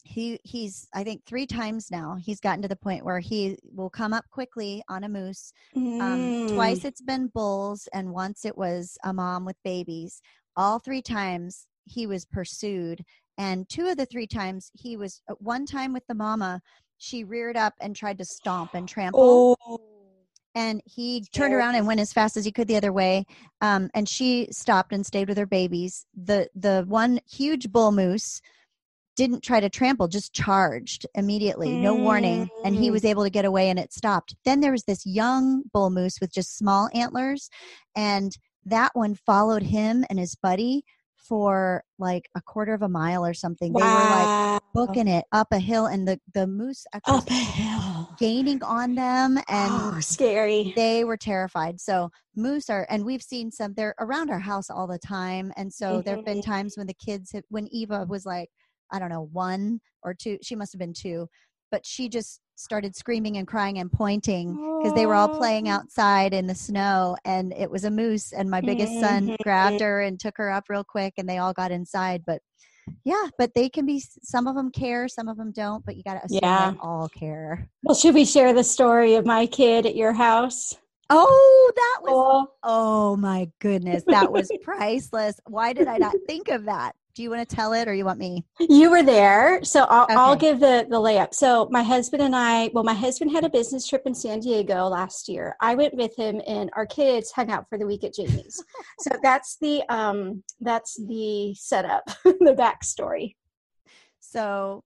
he 0.03 0.39
he's 0.43 0.87
i 0.93 1.03
think 1.03 1.23
three 1.25 1.45
times 1.45 1.91
now 1.91 2.15
he's 2.19 2.39
gotten 2.39 2.61
to 2.61 2.67
the 2.67 2.75
point 2.75 3.03
where 3.05 3.19
he 3.19 3.57
will 3.75 3.89
come 3.89 4.13
up 4.13 4.25
quickly 4.31 4.81
on 4.89 5.03
a 5.03 5.09
moose 5.09 5.51
um, 5.75 5.81
Mm. 5.81 6.53
twice 6.55 6.85
it's 6.85 7.01
been 7.01 7.27
bulls 7.27 7.87
and 7.93 8.11
once 8.11 8.45
it 8.45 8.57
was 8.57 8.97
a 9.03 9.13
mom 9.13 9.45
with 9.45 9.57
babies 9.63 10.21
all 10.55 10.79
three 10.79 11.01
times 11.01 11.67
he 11.85 12.07
was 12.07 12.25
pursued 12.25 13.03
and 13.37 13.67
two 13.69 13.87
of 13.87 13.97
the 13.97 14.05
three 14.05 14.27
times 14.27 14.71
he 14.73 14.95
was 14.97 15.21
uh, 15.29 15.33
one 15.39 15.65
time 15.65 15.91
with 15.93 16.05
the 16.07 16.15
mama 16.15 16.61
she 16.97 17.23
reared 17.23 17.57
up 17.57 17.73
and 17.81 17.95
tried 17.95 18.17
to 18.17 18.25
stomp 18.25 18.73
and 18.73 18.87
trample 18.87 19.55
Oh. 19.67 19.81
and 20.55 20.81
he 20.85 21.25
turned 21.33 21.53
around 21.53 21.75
and 21.75 21.85
went 21.87 21.99
as 21.99 22.11
fast 22.13 22.35
as 22.37 22.45
he 22.45 22.51
could 22.51 22.67
the 22.67 22.75
other 22.77 22.93
way 22.93 23.25
um, 23.61 23.89
and 23.93 24.07
she 24.07 24.47
stopped 24.51 24.93
and 24.93 25.05
stayed 25.05 25.27
with 25.27 25.37
her 25.37 25.45
babies 25.45 26.05
the 26.15 26.49
the 26.55 26.85
one 26.87 27.19
huge 27.29 27.71
bull 27.71 27.91
moose 27.91 28.41
didn't 29.19 29.43
try 29.43 29.59
to 29.59 29.69
trample 29.69 30.07
just 30.07 30.33
charged 30.33 31.05
immediately 31.13 31.71
no 31.87 31.93
warning 31.93 32.49
and 32.63 32.73
he 32.75 32.87
Mm. 32.89 32.93
was 32.93 33.03
able 33.05 33.23
to 33.23 33.29
get 33.29 33.43
away 33.51 33.69
and 33.69 33.77
it 33.77 33.91
stopped 33.91 34.33
then 34.45 34.61
there 34.61 34.71
was 34.71 34.85
this 34.85 35.05
young 35.05 35.63
bull 35.73 35.89
moose 35.89 36.17
with 36.21 36.31
just 36.33 36.57
small 36.57 36.89
antlers 36.93 37.49
and 37.97 38.31
that 38.65 38.91
one 38.93 39.15
followed 39.15 39.63
him 39.63 40.05
and 40.09 40.17
his 40.19 40.35
buddy 40.35 40.83
for 41.17 41.83
like 41.97 42.25
a 42.33 42.41
quarter 42.41 42.73
of 42.73 42.81
a 42.81 42.87
mile 43.01 43.25
or 43.25 43.33
something 43.33 43.73
they 43.73 43.81
were 43.81 44.07
like 44.17 44.29
booking 44.73 45.07
it 45.07 45.25
up 45.33 45.47
a 45.51 45.59
hill 45.59 45.85
and 45.85 46.07
the 46.07 46.17
the 46.33 46.47
moose 46.47 46.85
actually 46.93 47.17
up 47.17 47.29
a 47.29 47.33
hill. 47.33 48.07
gaining 48.17 48.63
on 48.63 48.95
them 48.95 49.37
and 49.49 49.71
oh, 49.73 49.99
scary. 49.99 50.71
they 50.75 51.03
were 51.03 51.17
terrified. 51.17 51.79
So 51.79 52.09
moose 52.35 52.69
are, 52.69 52.85
and 52.89 53.05
we've 53.05 53.21
seen 53.21 53.51
some. 53.51 53.73
They're 53.73 53.95
around 53.99 54.29
our 54.29 54.39
house 54.39 54.69
all 54.69 54.87
the 54.87 54.99
time, 54.99 55.51
and 55.57 55.71
so 55.73 56.01
there 56.03 56.15
have 56.17 56.25
been 56.25 56.39
Mhm. 56.39 56.45
times 56.53 56.77
when 56.77 56.87
the 56.87 56.93
kids, 57.07 57.31
have, 57.33 57.43
when 57.49 57.67
Eva 57.81 58.05
was 58.09 58.25
like, 58.25 58.49
I 58.91 58.99
don't 58.99 59.09
know, 59.09 59.29
one 59.31 59.81
or 60.03 60.13
two. 60.13 60.37
She 60.41 60.55
must 60.55 60.73
have 60.73 60.79
been 60.79 60.93
two, 60.93 61.27
but 61.71 61.85
she 61.85 62.09
just 62.09 62.41
started 62.55 62.95
screaming 62.95 63.37
and 63.37 63.47
crying 63.47 63.79
and 63.79 63.91
pointing 63.91 64.57
because 64.81 64.93
they 64.93 65.05
were 65.05 65.15
all 65.15 65.29
playing 65.29 65.69
outside 65.69 66.33
in 66.33 66.47
the 66.47 66.55
snow, 66.55 67.15
and 67.25 67.53
it 67.53 67.69
was 67.69 67.85
a 67.85 67.91
moose. 67.91 68.33
And 68.33 68.49
my 68.49 68.61
biggest 68.61 68.99
son 68.99 69.35
grabbed 69.43 69.81
her 69.81 70.01
and 70.01 70.19
took 70.19 70.37
her 70.37 70.51
up 70.51 70.65
real 70.69 70.83
quick, 70.83 71.13
and 71.17 71.27
they 71.27 71.37
all 71.37 71.53
got 71.53 71.71
inside. 71.71 72.23
But 72.25 72.41
yeah, 73.05 73.27
but 73.37 73.53
they 73.53 73.69
can 73.69 73.85
be. 73.85 74.01
Some 74.23 74.47
of 74.47 74.55
them 74.55 74.71
care, 74.71 75.07
some 75.07 75.27
of 75.27 75.37
them 75.37 75.51
don't. 75.51 75.85
But 75.85 75.95
you 75.95 76.03
got 76.03 76.15
to 76.15 76.25
assume 76.25 76.39
Yeah. 76.41 76.71
they 76.71 76.77
all 76.81 77.09
care. 77.09 77.69
Well, 77.83 77.95
should 77.95 78.15
we 78.15 78.25
share 78.25 78.53
the 78.53 78.63
story 78.63 79.15
of 79.15 79.25
my 79.25 79.45
kid 79.45 79.85
at 79.85 79.95
your 79.95 80.13
house? 80.13 80.75
Oh, 81.09 81.71
that 81.75 81.99
was 82.03 82.13
Oh, 82.13 82.47
Oh 82.63 83.15
my 83.15 83.49
goodness, 83.59 84.03
that 84.07 84.31
was 84.31 84.51
priceless. 84.61 85.39
Why 85.47 85.73
did 85.73 85.87
I 85.87 85.97
not 85.97 86.15
think 86.27 86.49
of 86.49 86.65
that? 86.65 86.93
Do 87.15 87.23
you 87.23 87.29
want 87.29 87.47
to 87.47 87.55
tell 87.55 87.73
it 87.73 87.87
or 87.87 87.93
you 87.93 88.05
want 88.05 88.19
me? 88.19 88.45
you 88.59 88.89
were 88.89 89.03
there, 89.03 89.63
so 89.63 89.83
I'll, 89.89 90.05
I'll 90.09 90.35
give 90.35 90.59
the 90.59 90.85
the 90.89 90.97
layup. 90.97 91.33
So 91.33 91.67
my 91.71 91.83
husband 91.83 92.21
and 92.21 92.35
I, 92.35 92.69
well, 92.73 92.83
my 92.83 92.93
husband 92.93 93.31
had 93.31 93.43
a 93.43 93.49
business 93.49 93.87
trip 93.87 94.03
in 94.05 94.13
San 94.13 94.39
Diego 94.39 94.87
last 94.87 95.27
year. 95.27 95.55
I 95.59 95.75
went 95.75 95.95
with 95.95 96.15
him, 96.15 96.41
and 96.47 96.69
our 96.75 96.85
kids 96.85 97.31
hung 97.31 97.49
out 97.49 97.67
for 97.67 97.77
the 97.77 97.85
week 97.85 98.03
at 98.03 98.13
Jamie's. 98.13 98.63
so 98.99 99.11
that's 99.21 99.57
the 99.59 99.83
um 99.89 100.43
that's 100.61 100.99
the 101.07 101.53
setup, 101.55 102.03
the 102.23 102.55
backstory. 102.57 103.35
So, 104.19 104.83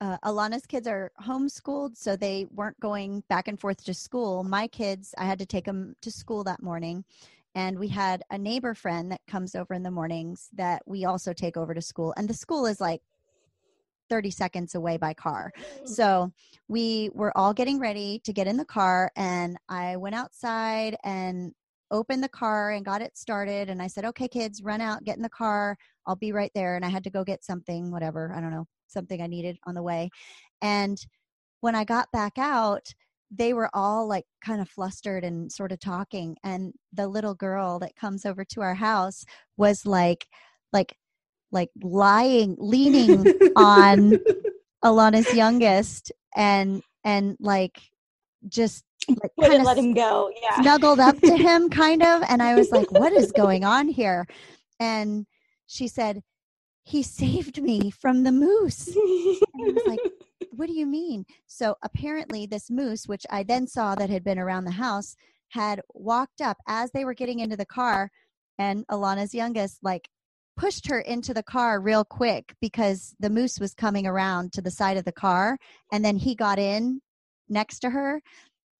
uh, 0.00 0.18
Alana's 0.24 0.66
kids 0.66 0.86
are 0.86 1.12
homeschooled, 1.22 1.96
so 1.96 2.16
they 2.16 2.46
weren't 2.52 2.78
going 2.80 3.22
back 3.28 3.48
and 3.48 3.58
forth 3.58 3.82
to 3.84 3.94
school. 3.94 4.44
My 4.44 4.66
kids, 4.66 5.14
I 5.16 5.24
had 5.24 5.38
to 5.38 5.46
take 5.46 5.64
them 5.64 5.96
to 6.02 6.10
school 6.10 6.44
that 6.44 6.62
morning. 6.62 7.04
And 7.54 7.78
we 7.78 7.88
had 7.88 8.22
a 8.30 8.38
neighbor 8.38 8.74
friend 8.74 9.12
that 9.12 9.20
comes 9.28 9.54
over 9.54 9.74
in 9.74 9.82
the 9.82 9.90
mornings 9.90 10.48
that 10.54 10.82
we 10.86 11.04
also 11.04 11.32
take 11.32 11.56
over 11.56 11.74
to 11.74 11.82
school. 11.82 12.14
And 12.16 12.28
the 12.28 12.34
school 12.34 12.66
is 12.66 12.80
like 12.80 13.02
30 14.08 14.30
seconds 14.30 14.74
away 14.74 14.96
by 14.96 15.14
car. 15.14 15.52
Mm. 15.56 15.88
So 15.88 16.32
we 16.68 17.10
were 17.14 17.36
all 17.36 17.54
getting 17.54 17.78
ready 17.78 18.20
to 18.24 18.32
get 18.32 18.46
in 18.46 18.56
the 18.56 18.64
car, 18.64 19.10
and 19.16 19.56
I 19.68 19.96
went 19.96 20.14
outside 20.14 20.96
and 21.04 21.52
opened 21.90 22.22
the 22.22 22.28
car 22.28 22.72
and 22.72 22.84
got 22.84 23.02
it 23.02 23.16
started. 23.16 23.68
And 23.68 23.80
I 23.80 23.86
said, 23.86 24.04
okay, 24.06 24.26
kids, 24.26 24.62
run 24.62 24.80
out, 24.80 25.04
get 25.04 25.16
in 25.16 25.22
the 25.22 25.28
car. 25.28 25.76
I'll 26.06 26.16
be 26.16 26.32
right 26.32 26.50
there. 26.54 26.74
And 26.74 26.84
I 26.84 26.88
had 26.88 27.04
to 27.04 27.10
go 27.10 27.22
get 27.22 27.44
something, 27.44 27.90
whatever, 27.90 28.32
I 28.34 28.40
don't 28.40 28.50
know, 28.50 28.66
something 28.86 29.20
I 29.22 29.26
needed 29.26 29.58
on 29.66 29.74
the 29.74 29.82
way. 29.82 30.10
And 30.62 30.98
when 31.60 31.74
I 31.74 31.84
got 31.84 32.10
back 32.12 32.38
out, 32.38 32.86
they 33.34 33.54
were 33.54 33.70
all 33.72 34.06
like 34.06 34.24
kind 34.44 34.60
of 34.60 34.68
flustered 34.68 35.24
and 35.24 35.50
sort 35.50 35.72
of 35.72 35.80
talking 35.80 36.36
and 36.44 36.72
the 36.92 37.08
little 37.08 37.34
girl 37.34 37.78
that 37.78 37.96
comes 37.96 38.26
over 38.26 38.44
to 38.44 38.60
our 38.60 38.74
house 38.74 39.24
was 39.56 39.86
like 39.86 40.26
like 40.72 40.94
like 41.50 41.70
lying 41.82 42.56
leaning 42.58 43.24
on 43.56 44.18
alana's 44.84 45.32
youngest 45.34 46.12
and 46.36 46.82
and 47.04 47.36
like 47.40 47.80
just 48.48 48.84
like 49.08 49.32
kind 49.40 49.54
of 49.54 49.62
let 49.62 49.78
him 49.78 49.94
go 49.94 50.30
yeah. 50.42 50.60
snuggled 50.60 51.00
up 51.00 51.18
to 51.20 51.36
him 51.48 51.68
kind 51.70 52.02
of 52.02 52.22
and 52.28 52.42
i 52.42 52.54
was 52.54 52.70
like 52.70 52.90
what 52.92 53.12
is 53.12 53.32
going 53.32 53.64
on 53.64 53.88
here? 53.88 54.26
And 54.80 55.26
she 55.66 55.86
said 55.86 56.22
he 56.82 57.02
saved 57.02 57.62
me 57.62 57.90
from 57.90 58.24
the 58.24 58.32
moose. 58.32 58.88
And 58.88 58.98
i 58.98 59.72
was 59.72 59.82
like 59.86 60.00
what 60.52 60.68
do 60.68 60.74
you 60.74 60.86
mean? 60.86 61.24
So 61.46 61.76
apparently, 61.82 62.46
this 62.46 62.70
moose, 62.70 63.06
which 63.06 63.26
I 63.30 63.42
then 63.42 63.66
saw 63.66 63.94
that 63.94 64.10
had 64.10 64.24
been 64.24 64.38
around 64.38 64.64
the 64.64 64.72
house, 64.72 65.16
had 65.50 65.80
walked 65.92 66.40
up 66.40 66.58
as 66.66 66.90
they 66.92 67.04
were 67.04 67.14
getting 67.14 67.40
into 67.40 67.56
the 67.56 67.66
car, 67.66 68.10
and 68.58 68.86
Alana's 68.88 69.34
youngest, 69.34 69.78
like, 69.82 70.08
pushed 70.56 70.86
her 70.88 71.00
into 71.00 71.32
the 71.32 71.42
car 71.42 71.80
real 71.80 72.04
quick 72.04 72.54
because 72.60 73.14
the 73.18 73.30
moose 73.30 73.58
was 73.58 73.74
coming 73.74 74.06
around 74.06 74.52
to 74.52 74.62
the 74.62 74.70
side 74.70 74.96
of 74.96 75.04
the 75.04 75.12
car. 75.12 75.56
And 75.90 76.04
then 76.04 76.16
he 76.16 76.34
got 76.34 76.58
in 76.58 77.00
next 77.48 77.80
to 77.80 77.90
her. 77.90 78.20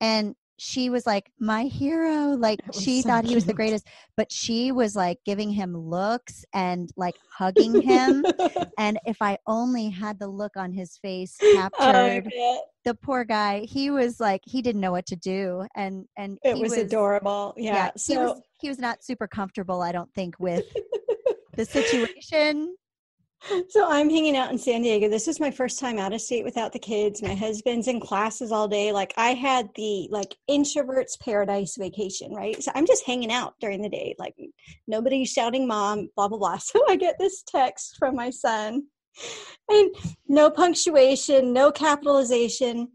And 0.00 0.34
she 0.62 0.90
was 0.90 1.04
like 1.06 1.28
my 1.40 1.64
hero 1.64 2.36
like 2.36 2.60
she 2.72 3.02
so 3.02 3.08
thought 3.08 3.24
he 3.24 3.34
was 3.34 3.44
the 3.44 3.52
greatest 3.52 3.84
but 4.16 4.30
she 4.30 4.70
was 4.70 4.94
like 4.94 5.18
giving 5.26 5.50
him 5.50 5.76
looks 5.76 6.44
and 6.54 6.92
like 6.96 7.16
hugging 7.36 7.82
him 7.82 8.24
and 8.78 8.96
if 9.04 9.20
i 9.20 9.36
only 9.48 9.90
had 9.90 10.20
the 10.20 10.28
look 10.28 10.56
on 10.56 10.72
his 10.72 10.98
face 10.98 11.36
oh, 11.42 11.52
captured 11.56 12.30
oh, 12.32 12.62
the 12.84 12.94
poor 12.94 13.24
guy 13.24 13.66
he 13.68 13.90
was 13.90 14.20
like 14.20 14.40
he 14.44 14.62
didn't 14.62 14.80
know 14.80 14.92
what 14.92 15.04
to 15.04 15.16
do 15.16 15.66
and 15.74 16.06
and 16.16 16.38
it 16.44 16.56
was, 16.56 16.70
was, 16.70 16.78
adorable 16.78 17.52
yeah, 17.56 17.74
yeah 17.74 17.90
so 17.96 18.12
he 18.12 18.18
was, 18.18 18.40
he 18.60 18.68
was 18.68 18.78
not 18.78 19.02
super 19.02 19.26
comfortable 19.26 19.82
i 19.82 19.90
don't 19.90 20.14
think 20.14 20.38
with 20.38 20.64
the 21.56 21.64
situation 21.64 22.76
so 23.68 23.88
I'm 23.88 24.08
hanging 24.08 24.36
out 24.36 24.52
in 24.52 24.58
San 24.58 24.82
Diego. 24.82 25.08
This 25.08 25.28
is 25.28 25.40
my 25.40 25.50
first 25.50 25.78
time 25.78 25.98
out 25.98 26.12
of 26.12 26.20
state 26.20 26.44
without 26.44 26.72
the 26.72 26.78
kids. 26.78 27.22
My 27.22 27.34
husband's 27.34 27.88
in 27.88 28.00
classes 28.00 28.52
all 28.52 28.68
day. 28.68 28.92
Like 28.92 29.12
I 29.16 29.34
had 29.34 29.68
the 29.74 30.08
like 30.10 30.36
introverts 30.48 31.18
paradise 31.20 31.76
vacation, 31.76 32.32
right? 32.32 32.62
So 32.62 32.70
I'm 32.74 32.86
just 32.86 33.04
hanging 33.04 33.32
out 33.32 33.54
during 33.60 33.82
the 33.82 33.88
day. 33.88 34.14
Like 34.18 34.34
nobody's 34.86 35.32
shouting 35.32 35.66
mom, 35.66 36.08
blah 36.16 36.28
blah 36.28 36.38
blah. 36.38 36.58
So 36.62 36.84
I 36.88 36.96
get 36.96 37.16
this 37.18 37.42
text 37.42 37.96
from 37.98 38.14
my 38.16 38.30
son. 38.30 38.84
And 39.68 39.94
no 40.28 40.50
punctuation, 40.50 41.52
no 41.52 41.70
capitalization. 41.70 42.88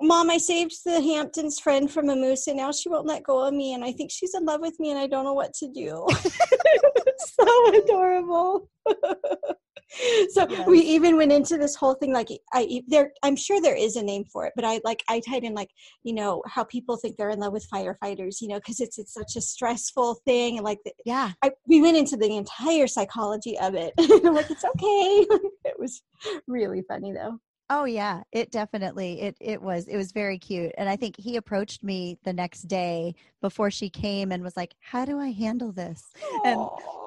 Mom, 0.00 0.28
I 0.28 0.38
saved 0.38 0.74
the 0.84 1.00
Hamptons 1.00 1.58
friend 1.58 1.90
from 1.90 2.10
a 2.10 2.16
moose 2.16 2.46
and 2.46 2.56
now 2.56 2.72
she 2.72 2.88
won't 2.88 3.06
let 3.06 3.22
go 3.22 3.46
of 3.46 3.54
me 3.54 3.74
and 3.74 3.84
I 3.84 3.92
think 3.92 4.10
she's 4.10 4.34
in 4.34 4.44
love 4.44 4.60
with 4.60 4.78
me 4.78 4.90
and 4.90 4.98
I 4.98 5.06
don't 5.06 5.24
know 5.24 5.34
what 5.34 5.54
to 5.54 5.68
do. 5.68 6.06
so 7.18 7.74
adorable. 7.74 8.68
so 10.30 10.46
yes. 10.48 10.66
we 10.66 10.80
even 10.80 11.16
went 11.16 11.32
into 11.32 11.56
this 11.56 11.74
whole 11.74 11.94
thing 11.94 12.12
like 12.12 12.28
i 12.52 12.82
there 12.88 13.12
i'm 13.22 13.36
sure 13.36 13.60
there 13.60 13.76
is 13.76 13.96
a 13.96 14.02
name 14.02 14.24
for 14.24 14.46
it 14.46 14.52
but 14.56 14.64
i 14.64 14.80
like 14.84 15.02
i 15.08 15.20
tied 15.20 15.44
in 15.44 15.54
like 15.54 15.70
you 16.02 16.14
know 16.14 16.42
how 16.46 16.64
people 16.64 16.96
think 16.96 17.16
they're 17.16 17.30
in 17.30 17.38
love 17.38 17.52
with 17.52 17.68
firefighters 17.72 18.40
you 18.40 18.48
know 18.48 18.56
because 18.56 18.80
it's 18.80 18.98
it's 18.98 19.12
such 19.12 19.36
a 19.36 19.40
stressful 19.40 20.14
thing 20.24 20.56
and 20.56 20.64
like 20.64 20.78
the, 20.84 20.92
yeah. 21.04 21.32
I, 21.42 21.50
we 21.68 21.80
went 21.80 21.96
into 21.96 22.16
the 22.16 22.36
entire 22.36 22.86
psychology 22.86 23.58
of 23.58 23.74
it 23.74 23.92
like 23.98 24.50
it's 24.50 24.64
okay. 24.64 25.26
It 25.66 25.78
was 25.78 26.02
really 26.46 26.82
funny 26.82 27.12
though 27.12 27.38
Oh 27.70 27.84
yeah, 27.84 28.22
it 28.30 28.50
definitely 28.50 29.22
it 29.22 29.36
it 29.40 29.62
was 29.62 29.88
it 29.88 29.96
was 29.96 30.12
very 30.12 30.38
cute. 30.38 30.72
And 30.76 30.86
I 30.86 30.96
think 30.96 31.16
he 31.18 31.36
approached 31.36 31.82
me 31.82 32.18
the 32.22 32.32
next 32.32 32.62
day 32.62 33.14
before 33.40 33.70
she 33.70 33.88
came 33.88 34.32
and 34.32 34.42
was 34.42 34.56
like, 34.56 34.74
"How 34.80 35.06
do 35.06 35.18
I 35.18 35.30
handle 35.30 35.72
this?" 35.72 36.12
And 36.44 36.60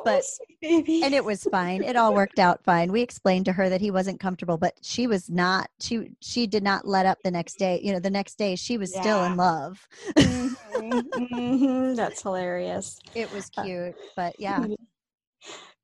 but 0.03 0.23
and 0.63 1.13
it 1.13 1.23
was 1.23 1.43
fine. 1.51 1.83
It 1.83 1.95
all 1.95 2.13
worked 2.13 2.39
out 2.39 2.63
fine. 2.63 2.91
We 2.91 3.01
explained 3.01 3.45
to 3.45 3.53
her 3.53 3.69
that 3.69 3.81
he 3.81 3.91
wasn't 3.91 4.19
comfortable, 4.19 4.57
but 4.57 4.73
she 4.81 5.05
was 5.05 5.29
not 5.29 5.69
she 5.79 6.11
she 6.21 6.47
did 6.47 6.63
not 6.63 6.87
let 6.87 7.05
up 7.05 7.19
the 7.23 7.31
next 7.31 7.59
day. 7.59 7.79
You 7.83 7.93
know, 7.93 7.99
the 7.99 8.09
next 8.09 8.39
day 8.39 8.55
she 8.55 8.79
was 8.79 8.91
yeah. 8.95 9.01
still 9.01 9.23
in 9.25 9.37
love. 9.37 9.87
mm-hmm. 10.17 10.99
Mm-hmm. 11.17 11.93
That's 11.95 12.23
hilarious. 12.23 12.99
It 13.13 13.31
was 13.31 13.49
cute, 13.49 13.95
but 14.15 14.39
yeah. 14.39 14.65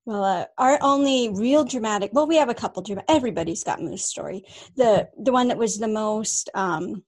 Well, 0.06 0.24
uh, 0.24 0.46
our 0.58 0.78
only 0.82 1.30
real 1.30 1.64
dramatic. 1.64 2.12
Well, 2.14 2.28
we 2.28 2.36
have 2.36 2.50
a 2.50 2.54
couple 2.54 2.84
dramatic. 2.84 3.10
Everybody's 3.10 3.64
got 3.64 3.82
moose 3.82 4.06
story. 4.06 4.44
The 4.76 5.10
the 5.18 5.32
one 5.32 5.48
that 5.48 5.58
was 5.58 5.78
the 5.78 5.88
most. 5.88 6.50
Um, 6.54 7.04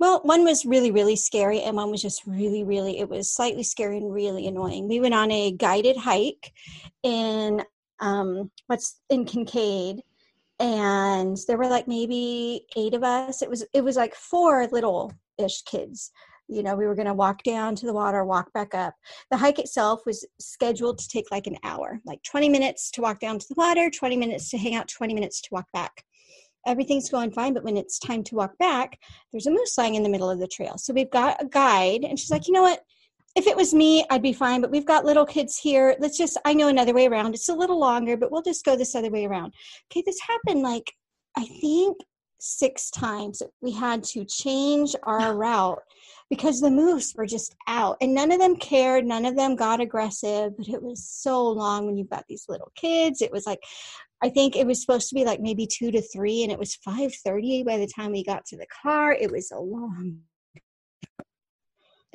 well, 0.00 0.20
one 0.24 0.44
was 0.44 0.66
really 0.66 0.90
really 0.90 1.14
scary, 1.16 1.62
and 1.62 1.76
one 1.76 1.90
was 1.90 2.02
just 2.02 2.26
really 2.26 2.64
really. 2.64 2.98
It 2.98 3.08
was 3.08 3.30
slightly 3.30 3.62
scary 3.62 3.98
and 3.98 4.12
really 4.12 4.48
annoying. 4.48 4.88
We 4.88 5.00
went 5.00 5.14
on 5.14 5.30
a 5.30 5.52
guided 5.52 5.96
hike 5.96 6.52
in 7.04 7.62
um, 8.00 8.50
what's 8.66 9.00
in 9.10 9.26
Kincaid, 9.26 10.02
and 10.58 11.38
there 11.46 11.56
were 11.56 11.68
like 11.68 11.86
maybe 11.86 12.66
eight 12.76 12.94
of 12.94 13.04
us. 13.04 13.42
It 13.42 13.50
was 13.50 13.64
it 13.72 13.84
was 13.84 13.96
like 13.96 14.14
four 14.16 14.66
little 14.72 15.12
ish 15.38 15.62
kids 15.62 16.10
you 16.48 16.62
know 16.62 16.76
we 16.76 16.86
were 16.86 16.94
going 16.94 17.06
to 17.06 17.14
walk 17.14 17.42
down 17.42 17.74
to 17.76 17.86
the 17.86 17.92
water 17.92 18.24
walk 18.24 18.52
back 18.52 18.74
up. 18.74 18.94
The 19.30 19.36
hike 19.36 19.58
itself 19.58 20.02
was 20.06 20.26
scheduled 20.38 20.98
to 20.98 21.08
take 21.08 21.30
like 21.30 21.46
an 21.46 21.56
hour 21.62 22.00
like 22.04 22.22
20 22.22 22.48
minutes 22.48 22.90
to 22.92 23.00
walk 23.00 23.20
down 23.20 23.38
to 23.38 23.46
the 23.48 23.54
water 23.56 23.90
20 23.90 24.16
minutes 24.16 24.50
to 24.50 24.58
hang 24.58 24.74
out 24.74 24.88
20 24.88 25.14
minutes 25.14 25.40
to 25.42 25.48
walk 25.52 25.66
back. 25.72 26.04
Everything's 26.66 27.10
going 27.10 27.30
fine 27.30 27.54
but 27.54 27.64
when 27.64 27.76
it's 27.76 27.98
time 27.98 28.22
to 28.24 28.34
walk 28.34 28.56
back 28.58 28.98
there's 29.32 29.46
a 29.46 29.50
moose 29.50 29.76
lying 29.78 29.94
in 29.94 30.02
the 30.02 30.08
middle 30.08 30.30
of 30.30 30.38
the 30.38 30.48
trail. 30.48 30.76
So 30.78 30.92
we've 30.92 31.10
got 31.10 31.42
a 31.42 31.46
guide 31.46 32.04
and 32.04 32.18
she's 32.18 32.30
like 32.30 32.46
you 32.46 32.52
know 32.52 32.62
what? 32.62 32.80
If 33.36 33.48
it 33.48 33.56
was 33.56 33.74
me 33.74 34.04
i'd 34.10 34.22
be 34.22 34.32
fine 34.32 34.60
but 34.60 34.70
we've 34.70 34.86
got 34.86 35.04
little 35.04 35.26
kids 35.26 35.58
here. 35.58 35.96
Let's 35.98 36.18
just 36.18 36.38
i 36.44 36.52
know 36.52 36.68
another 36.68 36.94
way 36.94 37.06
around. 37.06 37.34
It's 37.34 37.48
a 37.48 37.54
little 37.54 37.78
longer 37.78 38.16
but 38.16 38.30
we'll 38.30 38.42
just 38.42 38.64
go 38.64 38.76
this 38.76 38.94
other 38.94 39.10
way 39.10 39.24
around. 39.24 39.54
Okay 39.90 40.02
this 40.04 40.20
happened 40.20 40.62
like 40.62 40.92
i 41.36 41.44
think 41.60 41.96
six 42.44 42.90
times 42.90 43.42
we 43.62 43.72
had 43.72 44.04
to 44.04 44.24
change 44.26 44.94
our 45.04 45.34
route 45.34 45.82
because 46.28 46.60
the 46.60 46.70
moose 46.70 47.14
were 47.16 47.24
just 47.24 47.54
out 47.66 47.96
and 48.02 48.14
none 48.14 48.30
of 48.30 48.38
them 48.38 48.54
cared 48.56 49.06
none 49.06 49.24
of 49.24 49.34
them 49.34 49.56
got 49.56 49.80
aggressive 49.80 50.54
but 50.58 50.68
it 50.68 50.82
was 50.82 51.08
so 51.08 51.42
long 51.46 51.86
when 51.86 51.96
you've 51.96 52.10
got 52.10 52.24
these 52.28 52.44
little 52.48 52.70
kids. 52.74 53.22
It 53.22 53.32
was 53.32 53.46
like 53.46 53.60
i 54.22 54.28
think 54.28 54.56
it 54.56 54.66
was 54.66 54.80
supposed 54.80 55.08
to 55.08 55.14
be 55.14 55.24
like 55.24 55.40
maybe 55.40 55.66
two 55.66 55.90
to 55.90 56.02
three 56.02 56.42
and 56.42 56.52
it 56.52 56.58
was 56.58 56.78
5.30 56.86 57.64
by 57.64 57.78
the 57.78 57.86
time 57.86 58.12
we 58.12 58.22
got 58.22 58.44
to 58.46 58.56
the 58.56 58.66
car. 58.82 59.12
It 59.12 59.30
was 59.30 59.50
a 59.50 59.58
long 59.58 60.20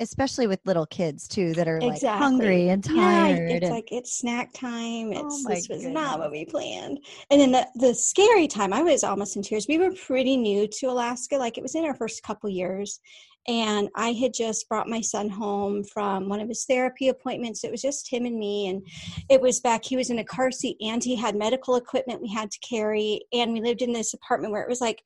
especially 0.00 0.46
with 0.46 0.60
little 0.64 0.86
kids 0.86 1.28
too 1.28 1.52
that 1.52 1.68
are 1.68 1.76
exactly. 1.76 2.08
like 2.08 2.18
hungry 2.18 2.68
and 2.70 2.82
tired. 2.82 3.50
Yeah, 3.50 3.56
it's 3.56 3.64
and, 3.66 3.74
like 3.74 3.92
it's 3.92 4.18
snack 4.18 4.52
time. 4.52 5.12
Oh 5.14 5.26
it's 5.26 5.44
oh 5.46 5.54
this 5.54 5.68
was 5.68 5.84
not 5.84 6.18
what 6.18 6.30
we 6.30 6.44
planned. 6.44 6.98
And 7.30 7.40
then 7.40 7.52
the 7.52 7.66
the 7.76 7.94
scary 7.94 8.48
time, 8.48 8.72
I 8.72 8.82
was 8.82 9.04
almost 9.04 9.36
in 9.36 9.42
tears. 9.42 9.66
We 9.68 9.78
were 9.78 9.92
pretty 9.92 10.36
new 10.36 10.66
to 10.66 10.86
Alaska, 10.86 11.36
like 11.36 11.58
it 11.58 11.62
was 11.62 11.74
in 11.74 11.84
our 11.84 11.94
first 11.94 12.22
couple 12.22 12.50
years. 12.50 13.00
And 13.48 13.88
I 13.96 14.12
had 14.12 14.34
just 14.34 14.68
brought 14.68 14.86
my 14.86 15.00
son 15.00 15.28
home 15.28 15.82
from 15.82 16.28
one 16.28 16.40
of 16.40 16.48
his 16.48 16.64
therapy 16.66 17.08
appointments. 17.08 17.64
It 17.64 17.70
was 17.70 17.80
just 17.80 18.10
him 18.10 18.26
and 18.26 18.38
me. 18.38 18.68
And 18.68 18.86
it 19.30 19.40
was 19.40 19.60
back, 19.60 19.82
he 19.82 19.96
was 19.96 20.10
in 20.10 20.18
a 20.18 20.24
car 20.24 20.50
seat 20.50 20.76
and 20.80 21.02
he 21.02 21.16
had 21.16 21.34
medical 21.34 21.76
equipment 21.76 22.20
we 22.20 22.28
had 22.28 22.50
to 22.50 22.58
carry. 22.60 23.22
And 23.32 23.54
we 23.54 23.62
lived 23.62 23.80
in 23.80 23.92
this 23.92 24.12
apartment 24.12 24.52
where 24.52 24.62
it 24.62 24.68
was 24.68 24.82
like 24.82 25.02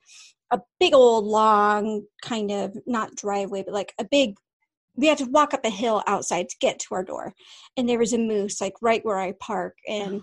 a 0.51 0.61
big 0.81 0.95
old 0.95 1.25
long 1.25 2.03
kind 2.23 2.51
of 2.51 2.77
not 2.87 3.15
driveway, 3.15 3.63
but 3.63 3.75
like 3.75 3.95
a 3.99 4.05
big 4.05 4.35
we 4.97 5.07
had 5.07 5.19
to 5.19 5.25
walk 5.27 5.55
up 5.55 5.65
a 5.65 5.71
hill 5.71 6.03
outside 6.07 6.49
to 6.49 6.57
get 6.61 6.79
to 6.79 6.95
our 6.95 7.05
door 7.05 7.35
and 7.77 7.89
there 7.89 7.99
was 7.99 8.13
a 8.13 8.19
moose 8.19 8.61
like 8.61 8.75
right 8.81 9.05
where 9.05 9.19
i 9.19 9.33
park 9.41 9.77
and 9.89 10.23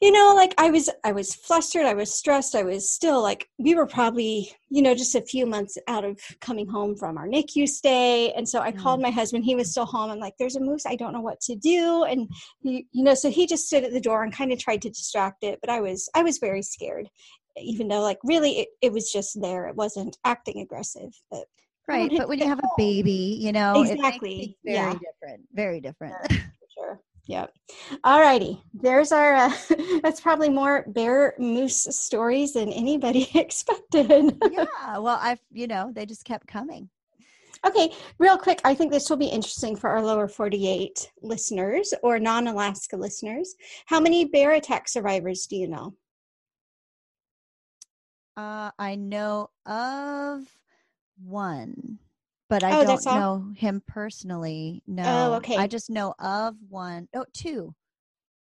you 0.00 0.12
know 0.12 0.34
like 0.34 0.52
i 0.58 0.70
was 0.70 0.90
i 1.04 1.12
was 1.12 1.34
flustered 1.34 1.86
i 1.86 1.94
was 1.94 2.14
stressed 2.14 2.54
i 2.54 2.62
was 2.62 2.90
still 2.90 3.22
like 3.22 3.48
we 3.58 3.74
were 3.74 3.86
probably 3.86 4.50
you 4.68 4.82
know 4.82 4.94
just 4.94 5.14
a 5.14 5.22
few 5.22 5.46
months 5.46 5.78
out 5.88 6.04
of 6.04 6.20
coming 6.40 6.68
home 6.68 6.94
from 6.94 7.16
our 7.16 7.26
nicu 7.26 7.66
stay 7.66 8.30
and 8.32 8.46
so 8.46 8.60
i 8.60 8.70
mm. 8.70 8.78
called 8.78 9.00
my 9.00 9.10
husband 9.10 9.44
he 9.44 9.54
was 9.54 9.70
still 9.70 9.86
home 9.86 10.10
i'm 10.10 10.18
like 10.18 10.34
there's 10.38 10.56
a 10.56 10.60
moose 10.60 10.84
i 10.86 10.96
don't 10.96 11.12
know 11.12 11.20
what 11.20 11.40
to 11.40 11.56
do 11.56 12.04
and 12.04 12.28
he 12.60 12.86
you 12.92 13.02
know 13.02 13.14
so 13.14 13.30
he 13.30 13.46
just 13.46 13.66
stood 13.66 13.84
at 13.84 13.92
the 13.92 14.00
door 14.00 14.22
and 14.22 14.34
kind 14.34 14.52
of 14.52 14.58
tried 14.58 14.82
to 14.82 14.90
distract 14.90 15.42
it 15.42 15.58
but 15.62 15.70
i 15.70 15.80
was 15.80 16.08
i 16.14 16.22
was 16.22 16.38
very 16.38 16.62
scared 16.62 17.08
even 17.58 17.88
though 17.88 18.02
like 18.02 18.18
really 18.22 18.58
it, 18.60 18.68
it 18.82 18.92
was 18.92 19.10
just 19.10 19.40
there 19.40 19.66
it 19.66 19.76
wasn't 19.76 20.18
acting 20.24 20.60
aggressive 20.60 21.10
but 21.30 21.44
Right. 21.88 22.10
But 22.16 22.28
when 22.28 22.38
you 22.38 22.46
have 22.46 22.58
a 22.58 22.68
baby, 22.76 23.38
you 23.40 23.52
know, 23.52 23.82
exactly. 23.82 24.56
very 24.64 24.76
yeah. 24.76 24.92
different. 24.92 25.48
Very 25.52 25.80
different. 25.80 26.14
Yeah, 26.30 26.36
sure. 26.76 27.00
Yep. 27.26 27.52
All 28.04 28.20
righty. 28.20 28.60
There's 28.74 29.12
our, 29.12 29.34
uh, 29.34 29.52
that's 30.02 30.20
probably 30.20 30.48
more 30.48 30.84
bear 30.88 31.34
moose 31.38 31.86
stories 31.90 32.54
than 32.54 32.72
anybody 32.72 33.28
expected. 33.34 34.36
yeah. 34.50 34.98
Well, 34.98 35.18
I've, 35.20 35.40
you 35.52 35.66
know, 35.66 35.92
they 35.94 36.06
just 36.06 36.24
kept 36.24 36.46
coming. 36.46 36.88
Okay, 37.66 37.92
real 38.18 38.36
quick, 38.36 38.60
I 38.64 38.74
think 38.74 38.92
this 38.92 39.10
will 39.10 39.16
be 39.16 39.26
interesting 39.26 39.74
for 39.76 39.90
our 39.90 40.02
lower 40.02 40.28
48 40.28 41.10
listeners 41.22 41.92
or 42.02 42.18
non 42.18 42.46
Alaska 42.46 42.96
listeners. 42.96 43.54
How 43.86 43.98
many 43.98 44.24
bear 44.24 44.52
attack 44.52 44.88
survivors 44.88 45.46
do 45.46 45.56
you 45.56 45.66
know? 45.66 45.94
Uh, 48.36 48.70
I 48.78 48.96
know 48.96 49.50
of 49.64 50.46
one 51.22 51.98
but 52.48 52.62
I 52.62 52.80
oh, 52.80 52.84
don't 52.84 53.04
know 53.04 53.52
him 53.56 53.82
personally. 53.86 54.82
Oh, 54.88 54.92
no. 54.92 55.04
Oh, 55.06 55.34
okay. 55.36 55.56
I 55.56 55.66
just 55.66 55.90
know 55.90 56.14
of 56.18 56.54
one. 56.68 57.08
Oh, 57.14 57.24
two. 57.32 57.74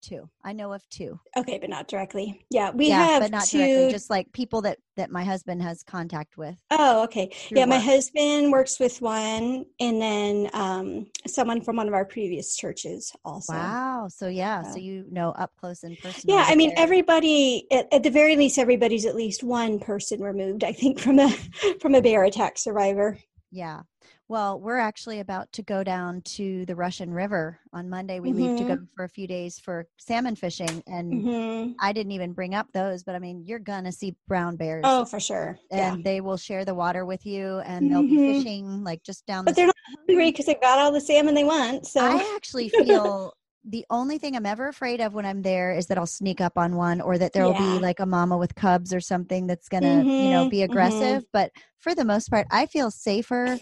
Two. 0.01 0.29
I 0.45 0.53
know 0.53 0.73
of 0.73 0.89
two. 0.91 1.19
Okay, 1.37 1.59
but 1.59 1.69
not 1.69 1.89
directly. 1.89 2.47
Yeah, 2.51 2.71
we 2.71 2.89
yeah, 2.89 3.05
have 3.05 3.23
but 3.23 3.31
not 3.33 3.47
two... 3.47 3.59
directly. 3.59 3.91
Just 3.91 4.11
like 4.11 4.33
people 4.33 4.63
that 4.63 4.79
that 4.97 5.11
my 5.11 5.25
husband 5.25 5.61
has 5.63 5.83
contact 5.83 6.37
with. 6.37 6.57
Oh, 6.71 7.03
okay. 7.05 7.31
Yeah, 7.51 7.63
work. 7.63 7.69
my 7.71 7.79
husband 7.79 8.53
works 8.53 8.79
with 8.79 9.01
one, 9.03 9.65
and 9.81 10.01
then 10.01 10.51
um, 10.53 11.07
someone 11.27 11.61
from 11.63 11.77
one 11.77 11.89
of 11.89 11.95
our 11.95 12.05
previous 12.05 12.57
churches 12.57 13.13
also. 13.25 13.55
Wow. 13.55 14.09
So 14.09 14.29
yeah, 14.29 14.63
so, 14.63 14.73
so 14.73 14.79
you 14.79 15.05
know 15.11 15.31
up 15.31 15.53
close 15.59 15.83
and 15.83 15.99
personal. 15.99 16.37
Yeah, 16.37 16.45
I 16.47 16.55
mean, 16.55 16.71
there. 16.71 16.79
everybody 16.85 17.67
at, 17.73 17.93
at 17.93 18.03
the 18.05 18.11
very 18.11 18.37
least, 18.37 18.59
everybody's 18.59 19.05
at 19.05 19.17
least 19.17 19.43
one 19.43 19.81
person 19.81 20.21
removed. 20.21 20.63
I 20.63 20.73
think 20.73 21.01
from 21.01 21.19
a 21.19 21.31
from 21.81 21.95
a 21.95 22.03
bear 22.03 22.25
attack 22.25 22.57
survivor. 22.59 23.19
Yeah. 23.51 23.83
Well, 24.31 24.61
we're 24.61 24.79
actually 24.79 25.21
about 25.21 25.51
to 25.53 25.63
go 25.63 25.83
down 25.83 26.21
to 26.37 26.67
the 26.67 26.77
Russian 26.77 27.11
River 27.11 27.59
on 27.73 27.89
Monday. 27.89 28.21
We 28.21 28.31
mm-hmm. 28.31 28.43
leave 28.43 28.59
to 28.59 28.65
go 28.65 28.75
mm-hmm. 28.75 28.85
for 28.95 29.05
a 29.05 29.09
few 29.09 29.27
days 29.27 29.59
for 29.59 29.87
salmon 29.97 30.37
fishing, 30.37 30.83
and 30.87 31.13
mm-hmm. 31.13 31.73
I 31.81 31.95
didn't 31.95 32.13
even 32.13 32.35
bring 32.35 32.55
up 32.55 32.67
those. 32.75 33.03
But 33.03 33.15
I 33.15 33.21
mean, 33.21 33.43
you're 33.47 33.59
gonna 33.59 33.91
see 33.91 34.17
brown 34.27 34.57
bears. 34.57 34.83
Oh, 34.85 35.07
for 35.07 35.19
sure. 35.19 35.59
And 35.71 35.99
yeah. 35.99 36.03
they 36.05 36.21
will 36.21 36.37
share 36.37 36.67
the 36.67 36.75
water 36.75 37.07
with 37.07 37.25
you, 37.25 37.61
and 37.61 37.91
they'll 37.91 38.03
mm-hmm. 38.03 38.17
be 38.17 38.35
fishing 38.35 38.85
like 38.85 39.03
just 39.03 39.25
down. 39.25 39.47
But 39.47 39.55
the 39.55 39.63
they're 39.63 39.67
not 39.69 39.77
hungry 40.07 40.31
because 40.31 40.45
they've 40.45 40.61
got 40.61 40.79
all 40.79 40.93
the 40.93 41.01
salmon 41.01 41.35
they 41.35 41.45
want. 41.45 41.87
So 41.87 42.01
I 42.01 42.35
actually 42.37 42.69
feel 42.69 43.33
the 43.65 43.87
only 43.89 44.19
thing 44.19 44.37
I'm 44.37 44.47
ever 44.47 44.69
afraid 44.69 45.01
of 45.01 45.15
when 45.15 45.25
I'm 45.25 45.41
there 45.41 45.73
is 45.73 45.87
that 45.87 45.97
I'll 45.97 46.07
sneak 46.07 46.43
up 46.43 46.59
on 46.59 46.77
one 46.77 47.01
or 47.01 47.17
that 47.17 47.33
there 47.33 47.45
will 47.45 47.53
yeah. 47.53 47.77
be 47.77 47.79
like 47.79 48.01
a 48.01 48.07
mama 48.07 48.37
with 48.37 48.55
cubs 48.55 48.93
or 48.93 49.01
something 49.01 49.47
that's 49.47 49.69
going 49.69 49.83
to, 49.83 49.89
mm-hmm, 49.89 50.09
you 50.09 50.31
know, 50.31 50.49
be 50.49 50.59
mm-hmm. 50.59 50.71
aggressive. 50.71 51.23
Mm-hmm. 51.23 51.33
But 51.33 51.53
for 51.79 51.95
the 51.95 52.05
most 52.05 52.31
part, 52.31 52.47
I 52.51 52.67
feel 52.67 52.91
safer 52.91 53.59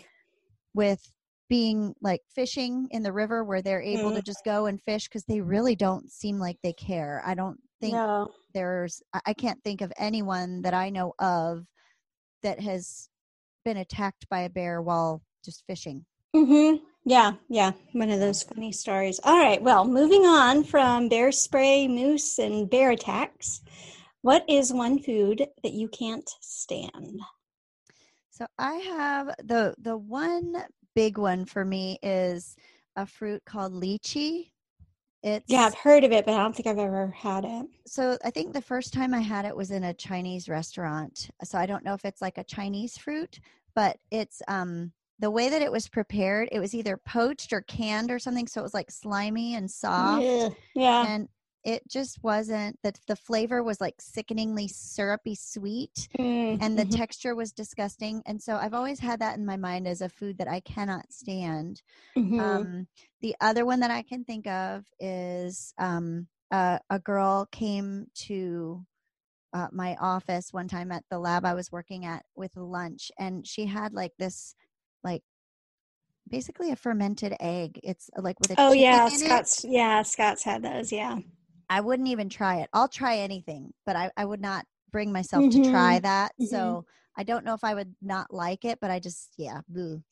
with 0.76 1.00
being 1.48 1.94
like 2.02 2.20
fishing 2.34 2.86
in 2.90 3.02
the 3.02 3.12
river 3.12 3.42
where 3.42 3.62
they're 3.62 3.82
able 3.82 4.10
mm. 4.10 4.16
to 4.16 4.22
just 4.22 4.44
go 4.44 4.66
and 4.66 4.82
fish 4.82 5.04
because 5.08 5.24
they 5.24 5.40
really 5.40 5.74
don't 5.74 6.10
seem 6.10 6.38
like 6.38 6.58
they 6.62 6.72
care. 6.72 7.22
I 7.24 7.34
don't 7.34 7.58
think 7.80 7.94
no. 7.94 8.28
there's, 8.52 9.02
I 9.24 9.32
can't 9.32 9.62
think 9.64 9.80
of 9.80 9.92
anyone 9.96 10.62
that 10.62 10.74
I 10.74 10.90
know 10.90 11.14
of 11.18 11.64
that 12.42 12.60
has 12.60 13.08
been 13.64 13.76
attacked 13.78 14.28
by 14.28 14.40
a 14.40 14.50
bear 14.50 14.82
while 14.82 15.22
just 15.44 15.64
fishing. 15.66 16.04
Mm-hmm. 16.34 16.84
Yeah, 17.04 17.32
yeah, 17.48 17.72
one 17.92 18.10
of 18.10 18.18
those 18.18 18.42
funny 18.42 18.72
stories. 18.72 19.20
All 19.22 19.38
right, 19.38 19.62
well, 19.62 19.84
moving 19.84 20.26
on 20.26 20.64
from 20.64 21.08
bear 21.08 21.30
spray, 21.30 21.86
moose, 21.86 22.38
and 22.40 22.68
bear 22.68 22.90
attacks, 22.90 23.62
what 24.22 24.44
is 24.48 24.72
one 24.72 24.98
food 24.98 25.46
that 25.62 25.72
you 25.72 25.88
can't 25.88 26.28
stand? 26.40 27.20
So 28.36 28.46
I 28.58 28.74
have 28.74 29.28
the 29.44 29.74
the 29.78 29.96
one 29.96 30.62
big 30.94 31.16
one 31.16 31.46
for 31.46 31.64
me 31.64 31.98
is 32.02 32.54
a 32.94 33.06
fruit 33.06 33.42
called 33.46 33.72
lychee. 33.72 34.50
It's 35.22 35.46
Yeah, 35.48 35.62
I've 35.62 35.74
heard 35.74 36.04
of 36.04 36.12
it, 36.12 36.26
but 36.26 36.34
I 36.34 36.38
don't 36.38 36.54
think 36.54 36.66
I've 36.66 36.78
ever 36.78 37.08
had 37.08 37.46
it. 37.46 37.66
So 37.86 38.18
I 38.22 38.30
think 38.30 38.52
the 38.52 38.60
first 38.60 38.92
time 38.92 39.14
I 39.14 39.20
had 39.20 39.46
it 39.46 39.56
was 39.56 39.70
in 39.70 39.84
a 39.84 39.94
Chinese 39.94 40.50
restaurant. 40.50 41.30
So 41.44 41.56
I 41.56 41.64
don't 41.64 41.82
know 41.82 41.94
if 41.94 42.04
it's 42.04 42.20
like 42.20 42.36
a 42.36 42.44
Chinese 42.44 42.98
fruit, 42.98 43.40
but 43.74 43.96
it's 44.10 44.42
um 44.48 44.92
the 45.18 45.30
way 45.30 45.48
that 45.48 45.62
it 45.62 45.72
was 45.72 45.88
prepared, 45.88 46.50
it 46.52 46.60
was 46.60 46.74
either 46.74 46.98
poached 46.98 47.54
or 47.54 47.62
canned 47.62 48.10
or 48.10 48.18
something, 48.18 48.46
so 48.46 48.60
it 48.60 48.64
was 48.64 48.74
like 48.74 48.90
slimy 48.90 49.54
and 49.54 49.70
soft. 49.70 50.22
Yeah. 50.22 50.48
yeah. 50.74 51.06
And 51.06 51.28
it 51.66 51.82
just 51.88 52.22
wasn't 52.22 52.78
that 52.84 52.96
the 53.08 53.16
flavor 53.16 53.60
was 53.60 53.80
like 53.80 53.96
sickeningly 53.98 54.68
syrupy 54.68 55.34
sweet 55.34 56.08
mm, 56.16 56.56
and 56.62 56.78
the 56.78 56.84
mm-hmm. 56.84 56.96
texture 56.96 57.34
was 57.34 57.52
disgusting 57.52 58.22
and 58.24 58.40
so 58.40 58.54
i've 58.54 58.72
always 58.72 59.00
had 59.00 59.20
that 59.20 59.36
in 59.36 59.44
my 59.44 59.56
mind 59.56 59.86
as 59.86 60.00
a 60.00 60.08
food 60.08 60.38
that 60.38 60.48
i 60.48 60.60
cannot 60.60 61.12
stand 61.12 61.82
mm-hmm. 62.16 62.40
um, 62.40 62.86
the 63.20 63.34
other 63.40 63.66
one 63.66 63.80
that 63.80 63.90
i 63.90 64.00
can 64.00 64.24
think 64.24 64.46
of 64.46 64.84
is 65.00 65.74
um, 65.78 66.28
uh, 66.52 66.78
a 66.88 67.00
girl 67.00 67.46
came 67.50 68.06
to 68.14 68.86
uh, 69.52 69.66
my 69.72 69.96
office 70.00 70.52
one 70.52 70.68
time 70.68 70.92
at 70.92 71.02
the 71.10 71.18
lab 71.18 71.44
i 71.44 71.54
was 71.54 71.72
working 71.72 72.06
at 72.06 72.24
with 72.36 72.56
lunch 72.56 73.10
and 73.18 73.44
she 73.44 73.66
had 73.66 73.92
like 73.92 74.12
this 74.18 74.54
like 75.02 75.22
basically 76.28 76.72
a 76.72 76.76
fermented 76.76 77.36
egg. 77.40 77.78
It's 77.82 78.10
like 78.16 78.40
with 78.40 78.50
a 78.50 78.54
oh 78.58 78.72
yeah, 78.72 79.08
Scott's 79.08 79.64
it. 79.64 79.70
yeah 79.70 80.02
Scott's 80.02 80.42
had 80.42 80.62
those 80.62 80.90
yeah. 80.90 81.18
I 81.68 81.80
wouldn't 81.80 82.08
even 82.08 82.28
try 82.28 82.60
it. 82.60 82.68
I'll 82.72 82.88
try 82.88 83.18
anything, 83.18 83.72
but 83.84 83.96
I, 83.96 84.10
I 84.16 84.24
would 84.24 84.40
not 84.40 84.64
bring 84.92 85.12
myself 85.12 85.44
mm-hmm. 85.44 85.62
to 85.62 85.70
try 85.70 85.98
that. 86.00 86.32
Mm-hmm. 86.40 86.46
So 86.46 86.84
I 87.16 87.22
don't 87.22 87.44
know 87.44 87.54
if 87.54 87.64
I 87.64 87.74
would 87.74 87.94
not 88.02 88.32
like 88.32 88.64
it, 88.64 88.78
but 88.80 88.90
I 88.90 88.98
just, 88.98 89.32
yeah. 89.36 89.60
Boo. 89.68 90.02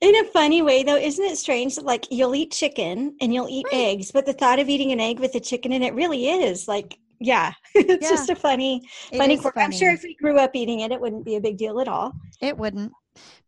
In 0.00 0.16
a 0.16 0.24
funny 0.24 0.60
way, 0.60 0.82
though, 0.82 0.96
isn't 0.96 1.24
it 1.24 1.38
strange 1.38 1.76
that 1.76 1.84
like 1.84 2.06
you'll 2.10 2.34
eat 2.34 2.52
chicken 2.52 3.16
and 3.20 3.32
you'll 3.32 3.48
eat 3.48 3.66
right. 3.72 3.92
eggs, 3.92 4.10
but 4.10 4.26
the 4.26 4.32
thought 4.32 4.58
of 4.58 4.68
eating 4.68 4.92
an 4.92 5.00
egg 5.00 5.20
with 5.20 5.34
a 5.34 5.40
chicken 5.40 5.72
in 5.72 5.82
it 5.82 5.94
really 5.94 6.28
is 6.28 6.66
like, 6.68 6.98
yeah, 7.20 7.52
it's 7.74 8.02
yeah. 8.02 8.10
just 8.10 8.28
a 8.28 8.34
funny, 8.34 8.82
funny 9.16 9.38
quirk. 9.38 9.56
I'm 9.56 9.72
sure 9.72 9.92
if 9.92 10.02
we 10.02 10.14
grew 10.16 10.38
up 10.38 10.50
eating 10.54 10.80
it, 10.80 10.92
it 10.92 11.00
wouldn't 11.00 11.24
be 11.24 11.36
a 11.36 11.40
big 11.40 11.56
deal 11.56 11.80
at 11.80 11.88
all. 11.88 12.12
It 12.40 12.58
wouldn't. 12.58 12.92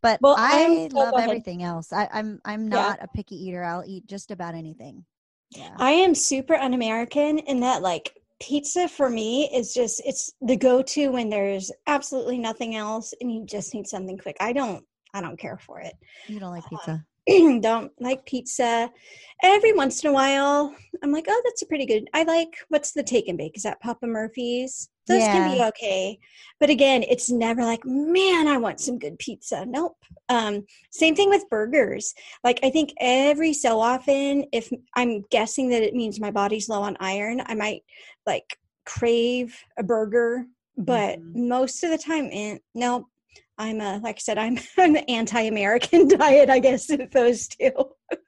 But 0.00 0.20
well, 0.22 0.36
I 0.38 0.88
love 0.92 1.14
everything 1.18 1.62
else. 1.62 1.92
I, 1.92 2.08
I'm 2.12 2.40
I'm 2.44 2.68
not 2.68 2.98
yeah. 2.98 3.04
a 3.04 3.08
picky 3.08 3.34
eater. 3.34 3.64
I'll 3.64 3.84
eat 3.84 4.06
just 4.06 4.30
about 4.30 4.54
anything. 4.54 5.04
Yeah. 5.56 5.74
I 5.78 5.90
am 5.92 6.14
super 6.14 6.54
un-American 6.54 7.38
in 7.38 7.60
that 7.60 7.82
like 7.82 8.12
pizza 8.40 8.88
for 8.88 9.08
me 9.08 9.50
is 9.54 9.72
just 9.72 10.02
it's 10.04 10.32
the 10.42 10.56
go-to 10.56 11.08
when 11.08 11.30
there's 11.30 11.70
absolutely 11.86 12.38
nothing 12.38 12.76
else 12.76 13.14
and 13.20 13.32
you 13.32 13.44
just 13.46 13.74
need 13.74 13.86
something 13.86 14.18
quick. 14.18 14.36
I 14.40 14.52
don't 14.52 14.84
I 15.14 15.20
don't 15.20 15.38
care 15.38 15.58
for 15.58 15.80
it. 15.80 15.94
You 16.26 16.38
don't 16.38 16.52
like 16.52 16.68
pizza. 16.68 17.04
Um, 17.30 17.60
don't 17.60 17.92
like 17.98 18.24
pizza. 18.26 18.90
Every 19.42 19.72
once 19.72 20.04
in 20.04 20.10
a 20.10 20.12
while, 20.12 20.74
I'm 21.02 21.12
like, 21.12 21.26
oh, 21.28 21.42
that's 21.44 21.62
a 21.62 21.66
pretty 21.66 21.86
good. 21.86 22.08
I 22.12 22.24
like 22.24 22.54
what's 22.68 22.92
the 22.92 23.02
take 23.02 23.28
and 23.28 23.38
bake? 23.38 23.56
Is 23.56 23.62
that 23.62 23.80
Papa 23.80 24.06
Murphy's? 24.06 24.90
Those 25.06 25.20
yeah. 25.20 25.32
can 25.32 25.56
be 25.56 25.62
okay, 25.64 26.18
but 26.58 26.70
again, 26.70 27.02
it's 27.02 27.30
never 27.30 27.62
like, 27.62 27.84
man, 27.84 28.48
I 28.48 28.56
want 28.56 28.80
some 28.80 28.98
good 28.98 29.18
pizza. 29.18 29.64
Nope. 29.66 29.96
Um, 30.28 30.64
same 30.90 31.14
thing 31.14 31.28
with 31.28 31.48
burgers. 31.50 32.14
Like 32.42 32.60
I 32.62 32.70
think 32.70 32.92
every 33.00 33.52
so 33.52 33.80
often, 33.80 34.46
if 34.52 34.70
I'm 34.94 35.22
guessing 35.30 35.68
that 35.70 35.82
it 35.82 35.94
means 35.94 36.18
my 36.18 36.30
body's 36.30 36.68
low 36.68 36.82
on 36.82 36.96
iron, 36.98 37.42
I 37.46 37.54
might 37.54 37.82
like 38.26 38.58
crave 38.86 39.56
a 39.78 39.82
burger. 39.82 40.46
But 40.78 41.18
mm-hmm. 41.18 41.48
most 41.48 41.84
of 41.84 41.90
the 41.90 41.98
time, 41.98 42.28
eh, 42.32 42.58
no, 42.74 43.08
I'm 43.58 43.80
a 43.80 43.98
like 44.02 44.16
I 44.16 44.18
said, 44.18 44.38
I'm 44.38 44.58
an 44.78 44.96
anti-American 44.96 46.08
diet, 46.18 46.50
I 46.50 46.58
guess, 46.58 46.88
with 46.88 47.10
those 47.10 47.48
two. 47.48 47.72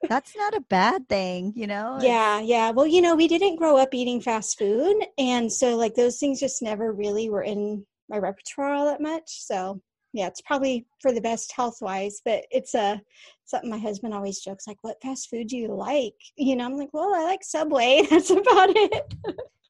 That's 0.07 0.35
not 0.35 0.55
a 0.55 0.61
bad 0.61 1.07
thing, 1.07 1.53
you 1.55 1.67
know? 1.67 1.99
Yeah, 2.01 2.39
yeah. 2.39 2.71
Well, 2.71 2.87
you 2.87 3.01
know, 3.01 3.15
we 3.15 3.27
didn't 3.27 3.57
grow 3.57 3.77
up 3.77 3.93
eating 3.93 4.21
fast 4.21 4.57
food. 4.57 4.95
And 5.17 5.51
so 5.51 5.75
like 5.75 5.95
those 5.95 6.17
things 6.17 6.39
just 6.39 6.61
never 6.61 6.91
really 6.91 7.29
were 7.29 7.43
in 7.43 7.85
my 8.09 8.17
repertoire 8.17 8.73
all 8.73 8.85
that 8.85 9.01
much. 9.01 9.23
So 9.27 9.81
yeah, 10.13 10.27
it's 10.27 10.41
probably 10.41 10.87
for 11.01 11.11
the 11.11 11.21
best 11.21 11.51
health 11.51 11.77
wise, 11.81 12.21
but 12.25 12.43
it's 12.49 12.73
a 12.73 12.79
uh, 12.79 12.97
something 13.45 13.69
my 13.69 13.77
husband 13.77 14.13
always 14.13 14.39
jokes 14.39 14.65
like, 14.67 14.77
"What 14.81 15.01
fast 15.01 15.29
food 15.29 15.47
do 15.47 15.57
you 15.57 15.73
like?" 15.73 16.15
You 16.35 16.55
know, 16.55 16.65
I'm 16.65 16.77
like, 16.77 16.89
"Well, 16.93 17.13
I 17.13 17.23
like 17.23 17.43
Subway. 17.43 18.01
That's 18.09 18.31
about 18.31 18.69
it." 18.75 19.13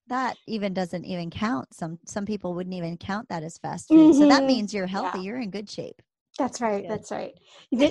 That 0.10 0.38
even 0.48 0.74
doesn't 0.74 1.06
even 1.06 1.30
count. 1.30 1.74
Some 1.74 2.00
some 2.06 2.26
people 2.26 2.54
wouldn't 2.54 2.76
even 2.76 2.98
count 2.98 3.30
that 3.30 3.44
as 3.44 3.58
fast 3.58 3.88
food. 3.88 4.12
Mm-hmm. 4.12 4.20
So 4.20 4.28
that 4.28 4.40
mm-hmm. 4.40 4.48
means 4.48 4.74
you're 4.74 4.88
healthy. 4.88 5.20
Yeah. 5.20 5.24
You're 5.24 5.40
in 5.40 5.50
good 5.52 5.70
shape. 5.70 6.02
That's 6.38 6.62
right. 6.62 6.88
Good. 6.88 6.92
That's 6.92 7.12
right. 7.12 7.34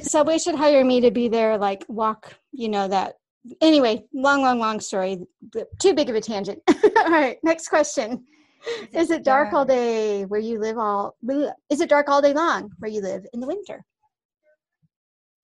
Subway 0.05 0.39
should 0.39 0.55
hire 0.55 0.85
me 0.85 1.01
to 1.01 1.11
be 1.11 1.29
there, 1.29 1.59
like 1.59 1.85
walk. 1.89 2.35
You 2.53 2.69
know 2.69 2.89
that. 2.89 3.15
Anyway, 3.61 4.05
long, 4.13 4.43
long, 4.43 4.59
long 4.59 4.81
story. 4.81 5.19
Too 5.81 5.95
big 5.95 6.11
of 6.11 6.17
a 6.17 6.21
tangent. 6.21 6.61
all 6.97 7.11
right. 7.11 7.39
Next 7.43 7.69
question. 7.69 8.25
Is 8.67 8.83
it, 8.83 8.97
is 8.97 9.11
it 9.11 9.25
dark, 9.25 9.51
dark 9.51 9.55
all 9.55 9.65
day 9.65 10.25
where 10.25 10.41
you 10.41 10.59
live 10.59 10.79
all? 10.79 11.17
Is 11.71 11.81
it 11.81 11.89
dark 11.89 12.09
all 12.09 12.21
day 12.21 12.33
long 12.33 12.71
where 12.79 12.91
you 12.91 13.01
live 13.01 13.25
in 13.33 13.41
the 13.41 13.47
winter? 13.47 13.85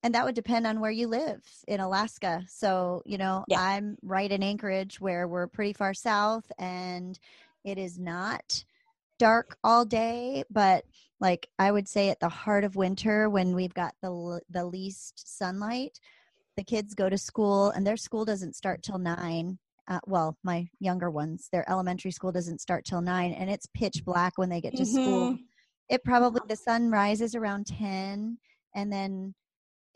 And 0.05 0.13
that 0.13 0.23
would 0.23 0.35
depend 0.35 0.67
on 0.67 0.79
where 0.79 0.91
you 0.91 1.07
live 1.07 1.41
in 1.67 1.79
Alaska. 1.79 2.43
So, 2.47 3.01
you 3.05 3.17
know, 3.17 3.43
yeah. 3.47 3.59
I'm 3.59 3.97
right 4.03 4.31
in 4.31 4.43
Anchorage 4.43 5.01
where 5.01 5.27
we're 5.27 5.47
pretty 5.47 5.73
far 5.73 5.95
south 5.95 6.45
and 6.59 7.19
it 7.63 7.79
is 7.79 7.97
not 7.97 8.63
dark 9.17 9.57
all 9.63 9.83
day, 9.83 10.43
but 10.51 10.85
like 11.19 11.49
I 11.57 11.71
would 11.71 11.87
say 11.87 12.09
at 12.09 12.19
the 12.19 12.29
heart 12.29 12.63
of 12.63 12.75
winter 12.75 13.31
when 13.31 13.55
we've 13.55 13.73
got 13.73 13.95
the 14.03 14.41
the 14.51 14.63
least 14.63 15.37
sunlight, 15.39 15.99
the 16.55 16.63
kids 16.63 16.93
go 16.93 17.09
to 17.09 17.17
school 17.17 17.71
and 17.71 17.85
their 17.85 17.97
school 17.97 18.25
doesn't 18.25 18.55
start 18.55 18.83
till 18.83 18.99
9 18.99 19.57
uh, 19.87 19.99
well, 20.05 20.37
my 20.43 20.67
younger 20.79 21.09
ones, 21.09 21.49
their 21.51 21.67
elementary 21.69 22.09
school 22.11 22.31
doesn't 22.31 22.59
start 22.59 22.85
till 22.85 23.01
nine, 23.01 23.33
and 23.33 23.51
it's 23.51 23.67
pitch 23.75 24.03
black 24.03 24.35
when 24.35 24.49
they 24.49 24.59
get 24.59 24.75
to 24.75 24.81
mm-hmm. 24.81 25.03
school. 25.03 25.37
It 25.89 26.03
probably 26.03 26.41
the 26.47 26.55
sun 26.55 26.89
rises 26.89 27.35
around 27.35 27.67
ten, 27.67 28.39
and 28.73 28.91
then 28.91 29.35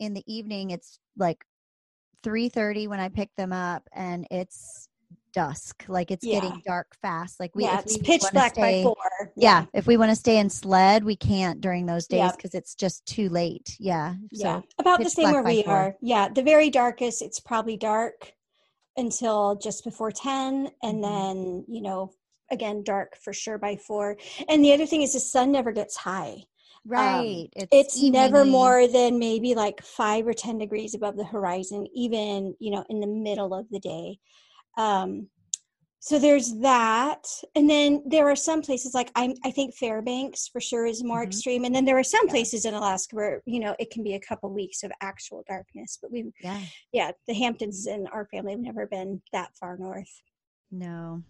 in 0.00 0.14
the 0.14 0.24
evening 0.26 0.70
it's 0.70 0.98
like 1.16 1.44
three 2.24 2.48
thirty 2.48 2.88
when 2.88 2.98
I 3.00 3.08
pick 3.08 3.30
them 3.36 3.52
up, 3.52 3.88
and 3.92 4.26
it's 4.30 4.88
dusk 5.32 5.84
like 5.88 6.10
it's 6.10 6.24
yeah. 6.24 6.40
getting 6.40 6.60
dark 6.66 6.88
fast 7.00 7.38
like 7.38 7.54
we 7.54 7.64
yeah 7.64 7.78
it's 7.78 7.96
we 7.96 8.02
pitch 8.02 8.22
black 8.32 8.52
stay, 8.52 8.82
by 8.82 8.82
four 8.82 8.96
yeah. 9.36 9.60
yeah. 9.60 9.66
if 9.72 9.86
we 9.86 9.96
want 9.96 10.10
to 10.10 10.16
stay 10.16 10.38
in 10.38 10.50
sled 10.50 11.04
we 11.04 11.14
can't 11.14 11.60
during 11.60 11.86
those 11.86 12.06
days 12.06 12.32
because 12.32 12.54
it's 12.54 12.74
just 12.74 13.04
too 13.06 13.28
late 13.28 13.76
yeah 13.78 14.14
yeah 14.32 14.60
so 14.60 14.64
about 14.78 15.00
the 15.00 15.08
same 15.08 15.30
where 15.30 15.42
we 15.42 15.62
four. 15.62 15.72
are 15.72 15.96
yeah 16.00 16.28
the 16.28 16.42
very 16.42 16.70
darkest 16.70 17.22
it's 17.22 17.40
probably 17.40 17.76
dark 17.76 18.32
until 18.96 19.56
just 19.56 19.84
before 19.84 20.10
10 20.10 20.68
and 20.82 20.94
mm-hmm. 20.94 21.02
then 21.02 21.64
you 21.68 21.82
know 21.82 22.12
again 22.50 22.82
dark 22.82 23.16
for 23.22 23.32
sure 23.32 23.58
by 23.58 23.76
four 23.76 24.16
and 24.48 24.64
the 24.64 24.72
other 24.72 24.86
thing 24.86 25.02
is 25.02 25.12
the 25.12 25.20
sun 25.20 25.52
never 25.52 25.70
gets 25.72 25.96
high 25.96 26.42
right 26.86 27.48
um, 27.56 27.66
it's, 27.70 27.96
it's 27.96 28.02
never 28.02 28.44
more 28.44 28.86
than 28.86 29.18
maybe 29.18 29.54
like 29.54 29.82
five 29.82 30.26
or 30.26 30.32
ten 30.32 30.58
degrees 30.58 30.94
above 30.94 31.16
the 31.16 31.24
horizon 31.24 31.86
even 31.94 32.54
you 32.58 32.70
know 32.70 32.84
in 32.88 33.00
the 33.00 33.06
middle 33.06 33.54
of 33.54 33.66
the 33.70 33.80
day 33.80 34.18
um, 34.78 35.28
so 36.02 36.18
there's 36.18 36.54
that 36.60 37.22
and 37.54 37.68
then 37.68 38.02
there 38.06 38.28
are 38.28 38.36
some 38.36 38.62
places 38.62 38.94
like 38.94 39.10
i 39.14 39.34
i 39.44 39.50
think 39.50 39.74
fairbanks 39.74 40.48
for 40.48 40.60
sure 40.60 40.86
is 40.86 41.04
more 41.04 41.18
mm-hmm. 41.18 41.28
extreme 41.28 41.64
and 41.64 41.74
then 41.74 41.84
there 41.84 41.98
are 41.98 42.02
some 42.02 42.26
yeah. 42.26 42.32
places 42.32 42.64
in 42.64 42.72
alaska 42.72 43.14
where 43.14 43.42
you 43.44 43.60
know 43.60 43.76
it 43.78 43.90
can 43.90 44.02
be 44.02 44.14
a 44.14 44.20
couple 44.20 44.52
weeks 44.52 44.82
of 44.82 44.90
actual 45.02 45.44
darkness 45.46 45.98
but 46.00 46.10
we 46.10 46.32
yeah 46.42 46.60
yeah 46.92 47.10
the 47.28 47.34
hamptons 47.34 47.86
and 47.86 48.08
our 48.12 48.26
family 48.26 48.52
have 48.52 48.60
never 48.60 48.86
been 48.86 49.20
that 49.32 49.50
far 49.54 49.76
north 49.76 50.22
no 50.70 51.22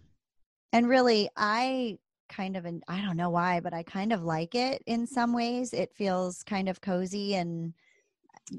and 0.71 0.87
really 0.87 1.29
i 1.35 1.97
kind 2.31 2.57
of 2.57 2.65
and 2.65 2.83
i 2.87 3.01
don't 3.01 3.17
know 3.17 3.29
why 3.29 3.59
but 3.59 3.73
i 3.73 3.83
kind 3.83 4.11
of 4.11 4.23
like 4.23 4.55
it 4.55 4.81
in 4.87 5.05
some 5.05 5.33
ways 5.33 5.73
it 5.73 5.93
feels 5.93 6.43
kind 6.43 6.67
of 6.69 6.81
cozy 6.81 7.35
and 7.35 7.73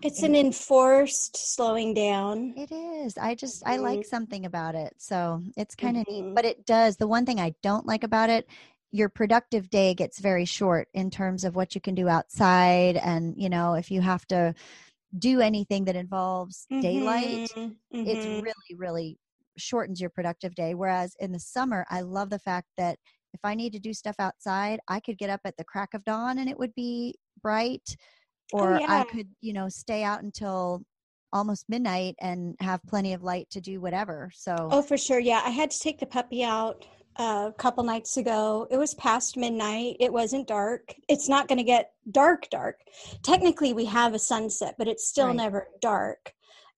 it's 0.00 0.22
an 0.22 0.34
enforced 0.34 1.36
slowing 1.36 1.92
down. 1.92 2.54
It 2.56 2.72
is. 2.72 3.18
I 3.18 3.34
just 3.34 3.62
mm-hmm. 3.62 3.72
I 3.72 3.76
like 3.76 4.00
mm-hmm. 4.00 4.08
something 4.08 4.46
about 4.46 4.74
it. 4.74 4.94
So 4.96 5.42
it's 5.56 5.74
kind 5.74 5.96
of 5.96 6.04
mm-hmm. 6.04 6.28
neat. 6.28 6.34
But 6.34 6.44
it 6.44 6.64
does. 6.64 6.96
The 6.96 7.06
one 7.06 7.26
thing 7.26 7.40
I 7.40 7.54
don't 7.62 7.86
like 7.86 8.04
about 8.04 8.30
it, 8.30 8.46
your 8.90 9.08
productive 9.08 9.68
day 9.70 9.94
gets 9.94 10.18
very 10.18 10.44
short 10.44 10.88
in 10.94 11.10
terms 11.10 11.44
of 11.44 11.56
what 11.56 11.74
you 11.74 11.80
can 11.80 11.94
do 11.94 12.08
outside 12.08 12.96
and, 12.96 13.34
you 13.36 13.48
know, 13.48 13.74
if 13.74 13.90
you 13.90 14.00
have 14.00 14.26
to 14.28 14.54
do 15.18 15.40
anything 15.40 15.84
that 15.84 15.96
involves 15.96 16.66
mm-hmm. 16.72 16.80
daylight, 16.80 17.26
it's 17.36 17.52
mm-hmm. 17.54 18.40
really, 18.40 18.76
really 18.76 19.18
shortens 19.58 20.00
your 20.00 20.10
productive 20.10 20.54
day. 20.54 20.74
Whereas 20.74 21.14
in 21.20 21.32
the 21.32 21.40
summer, 21.40 21.84
I 21.90 22.00
love 22.00 22.30
the 22.30 22.38
fact 22.38 22.68
that 22.76 22.98
if 23.34 23.40
I 23.44 23.54
need 23.54 23.72
to 23.72 23.78
do 23.78 23.92
stuff 23.92 24.16
outside, 24.18 24.80
I 24.88 25.00
could 25.00 25.18
get 25.18 25.30
up 25.30 25.40
at 25.44 25.56
the 25.56 25.64
crack 25.64 25.94
of 25.94 26.04
dawn 26.04 26.38
and 26.38 26.48
it 26.48 26.58
would 26.58 26.74
be 26.74 27.14
bright 27.42 27.96
Oh, 28.52 28.58
or 28.58 28.74
oh, 28.74 28.80
yeah. 28.80 29.00
I 29.00 29.04
could, 29.04 29.28
you 29.40 29.52
know, 29.52 29.68
stay 29.68 30.02
out 30.02 30.22
until 30.22 30.82
almost 31.32 31.68
midnight 31.68 32.14
and 32.20 32.54
have 32.60 32.80
plenty 32.86 33.14
of 33.14 33.22
light 33.22 33.48
to 33.50 33.60
do 33.60 33.80
whatever. 33.80 34.30
So 34.34 34.54
Oh, 34.70 34.82
for 34.82 34.98
sure. 34.98 35.18
Yeah, 35.18 35.40
I 35.44 35.50
had 35.50 35.70
to 35.70 35.78
take 35.78 35.98
the 35.98 36.06
puppy 36.06 36.44
out 36.44 36.84
uh, 37.16 37.48
a 37.48 37.52
couple 37.56 37.84
nights 37.84 38.16
ago. 38.16 38.66
It 38.70 38.76
was 38.76 38.94
past 38.94 39.36
midnight. 39.36 39.96
It 40.00 40.12
wasn't 40.12 40.48
dark. 40.48 40.94
It's 41.08 41.28
not 41.28 41.48
going 41.48 41.58
to 41.58 41.64
get 41.64 41.92
dark 42.10 42.48
dark. 42.50 42.80
Technically, 43.22 43.72
we 43.72 43.86
have 43.86 44.14
a 44.14 44.18
sunset, 44.18 44.74
but 44.78 44.88
it's 44.88 45.08
still 45.08 45.28
right. 45.28 45.36
never 45.36 45.68
dark. 45.80 46.34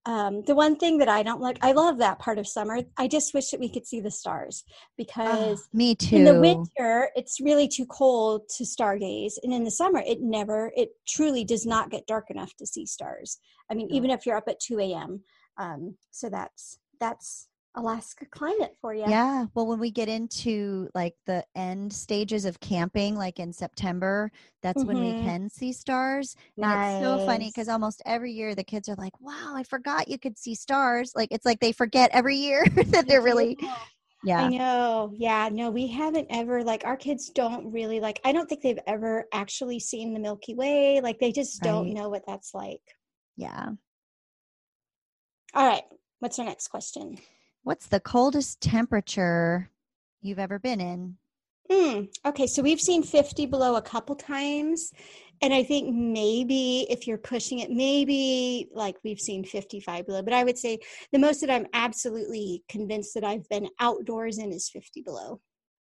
Um, 0.07 0.43
the 0.43 0.55
one 0.55 0.77
thing 0.77 0.99
that 0.99 1.09
I 1.09 1.23
don't 1.23 1.41
like, 1.41 1.59
I 1.63 1.73
love 1.73 1.97
that 1.99 2.19
part 2.19 2.39
of 2.39 2.47
summer. 2.47 2.81
I 2.99 3.09
just 3.09 3.33
wish 3.33 3.51
that 3.51 3.61
we 3.61 3.71
could 3.71 3.87
see 3.87 4.01
the 4.01 4.11
stars 4.11 4.65
ah, 4.69 4.73
because 4.99 5.61
oh, 5.63 5.69
me 5.73 5.95
too. 5.95 6.17
In 6.17 6.25
the 6.25 6.39
winter, 6.39 7.11
it's 7.17 7.41
really 7.41 7.69
too 7.69 7.87
cold 7.87 8.43
to 8.57 8.65
stargaze, 8.65 9.35
and 9.43 9.53
in 9.53 9.65
the 9.65 9.71
summer, 9.71 10.03
it 10.07 10.21
never, 10.21 10.71
it 10.77 10.91
truly 11.09 11.43
does 11.43 11.65
not 11.65 11.91
get 11.91 12.07
dark 12.07 12.31
enough 12.31 12.55
to 12.57 12.67
see 12.67 12.85
stars. 12.85 13.39
I 13.71 13.75
mean, 13.75 13.89
even 13.91 14.11
if 14.11 14.27
you're 14.27 14.37
up 14.37 14.49
at 14.49 14.61
two 14.61 14.79
a.m. 14.79 15.23
Um, 15.57 15.97
so 16.11 16.29
that's 16.29 16.79
that's 17.01 17.49
Alaska 17.77 18.27
climate 18.27 18.77
for 18.81 18.95
you. 18.95 19.05
Yeah. 19.09 19.47
Well, 19.55 19.67
when 19.67 19.81
we 19.81 19.91
get 19.91 20.09
into 20.09 20.89
like 20.95 21.15
the 21.27 21.45
end 21.57 21.93
stages 21.93 22.45
of 22.45 22.61
camping, 22.61 23.17
like 23.17 23.41
in 23.41 23.53
September, 23.53 24.31
that's 24.63 24.83
mm-hmm. 24.83 24.89
when 24.89 25.01
we 25.01 25.13
mm-hmm. 25.13 25.25
can 25.25 25.49
see 25.49 25.73
stars. 25.73 26.37
Nice. 26.57 26.95
And 26.95 27.05
it's 27.05 27.05
so 27.05 27.27
funny 27.27 27.49
because 27.49 27.69
almost 27.69 28.03
every 28.07 28.33
year 28.33 28.55
the 28.55 28.65
kids 28.65 28.89
are 28.89 28.95
like, 28.97 29.19
wow, 29.21 29.55
I 29.55 29.65
forgot 29.65 30.09
you 30.09 30.19
could 30.19 30.39
see 30.39 30.55
stars. 30.55 31.13
Like 31.15 31.29
it's 31.33 31.45
like 31.45 31.61
they 31.61 31.73
forget 31.73 32.11
every 32.13 32.37
year 32.37 32.65
that 32.87 33.09
they're 33.09 33.23
really. 33.23 33.59
Yeah. 34.25 34.45
I 34.45 34.49
know. 34.49 35.13
Yeah. 35.15 35.51
No, 35.53 35.71
we 35.71 35.87
haven't 35.87 36.29
ever, 36.31 36.65
like, 36.65 36.87
our 36.87 36.97
kids 36.97 37.29
don't 37.29 37.71
really, 37.71 38.01
like, 38.01 38.21
I 38.25 38.33
don't 38.33 38.49
think 38.49 38.63
they've 38.63 38.79
ever 38.87 39.27
actually 39.35 39.79
seen 39.79 40.15
the 40.15 40.19
Milky 40.21 40.55
Way. 40.55 41.03
Like, 41.03 41.19
they 41.19 41.31
just 41.31 41.61
don't 41.61 41.85
right. 41.85 41.95
know 41.95 42.09
what 42.09 42.23
that's 42.27 42.55
like. 42.55 42.81
Yeah. 43.37 43.69
All 45.53 45.67
right. 45.67 45.83
What's 46.21 46.39
our 46.39 46.47
next 46.47 46.69
question? 46.69 47.19
What's 47.65 47.87
the 47.87 48.01
coldest 48.01 48.61
temperature 48.61 49.71
you've 50.21 50.39
ever 50.39 50.59
been 50.59 50.81
in? 50.81 51.17
Mm, 51.71 52.09
okay, 52.27 52.47
so 52.47 52.63
we've 52.63 52.81
seen 52.81 53.03
50 53.03 53.47
below 53.47 53.77
a 53.77 53.83
couple 53.83 54.15
times. 54.15 54.93
And 55.41 55.53
I 55.53 55.63
think 55.63 55.95
maybe 55.95 56.87
if 56.91 57.07
you're 57.07 57.19
pushing 57.19 57.61
it, 57.61 57.71
maybe 57.71 58.69
like 58.73 58.97
we've 59.03 59.19
seen 59.19 59.45
55 59.45 60.07
below. 60.07 60.23
But 60.23 60.35
I 60.35 60.45
would 60.45 60.59
say 60.59 60.79
the 61.11 61.19
most 61.19 61.41
that 61.41 61.51
I'm 61.51 61.67
absolutely 61.73 62.63
convinced 62.69 63.15
that 63.15 63.25
I've 63.25 63.49
been 63.49 63.69
outdoors 63.81 64.39
in 64.39 64.53
is 64.53 64.69
50 64.69 65.01
below. 65.03 65.41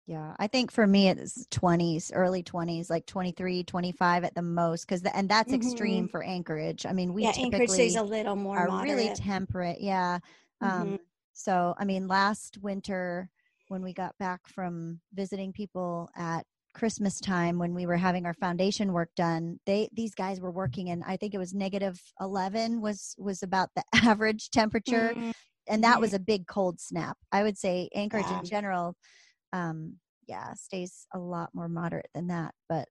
Yeah, 0.06 0.34
I 0.38 0.48
think 0.48 0.72
for 0.72 0.88
me 0.88 1.08
it's 1.08 1.46
20s, 1.52 2.12
early 2.14 2.44
20s, 2.44 2.90
like 2.90 3.06
23, 3.06 3.64
25 3.64 4.24
at 4.24 4.36
the 4.36 4.42
most, 4.42 4.88
because 4.88 5.04
and 5.04 5.30
that's 5.30 5.54
mm-hmm. 5.54 5.62
extreme 5.62 6.08
for 6.08 6.24
Anchorage. 6.24 6.86
I 6.86 6.94
mean, 6.94 7.14
we 7.14 7.24
yeah, 7.24 7.32
typically 7.32 7.60
Anchorage 7.62 7.80
is 7.80 7.96
a 7.96 8.04
little 8.04 8.36
more 8.36 8.58
are 8.58 8.68
moderate. 8.68 8.96
really 8.96 9.16
temperate. 9.16 9.80
Yeah, 9.80 10.18
um, 10.62 10.72
mm-hmm. 10.72 10.96
So, 11.40 11.74
I 11.78 11.86
mean, 11.86 12.08
last 12.08 12.58
winter 12.62 13.30
when 13.70 13.82
we 13.82 13.94
got 13.94 14.18
back 14.18 14.42
from 14.46 15.00
visiting 15.14 15.54
people 15.54 16.10
at 16.18 16.44
Christmas 16.74 17.20
time 17.22 17.58
when 17.58 17.74
we 17.74 17.86
were 17.86 17.96
having 17.96 18.26
our 18.26 18.34
foundation 18.34 18.92
work 18.92 19.10
done, 19.16 19.58
they 19.66 19.90
these 19.94 20.14
guys 20.14 20.42
were 20.42 20.52
working 20.52 20.90
and 20.90 21.02
I 21.08 21.16
think 21.16 21.34
it 21.34 21.38
was 21.38 21.54
negative 21.54 22.00
11 22.20 22.82
was 22.82 23.16
was 23.18 23.42
about 23.42 23.70
the 23.76 23.84
average 24.04 24.50
temperature 24.50 25.14
mm-hmm. 25.16 25.32
and 25.68 25.84
that 25.84 26.02
was 26.02 26.14
a 26.14 26.20
big 26.20 26.46
cold 26.46 26.80
snap. 26.80 27.18
I 27.32 27.44
would 27.44 27.58
say 27.58 27.90
Anchorage 27.96 28.26
yeah. 28.30 28.40
in 28.40 28.46
general 28.46 28.96
um 29.54 29.96
yeah, 30.28 30.54
stays 30.54 31.08
a 31.14 31.20
lot 31.20 31.50
more 31.54 31.70
moderate 31.70 32.10
than 32.14 32.28
that, 32.28 32.54
but 32.68 32.88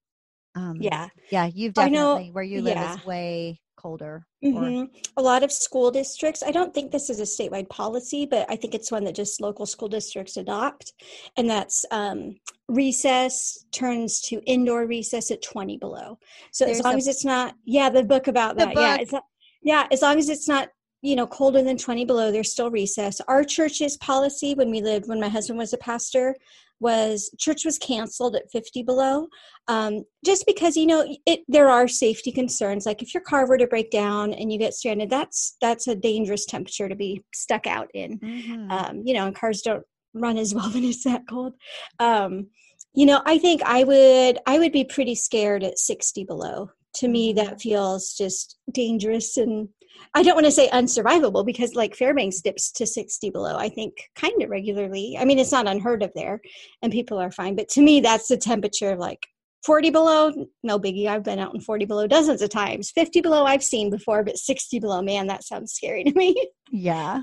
um 0.55 0.79
yeah. 0.81 1.09
Yeah, 1.31 1.51
you've 1.53 1.75
definitely 1.75 2.31
where 2.33 2.45
you 2.45 2.63
live 2.63 2.77
yeah. 2.77 2.95
is 2.95 3.05
way 3.05 3.61
colder. 3.79 4.27
Mm-hmm. 4.45 4.85
A 5.17 5.23
lot 5.23 5.43
of 5.43 5.53
school 5.53 5.91
districts, 5.91 6.43
I 6.43 6.51
don't 6.51 6.75
think 6.75 6.91
this 6.91 7.09
is 7.09 7.21
a 7.21 7.23
statewide 7.23 7.69
policy, 7.69 8.27
but 8.27 8.45
I 8.51 8.57
think 8.57 8.75
it's 8.75 8.91
one 8.91 9.05
that 9.05 9.15
just 9.15 9.41
local 9.41 9.65
school 9.65 9.89
districts 9.89 10.37
adopt. 10.37 10.93
And 11.37 11.49
that's 11.49 11.87
um, 11.91 12.37
recess 12.69 13.65
turns 13.73 14.21
to 14.23 14.43
indoor 14.45 14.87
recess 14.87 15.31
at 15.31 15.43
20 15.43 15.79
below. 15.79 16.19
So 16.53 16.65
There's 16.65 16.79
as 16.79 16.85
long 16.85 16.95
a, 16.95 16.97
as 16.99 17.07
it's 17.07 17.25
not, 17.25 17.55
yeah, 17.65 17.89
the 17.89 18.05
book 18.05 18.27
about 18.27 18.57
that. 18.59 18.75
Book. 18.75 18.83
Yeah. 18.83 19.05
Not, 19.13 19.25
yeah. 19.63 19.87
As 19.91 20.03
long 20.03 20.19
as 20.19 20.29
it's 20.29 20.49
not 20.49 20.69
you 21.03 21.15
know 21.15 21.27
colder 21.27 21.63
than 21.63 21.79
20 21.79 22.05
below 22.05 22.31
there's 22.31 22.53
still 22.53 22.71
recess. 22.71 23.21
Our 23.29 23.45
church's 23.45 23.97
policy 23.99 24.55
when 24.55 24.71
we 24.71 24.81
lived 24.81 25.09
when 25.09 25.21
my 25.21 25.29
husband 25.29 25.59
was 25.59 25.73
a 25.73 25.79
pastor 25.79 26.35
was 26.81 27.31
church 27.39 27.65
was 27.65 27.77
canceled 27.79 28.37
at 28.37 28.51
50 28.53 28.85
below 28.85 29.27
um, 29.67 30.05
just 30.25 30.47
because 30.47 30.77
you 30.77 30.87
know 30.87 31.17
it 31.27 31.41
there 31.49 31.69
are 31.69 31.89
safety 31.89 32.33
concerns. 32.33 32.87
Like 32.87 33.03
if 33.03 33.15
your 33.15 33.23
car 33.23 33.47
were 33.47 33.59
to 33.59 33.67
break 33.67 33.91
down 33.91 34.33
and 34.33 34.53
you 34.53 34.59
get 34.59 34.75
stranded 34.75 35.11
that's 35.11 35.57
that's 35.61 35.89
a 35.89 35.95
dangerous 35.95 36.47
temperature 36.47 36.89
to 36.89 36.97
be 36.97 37.23
stuck 37.35 37.67
out 37.67 37.89
in. 37.95 38.19
Mm-hmm. 38.19 38.71
um, 38.71 39.03
you 39.05 39.15
know 39.15 39.27
and 39.27 39.35
cars 39.35 39.63
don't 39.63 39.85
run 40.15 40.37
as 40.37 40.55
well 40.55 40.71
when 40.71 40.85
it's 40.85 41.05
that 41.05 41.23
cold. 41.29 41.55
Um, 41.99 42.49
you 42.95 43.07
know 43.07 43.21
i 43.27 43.39
think 43.39 43.63
i 43.65 43.85
would 43.85 44.39
i 44.47 44.59
would 44.59 44.73
be 44.73 44.83
pretty 44.83 45.15
scared 45.15 45.63
at 45.63 45.79
60 45.79 46.25
below. 46.25 46.71
To 46.97 47.09
me 47.09 47.33
mm-hmm. 47.33 47.45
that 47.45 47.61
feels 47.61 48.15
just 48.15 48.59
dangerous 48.73 49.37
and 49.37 49.69
I 50.15 50.23
don't 50.23 50.35
want 50.35 50.47
to 50.47 50.53
say 50.53 50.69
unsurvivable 50.71 51.45
because 51.45 51.75
like 51.75 51.95
Fairbanks 51.95 52.41
dips 52.41 52.71
to 52.73 52.87
60 52.87 53.31
below, 53.31 53.57
I 53.57 53.69
think 53.69 54.11
kind 54.15 54.43
of 54.43 54.51
regularly. 54.51 55.17
I 55.19 55.25
mean, 55.25 55.39
it's 55.39 55.53
not 55.53 55.69
unheard 55.69 56.03
of 56.03 56.13
there 56.15 56.41
and 56.83 56.93
people 56.93 57.19
are 57.19 57.31
fine. 57.31 57.57
But 57.57 57.69
to 57.71 57.83
me, 57.83 58.01
that's 58.01 58.29
the 58.29 58.37
temperature 58.37 58.97
like 58.97 59.27
40 59.65 59.91
below, 59.91 60.47
no 60.63 60.79
biggie. 60.79 61.09
I've 61.09 61.25
been 61.25 61.39
out 61.39 61.55
in 61.55 61.61
40 61.61 61.85
below 61.85 62.07
dozens 62.07 62.43
of 62.43 62.51
times. 62.51 62.91
50 62.91 63.21
below, 63.21 63.45
I've 63.45 63.63
seen 63.63 63.91
before, 63.91 64.23
but 64.25 64.39
60 64.39 64.79
below, 64.79 65.03
man, 65.03 65.27
that 65.27 65.45
sounds 65.45 65.73
scary 65.73 66.05
to 66.05 66.13
me. 66.15 66.35
Yeah. 66.71 67.23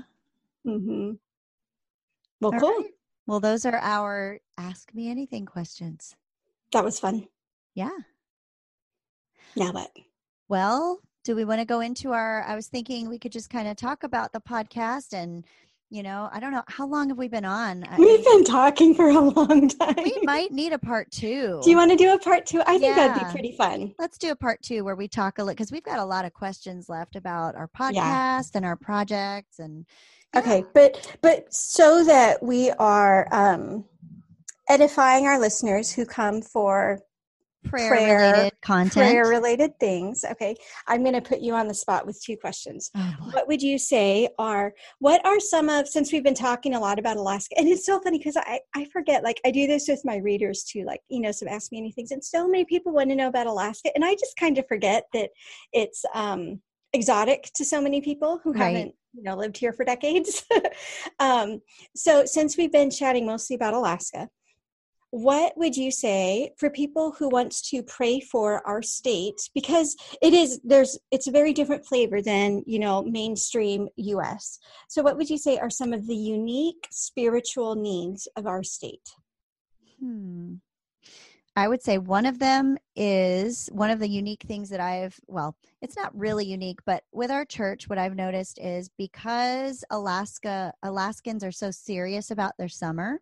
mm-hmm. 0.66 1.12
Well, 2.40 2.54
All 2.54 2.60
cool. 2.60 2.76
Right. 2.78 2.90
Well, 3.26 3.40
those 3.40 3.64
are 3.64 3.76
our 3.76 4.38
Ask 4.58 4.94
Me 4.94 5.10
Anything 5.10 5.46
questions. 5.46 6.14
That 6.72 6.84
was 6.84 7.00
fun. 7.00 7.26
Yeah. 7.74 7.90
Now 9.56 9.72
what? 9.72 9.90
Well, 10.48 11.00
do 11.26 11.34
we 11.34 11.44
want 11.44 11.60
to 11.60 11.64
go 11.66 11.80
into 11.80 12.12
our 12.12 12.44
i 12.46 12.54
was 12.54 12.68
thinking 12.68 13.08
we 13.08 13.18
could 13.18 13.32
just 13.32 13.50
kind 13.50 13.66
of 13.68 13.76
talk 13.76 14.04
about 14.04 14.32
the 14.32 14.40
podcast 14.40 15.12
and 15.12 15.44
you 15.90 16.00
know 16.02 16.28
i 16.32 16.38
don't 16.38 16.52
know 16.52 16.62
how 16.68 16.86
long 16.86 17.08
have 17.08 17.18
we 17.18 17.26
been 17.26 17.44
on 17.44 17.84
We've 17.98 18.24
been 18.24 18.44
talking 18.44 18.94
for 18.94 19.08
a 19.08 19.18
long 19.20 19.68
time. 19.68 19.96
we 20.04 20.18
might 20.22 20.52
need 20.52 20.72
a 20.72 20.78
part 20.78 21.10
two 21.10 21.60
Do 21.64 21.68
you 21.70 21.76
want 21.76 21.90
to 21.90 21.96
do 21.96 22.12
a 22.14 22.18
part 22.18 22.46
two? 22.46 22.62
I 22.66 22.78
think 22.78 22.94
that'd 22.94 23.22
be 23.26 23.30
pretty 23.32 23.56
fun. 23.56 23.92
let's 23.98 24.18
do 24.18 24.30
a 24.30 24.36
part 24.36 24.62
two 24.62 24.84
where 24.84 24.94
we 24.96 25.08
talk 25.08 25.38
a 25.38 25.42
little 25.42 25.54
because 25.54 25.72
we've 25.72 25.82
got 25.82 25.98
a 25.98 26.04
lot 26.04 26.24
of 26.24 26.32
questions 26.32 26.88
left 26.88 27.16
about 27.16 27.56
our 27.56 27.68
podcast 27.68 27.94
Yeah. 27.94 28.40
and 28.54 28.64
our 28.64 28.76
projects 28.76 29.58
and 29.58 29.84
yeah. 30.34 30.40
Okay, 30.40 30.64
but 30.74 31.16
but 31.22 31.52
so 31.52 32.04
that 32.04 32.42
we 32.42 32.70
are 32.72 33.26
um, 33.32 33.84
edifying 34.68 35.26
our 35.26 35.38
listeners 35.40 35.92
who 35.92 36.04
come 36.04 36.42
for 36.42 36.98
prayer, 37.68 37.88
prayer- 37.88 38.32
related 38.32 38.52
content 38.62 38.92
prayer 39.10 39.26
related 39.28 39.78
things. 39.80 40.24
Okay, 40.32 40.56
I'm 40.86 41.02
going 41.02 41.14
to 41.14 41.20
put 41.20 41.40
you 41.40 41.54
on 41.54 41.68
the 41.68 41.74
spot 41.74 42.06
with 42.06 42.20
two 42.22 42.36
questions. 42.36 42.90
Oh. 42.94 43.14
What 43.32 43.46
would 43.48 43.62
you 43.62 43.78
say 43.78 44.28
are 44.38 44.72
what 44.98 45.24
are 45.26 45.38
some 45.40 45.68
of 45.68 45.88
since 45.88 46.12
we've 46.12 46.24
been 46.24 46.34
talking 46.34 46.74
a 46.74 46.80
lot 46.80 46.98
about 46.98 47.16
Alaska 47.16 47.58
and 47.58 47.68
it's 47.68 47.86
so 47.86 48.00
funny 48.00 48.18
because 48.18 48.36
I 48.36 48.60
I 48.74 48.84
forget 48.86 49.22
like 49.22 49.40
I 49.44 49.50
do 49.50 49.66
this 49.66 49.88
with 49.88 50.02
my 50.04 50.16
readers 50.16 50.64
too 50.64 50.84
like 50.84 51.00
you 51.08 51.20
know 51.20 51.32
some 51.32 51.48
ask 51.48 51.70
me 51.72 51.78
anything 51.78 52.06
and 52.10 52.24
so 52.24 52.46
many 52.48 52.64
people 52.64 52.92
want 52.92 53.10
to 53.10 53.16
know 53.16 53.28
about 53.28 53.46
Alaska 53.46 53.90
and 53.94 54.04
I 54.04 54.14
just 54.14 54.36
kind 54.38 54.58
of 54.58 54.66
forget 54.68 55.04
that 55.12 55.30
it's 55.72 56.04
um 56.14 56.60
exotic 56.92 57.50
to 57.54 57.64
so 57.64 57.80
many 57.80 58.00
people 58.00 58.40
who 58.42 58.52
Right. 58.52 58.74
haven't 58.76 58.94
you 59.14 59.22
know 59.22 59.34
lived 59.36 59.56
here 59.56 59.72
for 59.72 59.84
decades. 59.84 60.44
um 61.20 61.60
so 61.94 62.24
since 62.24 62.56
we've 62.56 62.72
been 62.72 62.90
chatting 62.90 63.26
mostly 63.26 63.56
about 63.56 63.74
Alaska 63.74 64.28
what 65.16 65.56
would 65.56 65.74
you 65.74 65.90
say 65.90 66.52
for 66.58 66.68
people 66.68 67.12
who 67.18 67.30
wants 67.30 67.70
to 67.70 67.82
pray 67.82 68.20
for 68.20 68.66
our 68.66 68.82
state? 68.82 69.48
Because 69.54 69.96
it 70.20 70.34
is 70.34 70.60
there's 70.62 70.98
it's 71.10 71.26
a 71.26 71.30
very 71.30 71.54
different 71.54 71.86
flavor 71.86 72.20
than 72.20 72.62
you 72.66 72.78
know 72.78 73.02
mainstream 73.02 73.88
us 73.96 74.58
so 74.88 75.02
what 75.02 75.16
would 75.16 75.30
you 75.30 75.38
say 75.38 75.58
are 75.58 75.70
some 75.70 75.92
of 75.92 76.06
the 76.06 76.14
unique 76.14 76.86
spiritual 76.90 77.74
needs 77.74 78.28
of 78.36 78.46
our 78.46 78.62
state? 78.62 79.08
Hmm. 80.00 80.56
I 81.58 81.68
would 81.68 81.82
say 81.82 81.96
one 81.96 82.26
of 82.26 82.38
them 82.38 82.76
is 82.94 83.70
one 83.72 83.90
of 83.90 83.98
the 83.98 84.08
unique 84.08 84.42
things 84.42 84.68
that 84.68 84.80
I've, 84.80 85.18
well, 85.26 85.56
it's 85.80 85.96
not 85.96 86.14
really 86.14 86.44
unique, 86.44 86.80
but 86.84 87.04
with 87.12 87.30
our 87.30 87.46
church, 87.46 87.88
what 87.88 87.98
I've 87.98 88.14
noticed 88.14 88.58
is 88.60 88.90
because 88.98 89.82
Alaska, 89.90 90.74
Alaskans 90.82 91.42
are 91.42 91.52
so 91.52 91.70
serious 91.70 92.30
about 92.30 92.52
their 92.58 92.68
summer, 92.68 93.20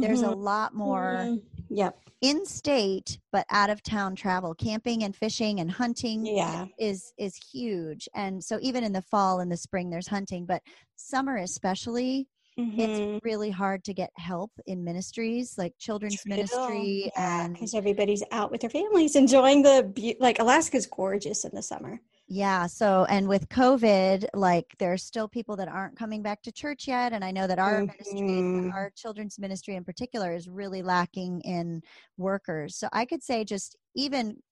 there's 0.00 0.22
a 0.22 0.26
Mhm. 0.26 0.42
lot 0.44 0.74
more 0.74 1.28
Mhm. 1.28 1.42
yep 1.70 1.98
in 2.20 2.44
state 2.44 3.20
but 3.30 3.46
out 3.50 3.70
of 3.70 3.80
town 3.82 4.16
travel 4.16 4.54
camping 4.54 5.04
and 5.04 5.14
fishing 5.14 5.60
and 5.60 5.70
hunting 5.70 6.26
yeah 6.26 6.66
is 6.78 7.12
is 7.16 7.36
huge 7.52 8.08
and 8.14 8.42
so 8.42 8.58
even 8.60 8.82
in 8.82 8.92
the 8.92 9.02
fall 9.02 9.38
and 9.40 9.52
the 9.52 9.56
spring 9.56 9.88
there's 9.90 10.08
hunting 10.08 10.44
but 10.44 10.60
summer 10.96 11.36
especially 11.36 12.26
Mhm. 12.58 12.78
it's 12.80 13.24
really 13.24 13.50
hard 13.50 13.84
to 13.84 13.94
get 13.94 14.10
help 14.16 14.50
in 14.66 14.82
ministries 14.82 15.54
like 15.56 15.74
children's 15.78 16.26
ministry 16.26 17.08
and 17.16 17.52
because 17.54 17.72
everybody's 17.74 18.24
out 18.32 18.50
with 18.50 18.62
their 18.62 18.70
families 18.70 19.14
enjoying 19.14 19.62
the 19.62 19.84
beau- 19.94 20.18
like 20.18 20.40
alaska's 20.40 20.86
gorgeous 20.86 21.44
in 21.44 21.54
the 21.54 21.62
summer 21.62 22.00
yeah 22.30 22.66
so 22.66 23.04
and 23.08 23.26
with 23.28 23.48
covid 23.48 24.26
like 24.34 24.74
there's 24.78 25.02
still 25.02 25.28
people 25.28 25.56
that 25.56 25.68
aren't 25.68 25.96
coming 25.96 26.22
back 26.22 26.42
to 26.42 26.52
church 26.52 26.86
yet 26.86 27.12
and 27.12 27.24
i 27.24 27.30
know 27.30 27.46
that 27.46 27.58
our 27.58 27.82
ministry 27.82 28.44
Mhm. 28.60 28.72
our 28.74 28.90
children's 28.90 29.38
ministry 29.38 29.74
in 29.74 29.84
particular 29.84 30.34
is 30.34 30.46
really 30.48 30.82
lacking 30.82 31.40
in 31.40 31.80
workers 32.18 32.76
so 32.76 32.88
i 32.92 33.04
could 33.06 33.22
say 33.22 33.44
just 33.44 33.76
even 33.94 34.42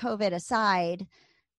covid 0.00 0.32
aside 0.32 1.06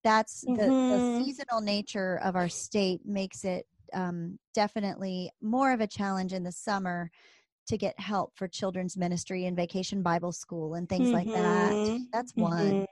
that's 0.03 0.43
the, 0.55 0.73
the 0.89 1.01
Mhm. 1.01 1.01
seasonal 1.01 1.61
nature 1.61 2.19
of 2.23 2.35
our 2.35 2.49
state 2.49 3.05
makes 3.05 3.45
it 3.45 3.67
um, 3.93 4.39
definitely 4.53 5.31
more 5.41 5.73
of 5.73 5.81
a 5.81 5.87
challenge 5.87 6.33
in 6.33 6.43
the 6.43 6.51
summer 6.51 7.11
to 7.67 7.77
get 7.77 7.99
help 7.99 8.33
for 8.37 8.47
children's 8.47 8.97
ministry 8.97 9.45
and 9.45 9.57
vacation 9.57 10.03
bible 10.03 10.31
school 10.33 10.75
and 10.75 10.89
things 10.89 11.13
like 11.13 11.31
that 11.33 11.77
Mhm. 11.83 12.07
that's 12.13 12.35
one 12.35 12.83
Mhm. 12.83 12.85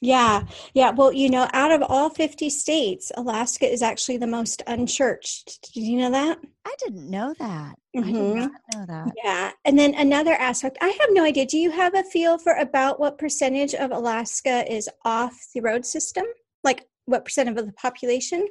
Yeah, 0.00 0.42
yeah. 0.74 0.90
Well, 0.90 1.12
you 1.12 1.30
know, 1.30 1.48
out 1.52 1.72
of 1.72 1.82
all 1.82 2.10
50 2.10 2.50
states, 2.50 3.10
Alaska 3.16 3.70
is 3.70 3.82
actually 3.82 4.18
the 4.18 4.26
most 4.26 4.62
unchurched. 4.66 5.72
Did 5.72 5.80
you 5.80 5.98
know 5.98 6.10
that? 6.10 6.38
i 6.68 6.74
didn't 6.80 7.08
know 7.08 7.32
that 7.38 7.76
i 7.96 8.00
did 8.00 8.14
Mhm. 8.14 8.34
not 8.34 8.50
know 8.74 8.86
that 8.86 9.12
Yeah. 9.22 9.52
And 9.64 9.78
then 9.78 9.94
another 9.94 10.32
aspect, 10.32 10.76
I 10.80 10.88
have 10.88 11.10
no 11.12 11.22
idea. 11.22 11.46
Do 11.46 11.58
you 11.58 11.70
have 11.70 11.94
a 11.94 12.02
feel 12.02 12.38
for 12.38 12.54
about 12.54 12.98
what 12.98 13.18
percentage 13.18 13.72
of 13.74 13.92
Alaska 13.92 14.70
is 14.70 14.88
off 15.04 15.34
the 15.54 15.60
road 15.60 15.86
system? 15.86 16.24
Like 16.64 16.86
what 17.04 17.24
percent 17.24 17.48
of 17.48 17.54
the 17.54 17.72
population? 17.72 18.48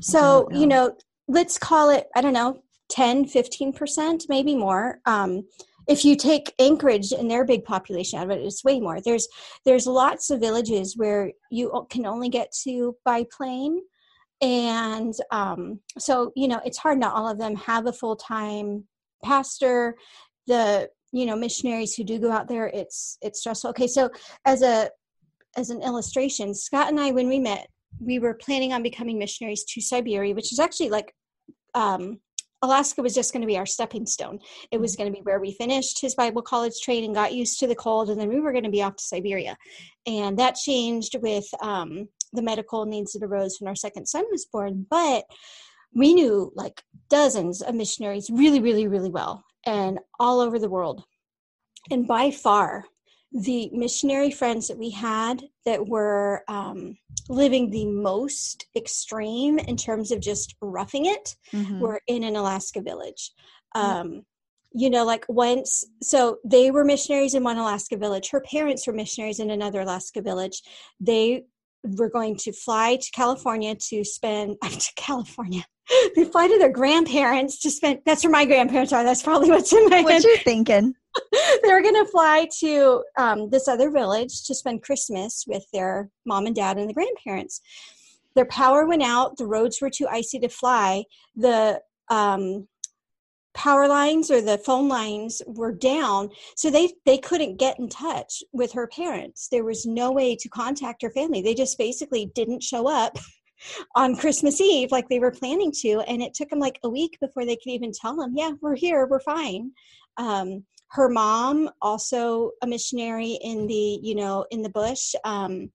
So, 0.00 0.46
don't 0.50 0.60
you 0.60 0.66
know. 0.66 0.86
know, 0.88 0.96
let's 1.28 1.58
call 1.58 1.90
it, 1.90 2.08
I 2.16 2.20
don't 2.22 2.32
know, 2.32 2.62
10, 2.88 3.26
15%, 3.26 4.28
maybe 4.28 4.54
more. 4.56 5.00
Um, 5.06 5.46
if 5.88 6.04
you 6.04 6.16
take 6.16 6.54
Anchorage 6.58 7.12
and 7.12 7.30
their 7.30 7.44
big 7.44 7.64
population 7.64 8.18
out 8.18 8.26
of 8.26 8.30
it, 8.30 8.42
it's 8.42 8.64
way 8.64 8.80
more. 8.80 9.00
There's 9.00 9.28
there's 9.64 9.86
lots 9.86 10.30
of 10.30 10.40
villages 10.40 10.96
where 10.96 11.32
you 11.50 11.86
can 11.90 12.06
only 12.06 12.28
get 12.28 12.52
to 12.64 12.96
by 13.04 13.26
plane, 13.36 13.80
and 14.40 15.14
um, 15.30 15.80
so 15.98 16.32
you 16.36 16.48
know 16.48 16.60
it's 16.64 16.78
hard. 16.78 16.98
Not 16.98 17.14
all 17.14 17.28
of 17.28 17.38
them 17.38 17.56
have 17.56 17.86
a 17.86 17.92
full 17.92 18.16
time 18.16 18.84
pastor. 19.24 19.96
The 20.46 20.88
you 21.12 21.26
know 21.26 21.36
missionaries 21.36 21.94
who 21.94 22.04
do 22.04 22.18
go 22.18 22.30
out 22.30 22.48
there, 22.48 22.68
it's 22.68 23.18
it's 23.22 23.40
stressful. 23.40 23.70
Okay, 23.70 23.86
so 23.86 24.10
as 24.44 24.62
a 24.62 24.90
as 25.56 25.70
an 25.70 25.82
illustration, 25.82 26.54
Scott 26.54 26.88
and 26.88 26.98
I, 26.98 27.10
when 27.10 27.28
we 27.28 27.38
met, 27.38 27.68
we 28.00 28.18
were 28.18 28.34
planning 28.34 28.72
on 28.72 28.82
becoming 28.82 29.18
missionaries 29.18 29.64
to 29.64 29.80
Siberia, 29.80 30.34
which 30.34 30.52
is 30.52 30.58
actually 30.58 30.90
like 30.90 31.14
um, 31.74 32.20
Alaska 32.62 33.02
was 33.02 33.14
just 33.14 33.32
going 33.32 33.40
to 33.40 33.46
be 33.46 33.58
our 33.58 33.66
stepping 33.66 34.06
stone. 34.06 34.38
It 34.70 34.80
was 34.80 34.94
going 34.94 35.12
to 35.12 35.16
be 35.16 35.22
where 35.22 35.40
we 35.40 35.52
finished 35.52 36.00
his 36.00 36.14
Bible 36.14 36.42
college 36.42 36.80
training, 36.80 37.12
got 37.12 37.34
used 37.34 37.58
to 37.58 37.66
the 37.66 37.74
cold, 37.74 38.08
and 38.08 38.20
then 38.20 38.28
we 38.28 38.40
were 38.40 38.52
going 38.52 38.64
to 38.64 38.70
be 38.70 38.82
off 38.82 38.96
to 38.96 39.04
Siberia. 39.04 39.56
And 40.06 40.38
that 40.38 40.54
changed 40.54 41.16
with 41.20 41.46
um, 41.60 42.08
the 42.32 42.42
medical 42.42 42.86
needs 42.86 43.12
that 43.12 43.24
arose 43.24 43.58
when 43.58 43.68
our 43.68 43.74
second 43.74 44.06
son 44.06 44.24
was 44.30 44.46
born. 44.46 44.86
But 44.88 45.24
we 45.92 46.14
knew 46.14 46.52
like 46.54 46.82
dozens 47.10 47.62
of 47.62 47.74
missionaries 47.74 48.30
really, 48.30 48.60
really, 48.60 48.86
really 48.86 49.10
well, 49.10 49.44
and 49.66 49.98
all 50.20 50.40
over 50.40 50.58
the 50.58 50.70
world. 50.70 51.04
And 51.90 52.06
by 52.06 52.30
far, 52.30 52.84
the 53.32 53.70
missionary 53.72 54.30
friends 54.30 54.68
that 54.68 54.78
we 54.78 54.90
had 54.90 55.42
that 55.64 55.86
were 55.86 56.44
um, 56.48 56.96
living 57.28 57.70
the 57.70 57.86
most 57.86 58.66
extreme 58.76 59.58
in 59.58 59.76
terms 59.76 60.10
of 60.12 60.20
just 60.20 60.54
roughing 60.60 61.06
it 61.06 61.36
Mhm. 61.52 61.80
were 61.80 62.00
in 62.06 62.24
an 62.24 62.36
Alaska 62.36 62.80
village. 62.80 63.32
Um, 63.74 64.26
you 64.74 64.90
know, 64.90 65.04
like 65.04 65.24
once, 65.28 65.84
so 66.02 66.38
they 66.44 66.70
were 66.70 66.84
missionaries 66.84 67.34
in 67.34 67.42
one 67.44 67.58
Alaska 67.58 67.96
village. 67.96 68.30
Her 68.30 68.40
parents 68.40 68.86
were 68.86 68.92
missionaries 68.92 69.38
in 69.38 69.50
another 69.50 69.80
Alaska 69.80 70.20
village. 70.22 70.62
They 71.00 71.44
were 71.84 72.08
going 72.10 72.36
to 72.36 72.52
fly 72.52 72.96
to 72.96 73.10
California 73.12 73.74
to 73.74 74.04
spend 74.04 74.56
to 74.62 74.92
California. 74.96 75.64
They 76.14 76.24
fly 76.24 76.48
to 76.48 76.58
their 76.58 76.70
grandparents 76.72 77.58
to 77.60 77.70
spend. 77.70 78.00
That's 78.06 78.24
where 78.24 78.30
my 78.30 78.44
grandparents 78.44 78.92
are. 78.92 79.04
That's 79.04 79.22
probably 79.22 79.50
what's 79.50 79.72
in 79.72 79.88
my 79.88 79.96
head 79.96 80.04
what 80.04 80.24
you 80.24 80.36
thinking 80.38 80.94
they 81.32 81.72
were 81.72 81.82
going 81.82 81.94
to 81.94 82.10
fly 82.10 82.48
to 82.60 83.02
um, 83.18 83.50
this 83.50 83.68
other 83.68 83.90
village 83.90 84.44
to 84.44 84.54
spend 84.54 84.82
Christmas 84.82 85.44
with 85.46 85.64
their 85.72 86.08
mom 86.24 86.46
and 86.46 86.56
dad 86.56 86.78
and 86.78 86.88
the 86.88 86.94
grandparents. 86.94 87.60
Their 88.34 88.46
power 88.46 88.86
went 88.86 89.02
out. 89.02 89.36
The 89.36 89.46
roads 89.46 89.80
were 89.80 89.90
too 89.90 90.08
icy 90.08 90.38
to 90.40 90.48
fly. 90.48 91.04
The 91.36 91.80
um, 92.08 92.66
power 93.54 93.86
lines 93.86 94.30
or 94.30 94.40
the 94.40 94.58
phone 94.58 94.88
lines 94.88 95.42
were 95.46 95.72
down, 95.72 96.30
so 96.56 96.70
they 96.70 96.92
they 97.04 97.18
couldn't 97.18 97.58
get 97.58 97.78
in 97.78 97.88
touch 97.88 98.42
with 98.52 98.72
her 98.72 98.86
parents. 98.86 99.48
There 99.48 99.64
was 99.64 99.86
no 99.86 100.12
way 100.12 100.36
to 100.36 100.48
contact 100.48 101.02
her 101.02 101.10
family. 101.10 101.42
They 101.42 101.54
just 101.54 101.78
basically 101.78 102.30
didn't 102.34 102.62
show 102.62 102.88
up 102.88 103.18
on 103.94 104.16
Christmas 104.16 104.60
Eve 104.60 104.92
like 104.92 105.08
they 105.08 105.20
were 105.20 105.30
planning 105.30 105.72
to, 105.82 106.00
and 106.08 106.22
it 106.22 106.34
took 106.34 106.48
them 106.48 106.58
like 106.58 106.78
a 106.82 106.88
week 106.88 107.18
before 107.20 107.44
they 107.44 107.56
could 107.56 107.72
even 107.72 107.92
tell 107.92 108.16
them, 108.16 108.32
"Yeah, 108.34 108.52
we're 108.60 108.76
here. 108.76 109.06
We're 109.06 109.20
fine." 109.20 109.72
Um, 110.16 110.64
her 110.92 111.08
mom 111.08 111.70
also 111.80 112.50
a 112.62 112.66
missionary 112.66 113.38
in 113.42 113.66
the 113.66 113.98
you 114.02 114.14
know 114.14 114.44
in 114.50 114.62
the 114.62 114.68
bush 114.70 115.14
um, 115.24 115.70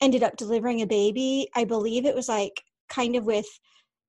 ended 0.00 0.22
up 0.22 0.36
delivering 0.36 0.82
a 0.82 0.86
baby. 0.86 1.48
I 1.54 1.64
believe 1.64 2.04
it 2.04 2.14
was 2.14 2.28
like 2.28 2.60
kind 2.88 3.14
of 3.16 3.24
with 3.24 3.46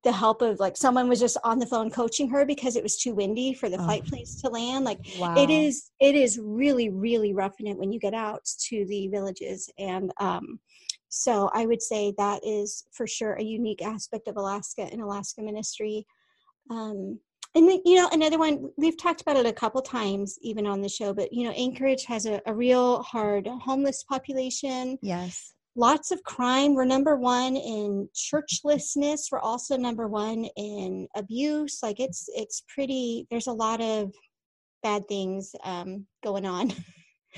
the 0.04 0.10
help 0.10 0.42
of 0.42 0.58
like 0.58 0.76
someone 0.76 1.08
was 1.08 1.20
just 1.20 1.36
on 1.44 1.60
the 1.60 1.66
phone 1.66 1.88
coaching 1.88 2.28
her 2.28 2.44
because 2.44 2.74
it 2.74 2.82
was 2.82 2.96
too 2.96 3.14
windy 3.14 3.54
for 3.54 3.68
the 3.68 3.78
Oh. 3.78 3.84
flight 3.84 4.04
planes 4.04 4.34
to 4.40 4.48
land. 4.48 4.84
Like 4.84 4.98
wow. 5.16 5.34
it 5.36 5.48
is 5.48 5.90
it 6.00 6.16
is 6.16 6.40
really 6.42 6.88
really 6.88 7.32
roughing 7.32 7.68
it 7.68 7.78
when 7.78 7.92
you 7.92 8.00
get 8.00 8.14
out 8.14 8.44
to 8.68 8.84
the 8.86 9.06
villages 9.08 9.70
and 9.78 10.12
um, 10.18 10.58
so 11.08 11.50
i 11.52 11.66
would 11.66 11.82
say 11.82 12.12
that 12.16 12.40
is 12.42 12.84
for 12.90 13.06
sure 13.06 13.34
a 13.34 13.42
unique 13.42 13.82
aspect 13.82 14.26
of 14.28 14.36
alaska 14.36 14.82
and 14.90 15.00
alaska 15.02 15.42
ministry. 15.42 16.06
Um, 16.70 17.20
and 17.54 17.68
then 17.68 17.80
you 17.84 17.96
know 17.96 18.08
another 18.12 18.38
one 18.38 18.70
we've 18.76 18.96
talked 18.96 19.20
about 19.20 19.36
it 19.36 19.46
a 19.46 19.52
couple 19.52 19.80
times 19.82 20.38
even 20.42 20.66
on 20.66 20.80
the 20.80 20.88
show 20.88 21.12
but 21.12 21.32
you 21.32 21.44
know 21.44 21.52
anchorage 21.52 22.04
has 22.04 22.26
a, 22.26 22.40
a 22.46 22.54
real 22.54 23.02
hard 23.02 23.46
homeless 23.46 24.02
population 24.04 24.98
yes 25.02 25.52
lots 25.74 26.10
of 26.10 26.22
crime. 26.22 26.74
We're 26.74 26.84
number 26.84 27.16
one 27.16 27.56
in 27.56 28.08
churchlessness. 28.14 29.30
We're 29.30 29.40
also 29.40 29.76
number 29.76 30.08
one 30.08 30.46
in 30.56 31.08
abuse. 31.14 31.80
Like 31.82 32.00
it's 32.00 32.28
it's 32.34 32.62
pretty. 32.68 33.26
There's 33.30 33.46
a 33.46 33.52
lot 33.52 33.80
of 33.80 34.12
bad 34.82 35.06
things 35.08 35.54
um, 35.64 36.06
going 36.22 36.46
on. 36.46 36.72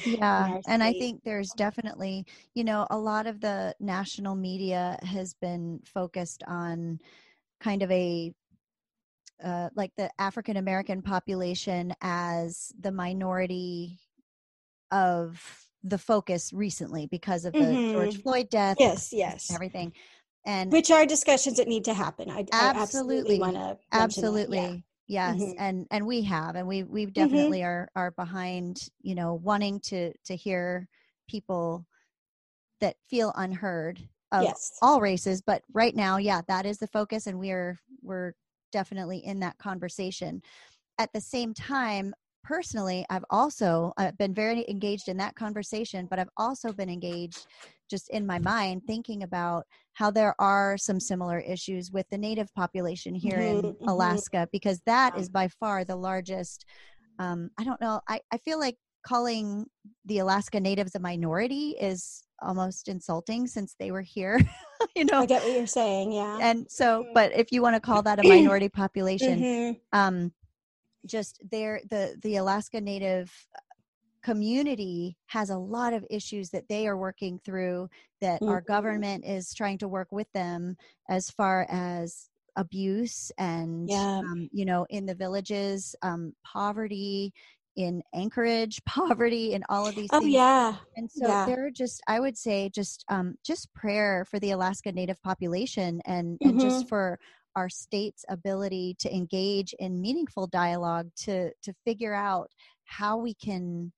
Yeah, 0.05 0.59
and 0.67 0.83
I 0.83 0.93
think 0.93 1.23
there's 1.23 1.53
definitely, 1.53 2.27
you 2.55 2.65
know, 2.65 2.85
a 2.91 2.99
lot 2.99 3.29
of 3.29 3.41
the 3.41 3.77
national 3.79 4.35
media 4.35 4.99
has 5.05 5.35
been 5.35 5.81
focused 5.85 6.43
on 6.49 6.99
kind 7.61 7.81
of 7.81 7.93
a 7.93 8.35
uh, 9.43 9.71
like 9.75 9.93
the 9.97 10.11
African 10.19 10.57
American 10.57 11.03
population 11.03 11.95
as 12.01 12.73
the 12.79 12.93
minority 12.93 13.99
of 14.91 15.43
the 15.83 15.99
focus 15.99 16.53
recently 16.53 17.07
because 17.07 17.45
of 17.45 17.53
the 17.53 17.59
mm-hmm. 17.59 17.93
George 17.93 18.23
Floyd 18.23 18.49
death. 18.49 18.77
Yes, 18.81 19.11
yes. 19.13 19.53
Everything. 19.53 19.93
And 20.47 20.71
which 20.73 20.91
are 20.91 21.07
discussions 21.07 21.57
that 21.57 21.69
need 21.69 21.85
to 21.85 21.95
happen. 21.95 22.31
I 22.31 22.45
absolutely, 22.53 23.39
want 23.39 23.55
to 23.55 23.79
absolutely. 23.93 24.85
Yes, 25.07 25.37
mm-hmm. 25.37 25.53
and 25.59 25.87
and 25.91 26.07
we 26.07 26.23
have, 26.23 26.57
and 26.57 26.67
we 26.67 26.83
we 26.83 27.05
mm-hmm. 27.05 27.13
definitely 27.13 27.61
mm-hmm. 27.61 27.67
are 27.67 27.91
are 27.95 28.11
behind. 28.13 28.89
You 29.03 29.15
know, 29.15 29.35
wanting 29.35 29.81
to 29.81 30.13
to 30.27 30.37
hear 30.37 30.89
people 31.29 31.87
that 32.81 32.97
feel 33.09 33.33
unheard 33.37 34.01
of 34.33 34.45
yes. 34.45 34.73
all 34.83 35.01
races. 35.01 35.43
But 35.43 35.63
right 35.73 35.95
now, 35.95 36.19
yeah, 36.19 36.43
that 36.49 36.67
is 36.67 36.79
the 36.79 36.89
focus, 36.89 37.27
and 37.27 37.39
we 37.39 37.51
are 37.51 37.79
we're 38.03 38.33
definitely 38.75 39.19
in 39.25 39.39
that 39.41 39.57
conversation. 39.59 40.43
At 40.99 41.11
the 41.15 41.21
same 41.21 41.55
time, 41.55 42.13
personally, 42.43 43.07
I've 43.09 43.25
also 43.31 43.93
I've 43.97 44.19
been 44.19 44.35
very 44.35 44.65
engaged 44.69 45.09
in 45.09 45.17
that 45.19 45.37
conversation, 45.37 46.07
but 46.11 46.19
I've 46.19 46.35
also 46.37 46.73
been 46.73 46.91
engaged 46.91 47.47
just 47.89 48.11
in 48.11 48.27
my 48.27 48.41
mind 48.41 48.83
thinking 48.87 49.23
about 49.23 49.65
how 49.95 50.11
there 50.11 50.35
are 50.41 50.77
some 50.77 50.99
similar 50.99 51.39
issues 51.39 51.93
with 51.93 52.07
the 52.11 52.19
native 52.19 52.53
population 52.55 53.15
here 53.15 53.39
mm-hmm, 53.39 53.67
in 53.67 53.73
mm-hmm. 53.75 53.89
Alaska 53.89 54.49
because 54.53 54.81
that 54.87 55.17
is 55.17 55.29
by 55.29 55.49
far 55.61 55.85
the 55.85 55.97
largest. 55.97 56.65
Um, 57.21 57.51
I 57.59 57.65
don't 57.65 57.81
know. 57.81 58.01
I, 58.09 58.21
I 58.33 58.39
feel 58.39 58.59
like 58.59 58.77
calling 59.07 59.67
the 60.07 60.19
Alaska 60.19 60.59
Natives 60.59 60.97
a 60.97 60.99
minority 60.99 61.77
is 61.81 62.25
almost 62.45 62.89
insulting 62.89 63.47
since 63.47 63.75
they 63.79 63.91
were 63.91 64.03
here. 64.03 64.41
you 64.97 65.05
know, 65.05 65.21
I 65.21 65.27
get 65.27 65.43
what 65.43 65.53
you're 65.53 65.67
saying. 65.67 66.13
Yeah. 66.13 66.39
And 66.41 66.71
so, 66.71 67.03
mm-hmm. 67.03 67.13
but 67.15 67.33
if 67.33 67.53
you 67.53 67.63
want 67.63 67.77
to 67.77 67.81
call 67.81 68.03
that 68.03 68.19
a 68.19 68.23
minority 68.29 68.69
population, 68.69 69.41
mm-hmm. 69.41 69.99
um, 69.99 70.33
just 71.07 71.41
there, 71.51 71.81
the 71.91 72.17
the 72.23 72.37
Alaska 72.37 72.81
Native 72.81 73.33
community 74.23 75.19
has 75.27 75.51
a 75.51 75.59
lot 75.59 75.93
of 75.93 76.05
issues 76.11 76.49
that 76.51 76.67
they 76.69 76.89
are 76.89 76.97
working 76.97 77.39
through 77.45 77.89
that 78.23 78.41
mm-hmm. 78.41 78.51
our 78.51 78.63
government 78.63 79.25
is 79.25 79.53
trying 79.53 79.77
to 79.77 79.87
work 79.87 80.09
with 80.11 80.31
them 80.33 80.77
as 81.11 81.31
far 81.31 81.67
as 81.69 82.31
abuse 82.57 83.31
and 83.37 83.89
yeah. 83.89 84.19
um, 84.19 84.49
you 84.53 84.65
know 84.65 84.87
in 84.89 85.05
the 85.05 85.15
villages 85.15 85.95
um, 86.03 86.33
poverty 86.45 87.35
in 87.77 88.03
anchorage 88.15 88.81
poverty 88.87 89.55
and 89.55 89.65
all 89.69 89.87
of 89.87 89.95
these 89.95 90.09
oh 90.13 90.21
things. 90.21 90.33
yeah 90.33 90.75
and 90.97 91.11
so 91.11 91.27
yeah. 91.27 91.47
there 91.47 91.67
are 91.67 91.71
just 91.71 92.03
i 92.09 92.21
would 92.21 92.37
say 92.37 92.69
just 92.69 93.05
um 93.09 93.35
just 93.45 93.73
prayer 93.75 94.25
for 94.31 94.39
the 94.39 94.51
alaska 94.51 94.93
native 94.93 95.21
population 95.23 96.01
and 96.05 96.39
mm-hmm. 96.39 96.51
and 96.51 96.61
just 96.61 96.89
for 96.89 97.19
our 97.57 97.69
state's 97.69 98.25
ability 98.29 98.97
to 98.99 99.15
engage 99.15 99.75
in 99.79 100.01
meaningful 100.01 100.47
dialogue 100.47 101.09
to 101.17 101.51
to 101.63 101.73
figure 101.85 102.15
out 102.15 102.51
how 102.85 103.17
we 103.17 103.35
can 103.35 103.93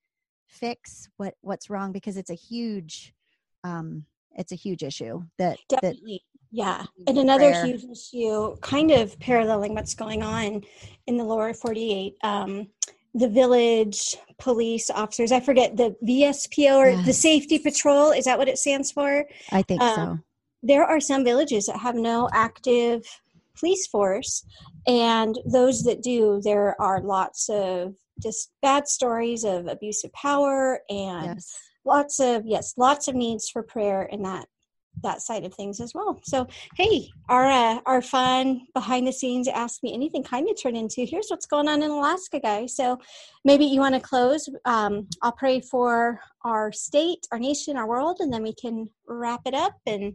fix 0.47 1.09
what 1.17 1.35
what's 1.41 1.71
wrong 1.71 1.93
because 1.93 2.17
it's 2.17 2.31
a 2.31 2.35
huge 2.35 3.13
um 3.65 4.05
it's 4.37 4.53
a 4.53 4.57
huge 4.57 4.83
issue 4.83 5.23
that 5.39 5.59
definitely 5.69 6.23
that 6.23 6.37
yeah 6.53 6.85
and 7.07 7.19
another 7.19 7.51
prayer. 7.51 7.67
huge 7.67 7.85
issue 7.85 8.57
kind 8.61 8.91
of 8.91 9.19
paralleling 9.19 9.75
what's 9.75 9.95
going 9.95 10.23
on 10.23 10.63
in 11.07 11.17
the 11.17 11.25
lower 11.25 11.53
48 11.53 12.15
um 12.23 12.69
the 13.17 13.29
village 13.29 14.17
police 14.39 14.91
officers 14.91 15.33
i 15.33 15.41
forget 15.41 15.77
the 15.77 15.97
vspo 16.07 16.77
or 16.77 16.91
yes. 16.91 17.07
the 17.07 17.13
safety 17.13 17.59
patrol 17.59 18.11
is 18.11 18.27
that 18.27 18.39
what 18.39 18.49
it 18.49 18.59
stands 18.59 18.93
for 18.93 19.25
i 19.53 19.63
think 19.63 19.81
um, 19.81 19.95
so 19.95 20.19
there 20.63 20.85
are 20.85 21.01
some 21.01 21.25
villages 21.25 21.67
that 21.67 21.79
have 21.79 21.95
no 21.95 22.29
active 22.33 23.03
police 23.59 23.87
force 23.87 24.45
and 24.87 25.39
those 25.47 25.83
that 25.83 26.03
do 26.03 26.41
there 26.45 26.81
are 26.81 27.01
lots 27.01 27.49
of 27.49 27.95
just 28.23 28.51
bad 28.61 28.87
stories 28.87 29.45
of 29.45 29.67
abuse 29.67 30.05
of 30.05 30.13
power 30.13 30.81
and 30.91 31.27
yes. 31.27 31.59
lots 31.85 32.21
of 32.21 32.43
yes 32.45 32.75
lots 32.77 33.09
of 33.09 33.15
needs 33.15 33.49
for 33.49 33.63
prayer 33.63 34.03
in 34.03 34.23
that 34.23 34.47
that 35.03 35.23
side 35.23 35.45
of 35.45 35.55
things 35.55 35.81
as 35.81 35.95
well. 35.95 36.21
So 36.25 36.47
hey 36.75 37.09
our 37.29 37.47
uh, 37.47 37.81
our 37.87 38.03
fun 38.03 38.63
behind 38.75 39.07
the 39.07 39.13
scenes 39.13 39.49
ask 39.49 39.83
me 39.83 39.95
anything 39.95 40.23
kind 40.23 40.49
of 40.49 40.61
turned 40.61 40.77
into 40.77 41.05
here's 41.05 41.29
what's 41.29 41.47
going 41.47 41.69
on 41.69 41.83
in 41.83 41.91
alaska 41.91 42.41
guys. 42.41 42.75
So 42.77 42.99
maybe 43.45 43.65
you 43.65 43.81
want 43.81 43.95
to 43.95 44.01
close 44.01 44.49
um, 44.65 45.07
i'll 45.23 45.33
pray 45.33 45.61
for 45.61 46.21
our 46.45 46.73
state 46.73 47.27
our 47.33 47.39
nation 47.39 47.77
our 47.77 47.89
world 47.89 48.19
and 48.21 48.33
then 48.33 48.43
we 48.43 48.55
can 48.55 48.89
wrap 49.07 49.41
it 49.47 49.55
up 49.55 49.75
and 49.87 50.15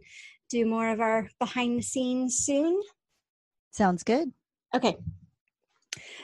do 0.52 0.66
more 0.66 0.90
of 0.90 1.00
our 1.00 1.28
behind 1.38 1.78
the 1.78 1.82
scenes 1.82 2.36
soon. 2.36 2.80
Sounds 3.70 4.02
good. 4.02 4.32
Okay. 4.74 4.96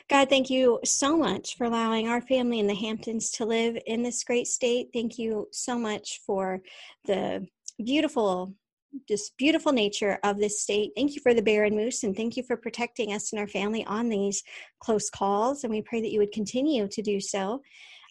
God, 0.09 0.28
thank 0.28 0.50
you 0.50 0.80
so 0.84 1.16
much 1.16 1.56
for 1.56 1.64
allowing 1.64 2.09
our 2.09 2.20
family 2.20 2.61
in 2.61 2.66
the 2.66 2.74
Hamptons 2.74 3.30
to 3.32 3.44
live 3.44 3.76
in 3.86 4.02
this 4.02 4.24
great 4.24 4.46
state. 4.46 4.88
Thank 4.92 5.18
you 5.18 5.48
so 5.52 5.78
much 5.78 6.20
for 6.26 6.61
the 7.06 7.46
beautiful 7.85 8.55
just 9.07 9.37
beautiful 9.37 9.72
nature 9.72 10.18
of 10.24 10.39
this 10.39 10.62
state. 10.62 10.93
Thank 10.97 11.14
you 11.14 11.20
for 11.20 11.35
the 11.35 11.43
bear 11.43 11.64
and 11.64 11.76
moose, 11.76 12.05
and 12.05 12.16
thank 12.16 12.37
you 12.37 12.43
for 12.43 12.57
protecting 12.57 13.12
us 13.12 13.33
and 13.33 13.41
our 13.41 13.47
family 13.47 13.85
on 13.85 14.09
these 14.09 14.43
close 14.81 15.11
calls. 15.11 15.62
And 15.62 15.70
we 15.70 15.83
pray 15.83 16.01
that 16.01 16.11
you 16.11 16.18
would 16.20 16.33
continue 16.33 16.89
to 16.89 17.03
do 17.03 17.20
so. 17.20 17.62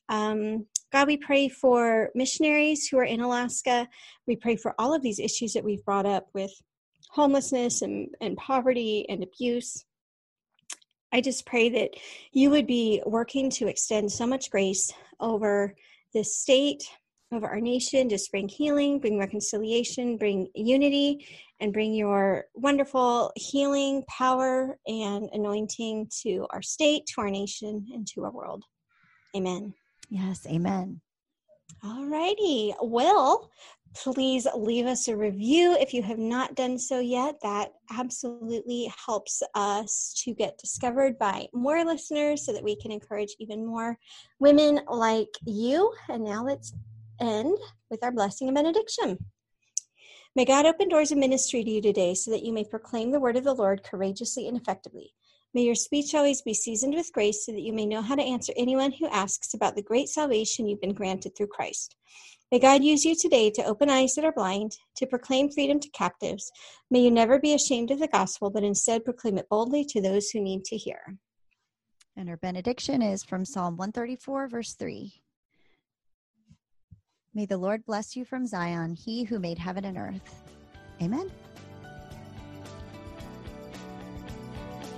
Um, 0.10 0.68
God, 0.92 1.08
we 1.08 1.18
pray 1.18 1.50
for 1.50 2.10
missionaries 2.16 2.88
who 2.88 2.98
are 2.98 3.04
in 3.04 3.20
Alaska. 3.20 3.88
We 4.26 4.36
pray 4.36 4.56
for 4.56 4.74
all 4.80 4.94
of 4.94 5.02
these 5.02 5.20
issues 5.20 5.54
that 5.54 5.64
we've 5.64 5.84
brought 5.84 6.06
up 6.06 6.28
with 6.34 6.52
homelessness 7.10 7.82
and, 7.82 8.10
and 8.22 8.38
poverty 8.38 9.06
and 9.10 9.24
abuse. 9.24 9.84
I 11.12 11.22
just 11.22 11.46
pray 11.46 11.70
that 11.70 11.92
you 12.32 12.50
would 12.50 12.68
be 12.68 13.02
working 13.06 13.50
to 13.52 13.68
extend 13.68 14.12
so 14.12 14.28
much 14.28 14.52
grace 14.52 14.92
over 15.20 15.76
this 16.14 16.38
state, 16.38 16.84
over 17.32 17.48
our 17.48 17.60
nation, 17.60 18.10
just 18.10 18.32
bring 18.32 18.48
healing, 18.48 19.00
bring 19.00 19.20
reconciliation, 19.20 20.18
bring 20.18 20.48
unity, 20.56 21.28
and 21.60 21.74
bring 21.74 21.94
your 21.94 22.46
wonderful 22.54 23.32
healing 23.36 24.04
power 24.08 24.78
and 24.88 25.30
anointing 25.34 26.10
to 26.24 26.48
our 26.52 26.62
state, 26.62 27.06
to 27.08 27.22
our 27.22 27.30
nation, 27.30 27.86
and 27.94 28.08
to 28.08 28.24
our 28.24 28.32
world. 28.32 28.64
Amen. 29.36 29.74
Yes, 30.10 30.46
amen. 30.48 31.02
All 31.84 32.06
righty. 32.06 32.74
Well, 32.82 33.52
please 33.94 34.48
leave 34.56 34.86
us 34.86 35.08
a 35.08 35.16
review 35.16 35.76
if 35.80 35.94
you 35.94 36.02
have 36.04 36.18
not 36.18 36.56
done 36.56 36.78
so 36.78 37.00
yet. 37.00 37.36
That 37.42 37.74
absolutely 37.92 38.92
helps 39.06 39.44
us 39.54 40.20
to 40.24 40.34
get 40.34 40.58
discovered 40.58 41.20
by 41.20 41.48
more 41.54 41.84
listeners 41.84 42.46
so 42.46 42.54
that 42.54 42.64
we 42.64 42.76
can 42.78 42.92
encourage 42.92 43.36
even 43.40 43.66
more 43.66 43.98
women 44.40 44.80
like 44.88 45.30
you. 45.46 45.94
And 46.10 46.24
now 46.24 46.44
let's 46.46 46.74
end 47.20 47.58
with 47.90 48.04
our 48.04 48.12
blessing 48.12 48.48
and 48.48 48.56
benediction. 48.56 49.18
May 50.36 50.46
God 50.46 50.66
open 50.66 50.88
doors 50.90 51.12
of 51.12 51.18
ministry 51.18 51.64
to 51.64 51.70
you 51.70 51.82
today 51.82 52.14
so 52.14 52.30
that 52.32 52.44
you 52.44 52.54
may 52.54 52.64
proclaim 52.64 53.12
the 53.12 53.20
word 53.20 53.38
of 53.38 53.44
the 53.44 53.54
Lord 53.54 53.84
courageously 53.84 54.48
and 54.48 54.56
effectively. 54.56 55.14
May 55.54 55.64
your 55.64 55.76
speech 55.76 56.14
always 56.14 56.42
be 56.42 56.54
seasoned 56.54 56.94
with 56.94 57.12
grace 57.12 57.46
so 57.46 57.52
that 57.52 57.62
you 57.62 57.74
may 57.74 57.86
know 57.86 58.02
how 58.02 58.16
to 58.16 58.22
answer 58.22 58.54
anyone 58.56 58.92
who 58.92 59.08
asks 59.08 59.54
about 59.54 59.76
the 59.76 59.82
great 59.82 60.10
salvation 60.10 60.68
you've 60.68 60.82
been 60.82 60.94
granted 60.94 61.36
through 61.36 61.48
Christ. 61.48 61.96
May 62.52 62.60
God 62.60 62.84
use 62.84 63.04
you 63.04 63.16
today 63.16 63.50
to 63.52 63.64
open 63.64 63.90
eyes 63.90 64.16
that 64.16 64.24
are 64.24 64.32
blind, 64.32 64.78
to 64.98 65.08
proclaim 65.08 65.50
freedom 65.50 65.80
to 65.80 65.90
captives. 65.90 66.52
May 66.92 67.00
you 67.00 67.12
never 67.12 67.40
be 67.40 67.54
ashamed 67.54 67.92
of 67.92 68.00
the 68.00 68.08
gospel, 68.08 68.50
but 68.50 68.64
instead 68.64 69.04
proclaim 69.04 69.38
it 69.38 69.50
boldly 69.50 69.84
to 69.86 70.02
those 70.02 70.30
who 70.30 70.40
need 70.40 70.64
to 70.66 70.78
hear. 70.78 71.18
And 72.16 72.30
our 72.30 72.38
benediction 72.38 73.02
is 73.02 73.24
from 73.24 73.44
Psalm 73.44 73.76
134, 73.76 74.48
verse 74.48 74.76
3. 74.76 75.12
May 77.38 77.46
the 77.46 77.56
Lord 77.56 77.86
bless 77.86 78.16
you 78.16 78.26
from 78.26 78.48
Zion, 78.48 78.96
he 78.96 79.24
who 79.24 79.38
made 79.38 79.60
heaven 79.60 79.86
and 79.86 79.96
earth. 79.96 80.42
Amen. 81.00 81.30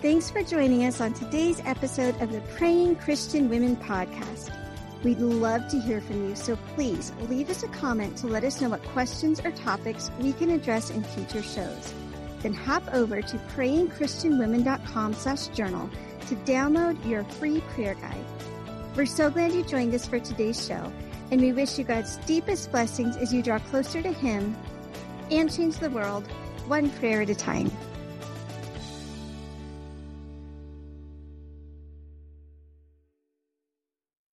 Thanks 0.02 0.32
for 0.32 0.42
joining 0.42 0.86
us 0.86 1.02
on 1.02 1.12
today's 1.12 1.62
episode 1.66 2.16
of 2.22 2.32
the 2.32 2.40
Praying 2.56 2.96
Christian 2.96 3.50
Women 3.50 3.76
podcast. 3.76 4.56
We'd 5.04 5.20
love 5.20 5.68
to 5.68 5.82
hear 5.82 6.00
from 6.00 6.30
you, 6.30 6.36
so 6.38 6.56
please 6.76 7.12
leave 7.28 7.50
us 7.50 7.64
a 7.64 7.68
comment 7.68 8.16
to 8.20 8.28
let 8.28 8.46
us 8.46 8.62
know 8.62 8.70
what 8.70 8.84
questions 8.84 9.42
or 9.44 9.52
topics 9.52 10.10
we 10.22 10.32
can 10.32 10.50
address 10.50 10.92
in 10.92 11.04
future 11.04 11.44
shows. 11.44 11.94
Then 12.40 12.54
hop 12.54 12.84
over 12.94 13.22
to 13.22 13.38
prayingchristianwomen.com 13.54 15.14
slash 15.16 15.48
journal 15.48 15.90
to 16.28 16.36
download 16.38 17.06
your 17.06 17.26
free 17.26 17.60
prayer 17.74 17.96
guide. 17.96 18.26
We're 18.96 19.08
so 19.08 19.30
glad 19.30 19.52
you 19.52 19.64
joined 19.64 19.94
us 19.94 20.08
for 20.08 20.20
today's 20.20 20.66
show, 20.66 20.90
and 21.32 21.42
we 21.42 21.54
wish 21.54 21.78
you 21.78 21.84
God's 21.84 22.18
deepest 22.26 22.72
blessings 22.72 23.18
as 23.18 23.34
you 23.34 23.42
draw 23.42 23.60
closer 23.60 24.02
to 24.02 24.12
Him 24.12 24.56
and 25.32 25.54
change 25.54 25.78
the 25.78 25.90
world 25.90 26.28
one 26.68 26.90
prayer 26.92 27.22
at 27.22 27.30
a 27.30 27.36
time. 27.36 27.72